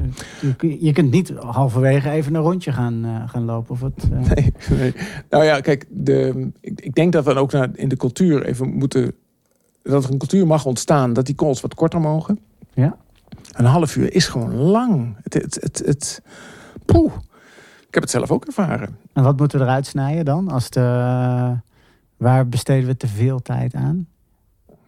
Je, 0.42 0.78
je, 0.86 0.94
kunt 0.94 1.12
niet 1.12 1.34
halverwege 1.36 2.10
even 2.10 2.36
een 2.36 2.42
rondje 2.42 2.72
gaan, 2.72 3.06
uh, 3.06 3.30
gaan 3.30 3.46
lopen. 3.46 3.72
Of 3.72 3.80
wat, 3.80 4.08
nee, 4.10 4.54
nee, 4.80 4.94
Nou 5.30 5.44
ja, 5.44 5.60
kijk, 5.60 5.86
de, 5.90 6.50
ik, 6.62 6.82
ik 6.82 6.96
denk 6.96 7.14
dat 7.14 7.26
we 7.26 7.36
ook 7.36 7.52
naar, 7.52 7.70
in 7.74 7.90
de 7.90 7.98
cultuur 7.98 8.46
even 8.46 8.70
moeten... 8.70 9.14
Dat 9.84 10.04
er 10.04 10.12
een 10.12 10.18
cultuur 10.18 10.48
mag 10.48 10.66
ontstaan 10.66 11.14
dat 11.14 11.26
die 11.26 11.36
calls 11.36 11.62
wat 11.62 11.74
korter 11.74 12.00
mogen. 12.00 12.40
Ja. 12.74 12.98
Een 13.52 13.66
half 13.66 13.96
uur 13.96 14.14
is 14.14 14.28
gewoon 14.28 14.56
lang. 14.56 15.16
Het, 15.24 15.34
het, 15.34 15.58
het, 15.62 15.82
het 15.86 16.22
poeh. 16.86 17.12
Ik 17.90 17.96
heb 17.96 18.04
het 18.04 18.12
zelf 18.12 18.32
ook 18.32 18.46
ervaren. 18.46 18.98
En 19.14 19.24
wat 19.24 19.38
moeten 19.38 19.60
we 19.60 19.66
eruit 19.66 19.86
snijden 19.86 20.26
dan? 20.26 20.50
Als 20.50 20.70
de, 20.70 20.82
waar 22.18 22.50
besteden 22.50 22.88
we 22.88 22.98
te 22.98 23.08
veel 23.08 23.42
tijd 23.42 23.74
aan? 23.74 24.08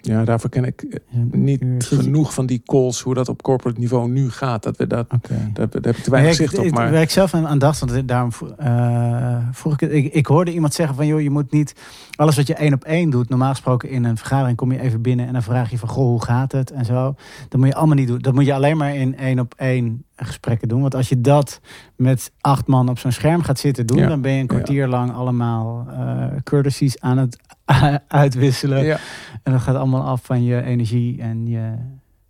Ja, 0.02 0.24
daarvoor 0.24 0.49
ken 0.49 0.64
ik 0.64 0.82
eh, 0.82 1.20
niet 1.32 1.64
genoeg 1.78 2.34
van 2.34 2.45
die 2.45 2.62
calls, 2.66 3.02
hoe 3.02 3.14
dat 3.14 3.30
op 3.30 3.41
corporate 3.41 3.80
niveau 3.80 4.10
nu 4.10 4.30
gaat. 4.30 4.64
Dat 4.64 4.78
we 4.78 4.88
dat, 4.88 5.06
okay. 5.14 5.52
daar, 5.54 5.70
daar 5.70 5.82
heb 5.82 5.97
ik 5.97 6.04
te 6.04 6.12
weinig 6.12 6.36
zicht 6.36 6.58
op. 6.58 6.72
Maar... 6.72 6.91
Waar 6.91 7.02
ik 7.02 7.10
zelf 7.10 7.34
aan, 7.34 7.47
aan 7.47 7.60
dacht, 7.60 7.80
want 7.80 8.08
daarom 8.08 8.32
uh, 8.60 9.38
vroeg 9.52 9.80
ik. 9.80 9.91
Ik, 9.91 10.14
ik, 10.14 10.26
hoorde 10.26 10.54
iemand 10.54 10.74
zeggen 10.74 10.95
van, 10.95 11.08
joh, 11.08 11.22
je 11.22 11.30
moet 11.30 11.52
niet 11.52 11.76
alles 12.16 12.36
wat 12.36 12.47
je 12.47 12.56
één 12.56 12.74
op 12.74 12.84
één 12.84 13.10
doet. 13.10 13.30
Normaal 13.30 13.49
gesproken 13.49 13.89
in 13.89 14.04
een 14.04 14.18
vergadering 14.18 14.58
kom 14.58 14.72
je 14.72 14.80
even 14.80 15.02
binnen 15.02 15.28
en 15.28 15.34
dan 15.34 15.43
vraag 15.43 15.72
je 15.72 15.78
van, 15.78 15.89
goh, 15.89 16.06
hoe 16.06 16.24
gaat 16.24 16.52
het 16.52 16.72
en 16.72 16.86
zo. 16.86 17.16
Dat 17.49 17.60
moet 17.60 17.70
je 17.70 17.76
allemaal 17.76 17.95
niet 17.95 18.08
doen. 18.08 18.20
Dat 18.20 18.34
moet 18.34 18.45
je 18.45 18.54
alleen 18.54 18.78
maar 18.78 18.95
in 18.95 19.18
één 19.18 19.39
op 19.39 19.54
één 19.58 20.04
gesprekken 20.16 20.68
doen. 20.68 20.82
Want 20.82 20.95
als 20.95 21.09
je 21.09 21.22
dat 21.22 21.59
met 21.95 22.32
acht 22.41 22.68
man 22.68 22.89
op 22.89 22.99
zo'n 22.99 23.12
scherm 23.12 23.41
gaat 23.41 23.59
zitten 23.59 23.88
doen, 23.88 24.07
dan 24.07 24.22
ben 24.22 24.32
je 24.32 24.39
een 24.39 24.47
kwartier 24.47 24.88
lang 24.88 25.14
allemaal 25.14 25.88
uh, 25.89 26.26
courtesies 26.43 26.99
aan 26.99 27.18
het 27.18 27.38
uitwisselen. 28.07 28.84
Ja. 28.84 28.99
En 29.43 29.51
dat 29.51 29.62
gaat 29.62 29.76
allemaal 29.76 30.03
af 30.03 30.26
van 30.26 30.43
je 30.43 30.62
energie 30.62 31.22
en 31.22 31.47
je 31.47 31.74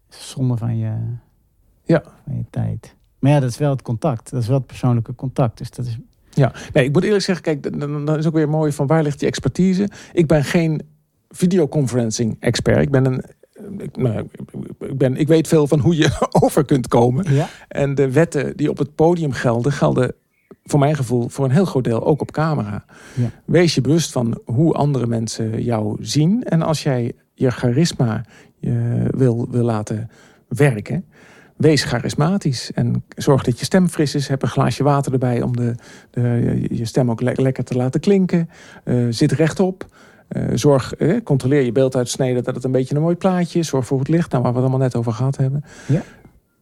zonde 0.10 0.58
van 0.58 0.78
je, 0.78 0.92
ja. 1.84 2.04
van 2.26 2.38
je 2.38 2.46
tijd. 2.50 2.96
Maar 3.20 3.32
ja, 3.32 3.40
dat 3.40 3.50
is 3.50 3.58
wel 3.58 3.70
het 3.70 3.82
contact. 3.82 4.32
Dat 4.32 4.42
is 4.42 4.48
wel 4.48 4.58
het 4.58 4.68
persoonlijke 4.68 5.16
contact. 5.16 5.58
Dus 5.58 5.72
dat 5.72 5.86
is... 5.86 5.98
Ja, 6.30 6.54
nee, 6.74 6.86
ik 6.86 6.94
moet 6.94 7.04
eerlijk 7.04 7.24
zeggen, 7.24 7.44
kijk, 7.44 7.80
dan 7.80 8.18
is 8.18 8.28
ook 8.28 8.34
weer 8.34 8.50
mooi 8.50 8.72
van 8.72 8.88
waar 8.88 9.04
ligt 9.04 9.20
die 9.20 9.28
expertise. 9.28 9.90
Ik 10.14 10.28
ben 10.28 10.44
geen 10.44 10.82
videoconferencing 11.30 12.38
expert. 12.40 12.82
Ik 12.82 12.92
ben 12.92 13.06
een 13.06 13.24
ik, 13.78 13.98
nou, 13.98 14.28
ik, 14.80 14.98
ben, 14.98 15.16
ik 15.16 15.28
weet 15.28 15.48
veel 15.48 15.68
van 15.68 15.80
hoe 15.80 15.96
je 15.96 16.28
over 16.42 16.66
kunt 16.66 16.88
komen. 16.88 17.34
Ja. 17.34 17.50
En 17.68 17.96
de 17.96 18.12
wetten 18.12 18.58
die 18.58 18.70
op 18.70 18.78
het 18.78 18.96
podium 18.96 19.32
gelden, 19.32 19.72
gelden 19.72 20.14
voor 20.64 20.80
mijn 20.80 20.96
gevoel 20.96 21.30
voor 21.30 21.46
een 21.46 21.52
heel 21.52 21.66
groot 21.66 21.84
deel 21.84 22.06
ook 22.06 22.22
op 22.22 22.32
camera. 22.32 22.86
Ja. 23.14 23.32
Wees 23.46 23.76
je 23.76 23.82
bewust 23.82 24.12
van 24.12 24.40
hoe 24.46 24.74
andere 24.74 25.08
mensen 25.08 25.64
jou 25.64 25.98
zien. 26.00 26.44
En 26.44 26.62
als 26.62 26.84
jij 26.84 27.12
je 27.34 27.52
charisma 27.52 28.26
je 28.60 29.08
wil, 29.10 29.48
wil 29.50 29.64
laten 29.64 30.10
werken, 30.48 31.06
wees 31.58 31.84
charismatisch. 31.84 32.72
En 32.72 33.04
zorg 33.16 33.44
dat 33.44 33.60
je 33.60 33.66
stem 33.66 33.88
fris 33.88 34.16
is. 34.16 34.28
Heb 34.28 34.42
een 34.42 34.48
glaasje 34.48 34.84
water 34.84 35.14
erbij 35.14 35.42
om 35.42 35.56
de, 35.56 35.76
de 36.10 36.66
je 36.70 36.86
stem 36.86 37.12
ook 37.12 37.22
lekker 37.22 37.64
te 37.64 37.76
laten 37.76 38.00
klinken. 38.00 38.50
Uh, 38.86 39.08
zit 39.10 39.32
rechtop. 39.32 39.86
Uh, 40.38 40.44
zorg, 40.54 40.94
eh, 40.94 41.24
controleer 41.24 41.62
je 41.62 41.72
beelduitsneden 41.72 42.44
dat 42.44 42.56
het 42.56 42.64
een 42.64 42.72
beetje 42.72 42.96
een 42.96 43.02
mooi 43.02 43.16
plaatje 43.16 43.60
is. 43.60 43.68
Zorg 43.68 43.86
voor 43.86 43.98
goed 43.98 44.08
licht, 44.08 44.32
nou, 44.32 44.44
waar 44.44 44.52
we 44.52 44.58
het 44.60 44.68
allemaal 44.68 44.88
net 44.88 44.96
over 44.96 45.12
gehad 45.12 45.38
hebben. 45.38 45.64
Ja. 45.88 46.02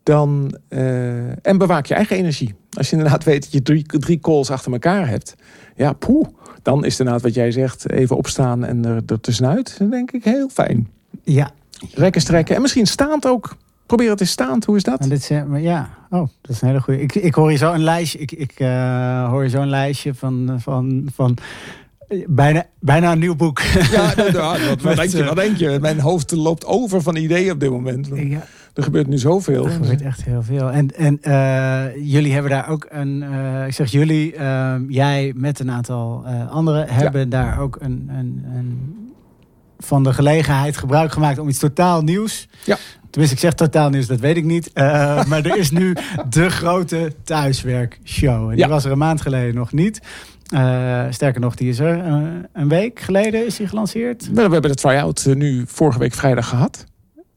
Dan, 0.04 0.58
uh, 0.70 1.48
en 1.48 1.58
bewaak 1.58 1.86
je 1.86 1.94
eigen 1.94 2.18
energie. 2.18 2.56
Als 2.78 2.90
je 2.90 2.96
inderdaad 2.96 3.24
weet 3.24 3.42
dat 3.42 3.52
je 3.52 3.62
drie, 3.62 3.86
drie 3.86 4.20
calls 4.20 4.52
achter 4.52 4.72
elkaar 4.72 5.08
hebt. 5.08 5.36
Ja, 5.76 5.94
poeh. 5.94 6.28
Dan 6.62 6.86
is 6.86 7.00
inderdaad 7.00 7.24
wat 7.24 7.34
jij 7.34 7.52
zegt, 7.52 7.92
even 7.92 8.18
opstaan 8.18 8.66
en 8.66 8.86
er, 8.86 9.02
er 9.06 9.22
tussenuit. 9.22 9.76
Dan 9.78 9.90
denk 9.90 10.12
ik 10.12 10.24
heel 10.24 10.50
fijn. 10.50 10.90
Ja. 11.24 11.52
Rekken, 11.94 12.22
strekken. 12.22 12.56
En 12.56 12.62
misschien 12.62 12.88
staand 12.88 13.28
ook. 13.28 13.56
Probeer 13.86 14.10
het 14.10 14.20
eens 14.20 14.32
staand. 14.32 14.66
Hoe 14.66 14.76
is 14.76 14.84
dat? 14.84 15.00
En 15.00 15.10
dit, 15.10 15.28
ja, 15.54 15.90
oh, 16.10 16.28
dat 16.42 16.52
is 16.52 16.62
een 16.62 16.68
hele 16.68 16.82
goede. 16.82 17.02
Ik, 17.02 17.16
ik 17.16 17.34
hoor 17.34 17.52
je 17.52 17.58
zo 17.58 17.74
een 17.74 17.84
lijstje. 17.84 18.20
Ik, 18.20 18.32
ik 18.32 18.60
uh, 18.60 19.30
hoor 19.30 19.44
je 19.44 19.50
zo 19.50 19.62
een 19.62 19.70
lijstje 19.70 20.14
van, 20.14 20.56
van, 20.60 21.10
van 21.14 21.38
Bijna, 22.28 22.66
bijna 22.80 23.12
een 23.12 23.20
nieuw 23.20 23.36
boek. 23.36 23.62
Ja, 23.92 24.14
nou, 24.16 24.32
nou, 24.32 24.60
wat, 24.70 24.82
wat, 24.82 24.96
denk 24.96 25.12
je, 25.12 25.24
wat 25.24 25.36
denk 25.36 25.58
je? 25.58 25.78
Mijn 25.82 26.00
hoofd 26.00 26.32
loopt 26.32 26.66
over 26.66 27.02
van 27.02 27.16
ideeën 27.16 27.52
op 27.52 27.60
dit 27.60 27.70
moment. 27.70 28.10
Ja. 28.14 28.46
Er 28.74 28.84
gebeurt 28.84 29.08
nu 29.08 29.18
zoveel. 29.18 29.66
Er 29.66 29.72
gebeurt 29.72 30.02
echt 30.02 30.24
heel 30.24 30.44
veel. 30.44 30.72
En, 30.72 30.96
en 30.96 31.20
uh, 31.24 32.12
jullie 32.12 32.34
hebben 32.34 32.52
daar 32.52 32.70
ook 32.70 32.88
een... 32.90 33.24
Uh, 33.32 33.68
ik 33.68 33.74
zeg 33.74 33.92
jullie, 33.92 34.36
uh, 34.36 34.76
jij 34.88 35.34
met 35.36 35.60
een 35.60 35.72
aantal 35.72 36.26
anderen... 36.50 36.90
hebben 36.90 37.22
ja. 37.22 37.28
daar 37.28 37.60
ook 37.60 37.78
een, 37.80 38.10
een, 38.12 38.46
een, 38.56 38.94
van 39.78 40.04
de 40.04 40.14
gelegenheid 40.14 40.78
gebruik 40.78 41.12
gemaakt... 41.12 41.40
om 41.40 41.50
iets 41.50 41.60
totaal 41.60 42.02
nieuws... 42.02 42.48
Ja. 42.66 42.78
Tenminste, 43.10 43.38
ik 43.38 43.44
zeg 43.44 43.54
totaal 43.54 43.90
nieuws, 43.90 44.08
dat 44.08 44.20
weet 44.20 44.38
ik 44.38 44.44
niet. 44.44 44.72
maar 45.30 45.46
er 45.46 45.58
is 45.58 45.72
nu 45.72 45.96
de 46.30 46.50
grote 46.50 47.14
thuiswerkshow. 47.24 48.44
En 48.44 48.56
die 48.56 48.66
ja. 48.66 48.68
was 48.68 48.86
er 48.86 48.92
een 48.92 48.98
maand 48.98 49.22
geleden 49.22 49.56
nog 49.56 49.72
niet. 49.72 50.02
Uh, 50.54 51.06
sterker 51.10 51.42
nog, 51.42 51.56
die 51.56 51.70
is 51.70 51.80
er 51.80 51.98
uh, 51.98 52.28
een 52.54 52.68
week 52.68 53.00
geleden 53.00 53.46
is 53.46 53.56
die 53.56 53.68
gelanceerd. 53.68 54.32
We, 54.32 54.42
hebben 54.42 54.70
het 54.70 54.78
try-out 54.78 55.26
uh, 55.28 55.36
nu 55.36 55.64
vorige 55.68 56.00
week 56.00 56.14
vrijdag 56.14 56.50
gehad. 56.50 56.86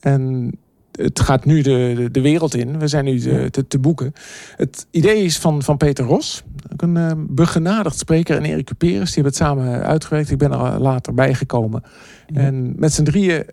En 0.00 0.52
het 0.92 1.20
gaat 1.20 1.44
nu 1.44 1.62
de, 1.62 1.92
de, 1.96 2.10
de 2.10 2.20
wereld 2.20 2.54
in. 2.54 2.78
We 2.78 2.88
zijn 2.88 3.04
nu 3.04 3.18
de, 3.18 3.50
te, 3.50 3.66
te, 3.66 3.78
boeken. 3.78 4.12
Het 4.56 4.86
idee 4.90 5.24
is 5.24 5.38
van, 5.38 5.62
van 5.62 5.76
Peter 5.76 6.04
Ros. 6.04 6.42
Een 6.76 7.26
begenadigd 7.30 7.98
spreker 7.98 8.36
en 8.36 8.44
Erik 8.44 8.66
Cuperus. 8.66 9.12
Die 9.12 9.22
hebben 9.22 9.24
het 9.24 9.36
samen 9.36 9.82
uitgewerkt. 9.82 10.30
Ik 10.30 10.38
ben 10.38 10.52
er 10.52 10.80
later 10.80 11.14
bijgekomen. 11.14 11.82
Ja. 12.26 12.40
En 12.40 12.72
met 12.76 12.92
z'n 12.92 13.02
drieën 13.02 13.44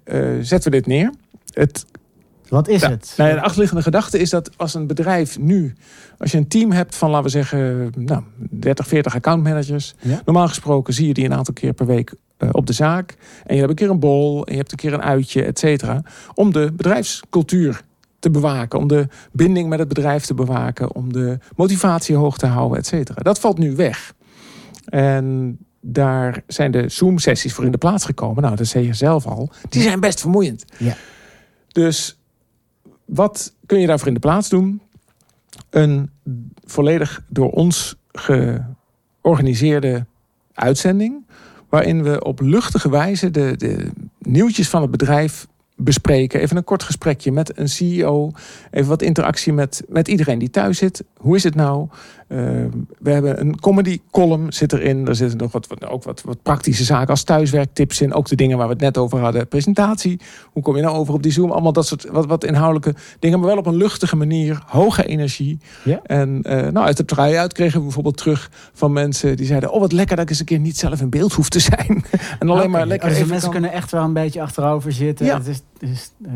zetten 0.41 0.71
we 0.71 0.77
dit 0.77 0.87
neer. 0.87 1.13
Het 1.53 1.85
wat 2.49 2.67
is 2.67 2.81
ja, 2.81 2.89
het? 2.89 3.13
Nou 3.17 3.29
ja, 3.29 3.35
de 3.35 3.41
achterliggende 3.41 3.83
gedachte 3.83 4.19
is 4.19 4.29
dat 4.29 4.57
als 4.57 4.73
een 4.73 4.87
bedrijf 4.87 5.39
nu, 5.39 5.75
als 6.17 6.31
je 6.31 6.37
een 6.37 6.47
team 6.47 6.71
hebt 6.71 6.95
van, 6.95 7.09
laten 7.09 7.25
we 7.25 7.31
zeggen, 7.31 7.91
nou, 7.95 8.23
30, 8.35 8.87
40 8.87 9.15
accountmanagers. 9.15 9.93
Ja. 9.99 10.21
Normaal 10.25 10.47
gesproken 10.47 10.93
zie 10.93 11.07
je 11.07 11.13
die 11.13 11.25
een 11.25 11.33
aantal 11.33 11.53
keer 11.53 11.73
per 11.73 11.85
week 11.85 12.13
uh, 12.37 12.49
op 12.51 12.65
de 12.65 12.73
zaak. 12.73 13.15
En 13.45 13.53
je 13.53 13.59
hebt 13.59 13.69
een 13.69 13.77
keer 13.77 13.89
een 13.89 13.99
bol, 13.99 14.45
en 14.45 14.51
je 14.51 14.57
hebt 14.57 14.71
een 14.71 14.77
keer 14.77 14.93
een 14.93 15.01
uitje, 15.01 15.43
et 15.43 15.59
cetera. 15.59 16.01
Om 16.33 16.51
de 16.53 16.71
bedrijfscultuur 16.71 17.81
te 18.19 18.29
bewaken, 18.29 18.79
om 18.79 18.87
de 18.87 19.07
binding 19.31 19.69
met 19.69 19.79
het 19.79 19.87
bedrijf 19.87 20.25
te 20.25 20.33
bewaken, 20.33 20.95
om 20.95 21.13
de 21.13 21.37
motivatie 21.55 22.15
hoog 22.15 22.37
te 22.37 22.45
houden, 22.45 22.77
et 22.77 22.87
cetera. 22.87 23.21
Dat 23.21 23.39
valt 23.39 23.57
nu 23.57 23.75
weg. 23.75 24.13
En 24.85 25.57
daar 25.81 26.43
zijn 26.47 26.71
de 26.71 26.89
Zoom-sessies 26.89 27.53
voor 27.53 27.65
in 27.65 27.71
de 27.71 27.77
plaats 27.77 28.05
gekomen. 28.05 28.43
Nou, 28.43 28.55
dat 28.55 28.67
zei 28.67 28.85
je 28.85 28.93
zelf 28.93 29.25
al. 29.25 29.49
Die 29.69 29.81
zijn 29.81 29.99
best 29.99 30.19
vermoeiend. 30.19 30.65
Ja. 30.77 30.95
Dus 31.67 32.18
wat 33.09 33.53
kun 33.65 33.79
je 33.79 33.87
daarvoor 33.87 34.07
in 34.07 34.13
de 34.13 34.19
plaats 34.19 34.49
doen? 34.49 34.81
Een 35.69 36.09
volledig 36.65 37.23
door 37.27 37.51
ons 37.51 37.95
georganiseerde 38.11 40.05
uitzending. 40.53 41.25
Waarin 41.69 42.03
we 42.03 42.23
op 42.23 42.41
luchtige 42.41 42.89
wijze 42.89 43.31
de, 43.31 43.53
de 43.57 43.91
nieuwtjes 44.19 44.69
van 44.69 44.81
het 44.81 44.91
bedrijf 44.91 45.47
bespreken. 45.75 46.39
Even 46.39 46.57
een 46.57 46.63
kort 46.63 46.83
gesprekje 46.83 47.31
met 47.31 47.57
een 47.57 47.69
CEO. 47.69 48.31
Even 48.71 48.89
wat 48.89 49.01
interactie 49.01 49.53
met, 49.53 49.83
met 49.87 50.07
iedereen 50.07 50.39
die 50.39 50.49
thuis 50.49 50.77
zit. 50.77 51.03
Hoe 51.17 51.35
is 51.35 51.43
het 51.43 51.55
nou? 51.55 51.87
Ehm, 52.29 52.69
we 52.99 53.11
hebben 53.11 53.39
een 53.39 53.59
comedy 53.59 53.99
column 54.11 54.53
zit 54.53 54.73
erin. 54.73 55.07
Er 55.07 55.15
zitten 55.15 55.37
nog 55.37 55.51
wat, 55.51 55.87
ook 55.89 56.03
wat, 56.03 56.21
wat 56.21 56.41
praktische 56.41 56.83
zaken 56.83 57.07
als 57.07 57.23
thuiswerktips 57.23 58.01
in. 58.01 58.13
Ook 58.13 58.27
de 58.27 58.35
dingen 58.35 58.57
waar 58.57 58.67
we 58.67 58.73
het 58.73 58.81
net 58.81 58.97
over 58.97 59.19
hadden. 59.19 59.47
Presentatie. 59.47 60.19
Hoe 60.51 60.63
kom 60.63 60.75
je 60.75 60.81
nou 60.81 60.97
over 60.97 61.13
op 61.13 61.23
die 61.23 61.31
Zoom? 61.31 61.51
Allemaal 61.51 61.73
dat 61.73 61.87
soort 61.87 62.09
wat, 62.09 62.25
wat 62.25 62.43
inhoudelijke 62.43 62.95
dingen. 63.19 63.39
Maar 63.39 63.47
wel 63.47 63.57
op 63.57 63.65
een 63.65 63.75
luchtige 63.75 64.15
manier. 64.15 64.63
Hoge 64.65 65.05
energie. 65.05 65.57
Ja. 65.83 65.99
En 66.03 66.41
uh, 66.43 66.53
nou, 66.67 66.85
uit 66.85 66.97
de 66.97 67.05
try-out 67.05 67.53
kregen 67.53 67.77
we 67.77 67.83
bijvoorbeeld 67.83 68.17
terug 68.17 68.51
van 68.73 68.93
mensen 68.93 69.37
die 69.37 69.45
zeiden... 69.45 69.71
oh, 69.71 69.79
wat 69.79 69.91
lekker 69.91 70.15
dat 70.15 70.25
ik 70.25 70.29
eens 70.29 70.39
een 70.39 70.45
keer 70.45 70.59
niet 70.59 70.77
zelf 70.77 71.01
in 71.01 71.09
beeld 71.09 71.33
hoef 71.33 71.49
te 71.49 71.59
zijn. 71.59 72.03
en 72.39 72.49
alleen 72.49 72.69
maar 72.69 72.87
lekker... 72.87 73.09
Dus 73.09 73.25
mensen 73.25 73.51
kunnen 73.51 73.71
echt 73.71 73.91
wel 73.91 74.03
een 74.03 74.13
beetje 74.13 74.41
achterover 74.41 74.91
zitten. 74.91 75.25
Ja. 75.25 75.37
Het 75.37 75.47
is, 75.47 75.61
het 75.79 75.89
is, 75.89 76.11
uh 76.27 76.31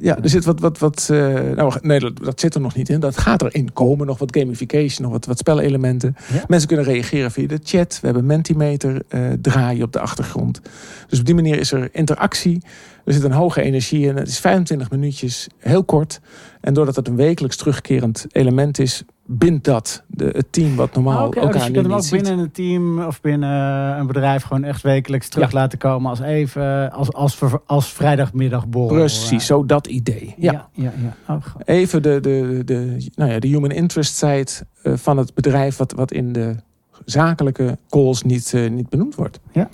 ja, 0.00 0.18
er 0.22 0.28
zit 0.28 0.44
wat. 0.44 0.60
wat, 0.60 0.78
wat 0.78 1.08
uh, 1.12 1.40
nou, 1.40 1.74
nee, 1.80 2.00
dat, 2.00 2.18
dat, 2.24 2.40
zit 2.40 2.54
er 2.54 2.60
nog 2.60 2.74
niet 2.74 2.88
in. 2.88 3.00
Dat 3.00 3.18
gaat 3.18 3.42
erin 3.42 3.72
komen. 3.72 4.06
Nog 4.06 4.18
wat 4.18 4.36
gamification, 4.36 5.02
nog 5.02 5.12
wat, 5.12 5.26
wat 5.26 5.38
spelelementen. 5.38 6.16
Mensen 6.46 6.68
kunnen 6.68 6.86
reageren 6.86 7.30
via 7.30 7.46
de 7.46 7.60
chat. 7.62 7.98
We 8.00 8.06
hebben 8.06 8.26
Mentimeter 8.26 9.02
uh, 9.08 9.32
draaien 9.40 9.84
op 9.84 9.92
de 9.92 10.00
achtergrond. 10.00 10.60
Dus 11.08 11.18
op 11.18 11.24
die 11.24 11.34
manier 11.34 11.58
is 11.58 11.72
er 11.72 11.88
interactie. 11.92 12.62
Er 13.04 13.12
zit 13.12 13.22
een 13.22 13.32
hoge 13.32 13.62
energie 13.62 14.06
in. 14.06 14.16
Het 14.16 14.28
is 14.28 14.38
25 14.38 14.90
minuutjes, 14.90 15.46
heel 15.58 15.84
kort. 15.84 16.20
En 16.60 16.74
doordat 16.74 16.96
het 16.96 17.08
een 17.08 17.16
wekelijks 17.16 17.56
terugkerend 17.56 18.26
element 18.32 18.78
is, 18.78 19.04
bindt 19.26 19.64
dat 19.64 20.04
de, 20.06 20.24
het 20.24 20.52
team 20.52 20.76
wat 20.76 20.94
normaal 20.94 21.18
ah, 21.18 21.26
okay. 21.26 21.42
elkaar 21.42 21.58
dus 21.58 21.66
je 21.66 21.72
kunt 21.72 21.86
hem 21.86 21.94
ook 21.94 22.10
binnen 22.10 22.38
een 22.38 22.50
team 22.50 23.02
of 23.02 23.20
binnen 23.20 23.50
een 23.98 24.06
bedrijf 24.06 24.42
gewoon 24.42 24.64
echt 24.64 24.82
wekelijks 24.82 25.28
terug 25.28 25.52
laten 25.52 25.78
komen 25.78 26.10
als 26.10 26.20
even 26.20 26.92
als, 26.92 27.12
als, 27.12 27.38
als 27.66 27.92
vrijdagmiddagborrel. 27.92 28.96
Precies, 28.96 29.46
zo 29.46 29.66
dat 29.66 29.86
idee. 29.86 30.34
Ja, 30.38 30.68
ja, 30.72 30.92
ja, 31.02 31.34
oh, 31.34 31.44
even 31.64 32.02
de, 32.02 32.20
de, 32.20 32.62
de, 32.64 33.10
nou 33.14 33.30
ja, 33.30 33.38
de 33.38 33.48
human 33.48 33.70
interest 33.70 34.16
side 34.16 34.50
van 34.82 35.16
het 35.16 35.34
bedrijf 35.34 35.76
wat, 35.76 35.92
wat 35.92 36.12
in 36.12 36.32
de 36.32 36.56
zakelijke 37.04 37.78
calls 37.88 38.22
niet, 38.22 38.54
niet 38.70 38.88
benoemd 38.88 39.14
wordt. 39.14 39.40
Ja. 39.52 39.68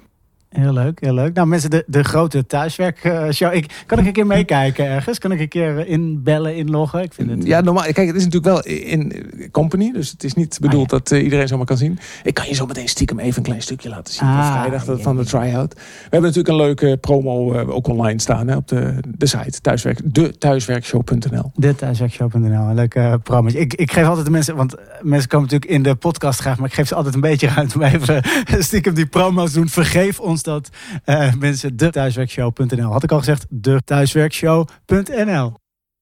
Heel 0.51 0.72
leuk, 0.72 1.01
heel 1.01 1.14
leuk. 1.14 1.34
Nou 1.34 1.46
mensen, 1.46 1.70
de, 1.70 1.84
de 1.86 2.05
grote 2.05 2.46
thuiswerkshow. 2.46 3.55
Ik, 3.55 3.84
kan 3.86 3.98
ik 3.98 4.07
een 4.07 4.12
keer 4.12 4.26
meekijken 4.26 4.86
ergens? 4.86 5.18
Kan 5.18 5.32
ik 5.32 5.40
een 5.40 5.48
keer 5.48 5.86
inbellen, 5.86 6.57
inloggen? 6.57 7.03
Ik 7.03 7.12
vind 7.12 7.30
het... 7.30 7.46
Ja, 7.46 7.61
normaal. 7.61 7.82
Kijk, 7.82 8.07
het 8.07 8.16
is 8.16 8.24
natuurlijk 8.24 8.64
wel 8.64 8.74
in 8.74 9.12
company. 9.51 9.92
Dus 9.92 10.11
het 10.11 10.24
is 10.24 10.34
niet 10.34 10.59
bedoeld 10.61 10.84
ah, 10.84 10.90
dat 10.90 11.11
uh, 11.11 11.22
iedereen 11.22 11.48
zomaar 11.48 11.66
kan 11.66 11.76
zien. 11.76 11.98
Ik 12.22 12.34
kan 12.34 12.48
je 12.48 12.55
zo 12.55 12.66
meteen 12.66 12.88
stiekem 12.88 13.18
even 13.18 13.36
een 13.36 13.42
klein 13.42 13.62
stukje 13.62 13.88
laten 13.88 14.14
zien. 14.14 14.28
Ah, 14.28 14.46
van 14.46 14.59
vrijdag 14.59 15.03
van 15.03 15.16
de 15.16 15.24
try-out. 15.24 15.74
We 15.74 15.80
hebben 16.01 16.20
natuurlijk 16.20 16.48
een 16.48 16.57
leuke 16.57 16.96
promo 17.01 17.55
uh, 17.55 17.74
ook 17.74 17.88
online 17.88 18.20
staan 18.20 18.48
hè, 18.48 18.57
op 18.57 18.68
de, 18.68 18.94
de 19.09 19.26
site. 19.26 19.61
Thuiswerk, 19.61 20.01
de 20.05 20.38
thuiswerkshow.nl 20.38 21.53
De 21.55 21.74
thuiswerkshow.nl. 21.74 22.74
Leuke 22.74 22.98
uh, 22.98 23.14
promo. 23.22 23.48
Ik, 23.53 23.74
ik 23.74 23.92
geef 23.92 24.07
altijd 24.07 24.26
de 24.26 24.32
mensen, 24.32 24.57
want 24.57 24.74
mensen 25.01 25.28
komen 25.28 25.48
natuurlijk 25.51 25.70
in 25.72 25.82
de 25.82 25.94
podcast 25.94 26.40
graag. 26.40 26.59
Maar 26.59 26.68
ik 26.68 26.74
geef 26.74 26.88
ze 26.88 26.94
altijd 26.94 27.14
een 27.14 27.20
beetje 27.20 27.48
ruimte 27.48 27.74
om 27.74 27.82
even 27.82 28.22
stiekem 28.68 28.94
die 28.94 29.07
promo's 29.07 29.53
doen. 29.53 29.68
Vergeef 29.68 30.20
ons 30.20 30.39
dat 30.43 30.68
uh, 31.07 31.34
mensen 31.34 31.76
de 31.76 31.91
thuiswerkshow.nl. 31.91 32.93
Had 32.93 33.03
ik 33.03 33.12
al 33.12 33.18
gezegd, 33.18 33.47
de 33.49 33.80
thuiswerkshow.nl. 33.84 35.53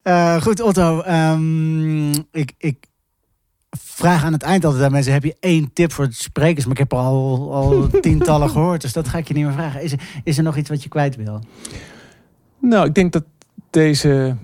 Uh, 0.03 0.43
goed, 0.43 0.61
Otto. 0.61 1.03
Um, 1.09 2.11
ik, 2.33 2.53
ik 2.59 2.87
vraag 3.71 4.25
aan 4.25 4.33
het 4.33 4.43
eind 4.43 4.65
altijd 4.65 4.85
aan 4.85 4.93
mensen: 4.93 5.13
heb 5.13 5.25
je 5.25 5.37
één 5.41 5.73
tip 5.73 5.93
voor 5.93 6.07
de 6.07 6.15
sprekers? 6.15 6.65
Maar 6.65 6.73
ik 6.73 6.79
heb 6.79 6.93
al, 6.93 7.55
al 7.55 7.89
tientallen 8.01 8.51
gehoord, 8.51 8.81
dus 8.81 8.93
dat 8.93 9.09
ga 9.09 9.19
ik 9.19 9.29
je 9.29 9.35
niet 9.35 9.45
meer 9.45 9.53
vragen. 9.53 9.83
Is 9.83 9.93
er, 9.93 10.01
is 10.25 10.39
er 10.39 10.45
nog 10.45 10.57
iets 10.57 10.69
wat 10.69 10.83
je 10.83 10.89
kwijt 10.89 11.17
wil? 11.17 11.41
Nou, 12.61 12.87
ik 12.87 12.95
denk 12.95 13.13
dat 13.13 13.25
deze 13.71 14.37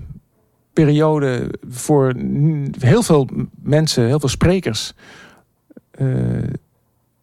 periode 0.72 1.55
voor 1.68 2.14
heel 2.78 3.03
veel 3.03 3.28
mensen, 3.62 4.07
heel 4.07 4.20
veel 4.20 4.28
sprekers. 4.28 4.92
Uh, 5.99 6.42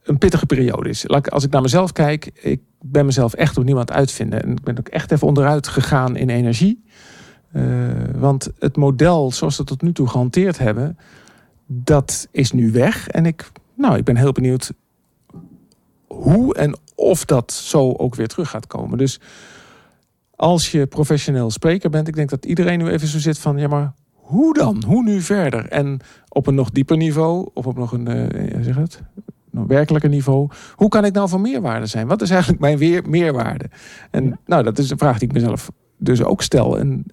een 0.03 0.17
pittige 0.17 0.45
periode 0.45 0.89
is. 0.89 1.07
Als 1.07 1.43
ik 1.43 1.51
naar 1.51 1.61
mezelf 1.61 1.91
kijk, 1.91 2.31
ik 2.41 2.61
ben 2.81 3.05
mezelf 3.05 3.33
echt 3.33 3.57
aan 3.57 3.77
het 3.77 3.91
uitvinden. 3.91 4.43
En 4.43 4.51
ik 4.51 4.63
ben 4.63 4.79
ook 4.79 4.87
echt 4.87 5.11
even 5.11 5.27
onderuit 5.27 5.67
gegaan 5.67 6.15
in 6.15 6.29
energie. 6.29 6.83
Uh, 7.53 7.63
want 8.15 8.49
het 8.59 8.77
model 8.77 9.31
zoals 9.31 9.57
we 9.57 9.63
tot 9.63 9.81
nu 9.81 9.93
toe 9.93 10.07
gehanteerd 10.07 10.57
hebben, 10.57 10.97
dat 11.65 12.27
is 12.31 12.51
nu 12.51 12.71
weg. 12.71 13.07
En 13.07 13.25
ik, 13.25 13.51
nou, 13.75 13.97
ik 13.97 14.03
ben 14.03 14.15
heel 14.15 14.31
benieuwd 14.31 14.71
hoe 16.07 16.55
en 16.55 16.77
of 16.95 17.25
dat 17.25 17.51
zo 17.51 17.91
ook 17.91 18.15
weer 18.15 18.27
terug 18.27 18.49
gaat 18.49 18.67
komen. 18.67 18.97
Dus 18.97 19.19
als 20.35 20.71
je 20.71 20.85
professioneel 20.85 21.51
spreker 21.51 21.89
bent, 21.89 22.07
ik 22.07 22.15
denk 22.15 22.29
dat 22.29 22.45
iedereen 22.45 22.79
nu 22.79 22.89
even 22.89 23.07
zo 23.07 23.19
zit 23.19 23.39
van, 23.39 23.57
ja 23.57 23.67
maar 23.67 23.93
hoe 24.11 24.53
dan? 24.53 24.83
Hoe 24.87 25.03
nu 25.03 25.21
verder? 25.21 25.67
En 25.67 25.99
op 26.29 26.47
een 26.47 26.55
nog 26.55 26.69
dieper 26.69 26.97
niveau, 26.97 27.49
of 27.53 27.65
op 27.65 27.77
nog 27.77 27.91
een, 27.91 28.09
uh, 28.09 28.63
zeg 28.63 28.75
het, 28.75 29.01
werkelijke 29.51 30.07
niveau. 30.07 30.49
Hoe 30.75 30.89
kan 30.89 31.05
ik 31.05 31.13
nou 31.13 31.29
van 31.29 31.41
meerwaarde 31.41 31.85
zijn? 31.85 32.07
Wat 32.07 32.21
is 32.21 32.29
eigenlijk 32.29 32.61
mijn 32.61 32.77
weer, 32.77 33.09
meerwaarde? 33.09 33.69
En 34.11 34.39
nou, 34.45 34.63
dat 34.63 34.77
is 34.77 34.89
een 34.89 34.97
vraag 34.97 35.19
die 35.19 35.27
ik 35.27 35.33
mezelf 35.33 35.71
dus 35.97 36.23
ook 36.23 36.41
stel. 36.41 36.79
En 36.79 37.05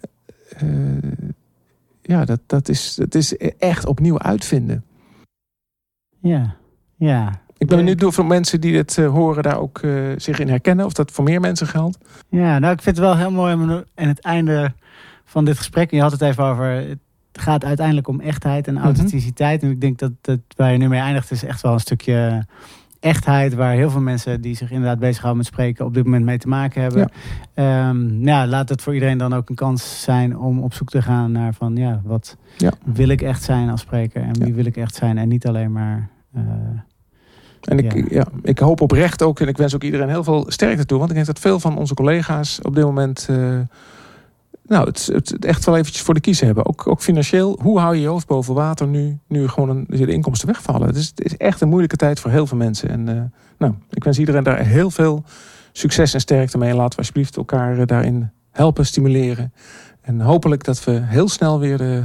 uh, 0.62 1.26
ja, 2.02 2.24
dat, 2.24 2.40
dat, 2.46 2.68
is, 2.68 2.94
dat 2.94 3.14
is 3.14 3.36
echt 3.58 3.86
opnieuw 3.86 4.18
uitvinden. 4.18 4.84
Ja, 6.20 6.56
ja. 6.96 7.40
Ik 7.58 7.66
ben 7.66 7.76
benieuwd 7.76 8.04
of 8.04 8.22
mensen 8.22 8.60
die 8.60 8.72
dit 8.72 8.96
uh, 8.96 9.10
horen 9.10 9.42
daar 9.42 9.58
ook 9.58 9.82
uh, 9.82 10.12
zich 10.16 10.38
in 10.38 10.48
herkennen. 10.48 10.86
Of 10.86 10.92
dat 10.92 11.10
voor 11.10 11.24
meer 11.24 11.40
mensen 11.40 11.66
geldt. 11.66 11.98
Ja, 12.28 12.58
nou 12.58 12.72
ik 12.72 12.82
vind 12.82 12.96
het 12.96 13.04
wel 13.04 13.16
heel 13.16 13.30
mooi 13.30 13.52
aan 13.94 14.08
het 14.08 14.20
einde 14.20 14.74
van 15.24 15.44
dit 15.44 15.56
gesprek. 15.56 15.90
Je 15.90 16.00
had 16.00 16.12
het 16.12 16.20
even 16.20 16.44
over 16.44 16.98
gaat 17.40 17.64
uiteindelijk 17.64 18.08
om 18.08 18.20
echtheid 18.20 18.66
en 18.66 18.74
mhm. 18.74 18.84
authenticiteit. 18.84 19.62
En 19.62 19.70
ik 19.70 19.80
denk 19.80 19.98
dat, 19.98 20.12
dat 20.20 20.40
waar 20.56 20.72
je 20.72 20.78
nu 20.78 20.88
mee 20.88 21.00
eindigt 21.00 21.30
is 21.30 21.44
echt 21.44 21.60
wel 21.60 21.72
een 21.72 21.80
stukje 21.80 22.46
echtheid, 23.00 23.54
waar 23.54 23.74
heel 23.74 23.90
veel 23.90 24.00
mensen 24.00 24.40
die 24.40 24.56
zich 24.56 24.70
inderdaad 24.70 24.98
bezighouden 24.98 25.36
met 25.36 25.52
spreken 25.52 25.84
op 25.84 25.94
dit 25.94 26.04
moment 26.04 26.24
mee 26.24 26.38
te 26.38 26.48
maken 26.48 26.82
hebben. 26.82 27.10
Ja. 27.54 27.88
Um, 27.88 28.24
ja, 28.26 28.46
laat 28.46 28.68
het 28.68 28.82
voor 28.82 28.94
iedereen 28.94 29.18
dan 29.18 29.34
ook 29.34 29.48
een 29.48 29.54
kans 29.54 30.02
zijn 30.02 30.38
om 30.38 30.62
op 30.62 30.74
zoek 30.74 30.88
te 30.88 31.02
gaan 31.02 31.32
naar 31.32 31.54
van 31.54 31.76
ja, 31.76 32.00
wat 32.04 32.36
ja. 32.56 32.72
wil 32.84 33.08
ik 33.08 33.22
echt 33.22 33.42
zijn 33.42 33.70
als 33.70 33.80
spreker 33.80 34.22
en 34.22 34.38
wie 34.38 34.54
wil 34.54 34.64
ik 34.64 34.76
echt 34.76 34.94
zijn 34.94 35.18
en 35.18 35.28
niet 35.28 35.46
alleen 35.46 35.72
maar. 35.72 36.08
Uh, 36.36 36.42
en 37.62 37.78
ik, 37.78 38.10
ja. 38.10 38.26
ik 38.42 38.58
hoop 38.58 38.80
oprecht 38.80 39.22
ook, 39.22 39.40
en 39.40 39.48
ik 39.48 39.56
wens 39.56 39.74
ook 39.74 39.82
iedereen 39.82 40.08
heel 40.08 40.24
veel 40.24 40.44
sterkte 40.48 40.86
toe. 40.86 40.98
Want 40.98 41.10
ik 41.10 41.16
denk 41.16 41.26
dat 41.26 41.38
veel 41.38 41.60
van 41.60 41.76
onze 41.76 41.94
collega's 41.94 42.60
op 42.62 42.74
dit 42.74 42.84
moment 42.84 43.28
uh, 43.30 43.58
nou, 44.68 44.86
het, 44.86 45.08
het, 45.12 45.44
echt 45.44 45.64
wel 45.64 45.76
eventjes 45.76 46.02
voor 46.02 46.14
de 46.14 46.20
kiezen 46.20 46.46
hebben. 46.46 46.66
Ook, 46.66 46.86
ook 46.86 47.00
financieel. 47.00 47.58
Hoe 47.62 47.78
hou 47.78 47.94
je 47.94 48.00
je 48.00 48.08
hoofd 48.08 48.26
boven 48.26 48.54
water 48.54 48.86
nu, 48.86 49.18
nu 49.26 49.48
gewoon 49.48 49.68
een, 49.68 49.86
de 49.88 50.12
inkomsten 50.12 50.48
wegvallen? 50.48 50.86
Het 50.86 50.96
is, 50.96 51.06
het 51.06 51.24
is 51.24 51.36
echt 51.36 51.60
een 51.60 51.68
moeilijke 51.68 51.96
tijd 51.96 52.20
voor 52.20 52.30
heel 52.30 52.46
veel 52.46 52.56
mensen. 52.56 52.88
En 52.88 53.08
uh, 53.08 53.22
nou, 53.58 53.74
ik 53.90 54.04
wens 54.04 54.18
iedereen 54.18 54.42
daar 54.42 54.66
heel 54.66 54.90
veel 54.90 55.24
succes 55.72 56.14
en 56.14 56.20
sterkte 56.20 56.58
mee. 56.58 56.70
En 56.70 56.76
laten 56.76 56.90
we 56.90 56.98
alsjeblieft 56.98 57.36
elkaar 57.36 57.78
eh, 57.78 57.86
daarin 57.86 58.30
helpen, 58.50 58.86
stimuleren. 58.86 59.52
En 60.00 60.20
hopelijk 60.20 60.64
dat 60.64 60.84
we 60.84 61.00
heel 61.04 61.28
snel 61.28 61.60
weer 61.60 61.80
uh, 61.80 62.04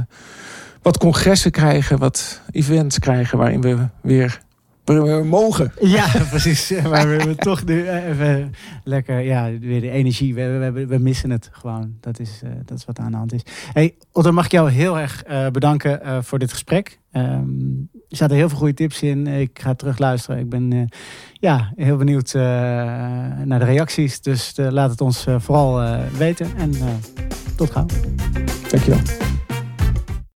wat 0.82 0.98
congressen 0.98 1.50
krijgen, 1.50 1.98
wat 1.98 2.40
events 2.50 2.98
krijgen 2.98 3.38
waarin 3.38 3.60
we 3.60 3.76
weer 4.00 4.42
we 4.84 5.22
mogen. 5.24 5.72
Ja, 5.80 6.06
precies. 6.30 6.70
Maar 6.70 7.08
we 7.08 7.14
hebben 7.14 7.36
toch 7.36 7.64
nu 7.64 7.88
even 7.88 8.54
lekker, 8.84 9.20
ja, 9.20 9.58
weer 9.58 9.80
de 9.80 9.90
energie. 9.90 10.34
We, 10.34 10.70
we, 10.72 10.86
we 10.86 10.98
missen 10.98 11.30
het 11.30 11.48
gewoon. 11.52 11.94
Dat 12.00 12.18
is, 12.18 12.40
uh, 12.44 12.50
dat 12.64 12.78
is 12.78 12.84
wat 12.84 12.98
aan 12.98 13.10
de 13.10 13.16
hand 13.16 13.32
is. 13.32 13.42
Hey, 13.72 13.94
Otto, 14.12 14.32
mag 14.32 14.44
ik 14.44 14.50
jou 14.50 14.70
heel 14.70 14.98
erg 14.98 15.24
uh, 15.28 15.48
bedanken 15.48 16.00
uh, 16.04 16.18
voor 16.22 16.38
dit 16.38 16.52
gesprek. 16.52 16.98
Um, 17.12 17.88
er 18.08 18.16
zaten 18.16 18.36
heel 18.36 18.48
veel 18.48 18.58
goede 18.58 18.74
tips 18.74 19.02
in. 19.02 19.26
Ik 19.26 19.58
ga 19.58 19.74
terug 19.74 19.98
luisteren. 19.98 20.38
Ik 20.38 20.48
ben 20.48 20.88
ja, 21.32 21.72
heel 21.76 21.96
benieuwd 21.96 22.32
naar 22.32 23.58
de 23.58 23.64
reacties. 23.64 24.20
Dus 24.20 24.52
laat 24.56 24.90
het 24.90 25.00
ons 25.00 25.26
vooral 25.38 25.98
weten. 26.18 26.56
En 26.56 26.72
tot 27.56 27.70
gauw. 27.70 27.86
Dankjewel. 28.70 29.43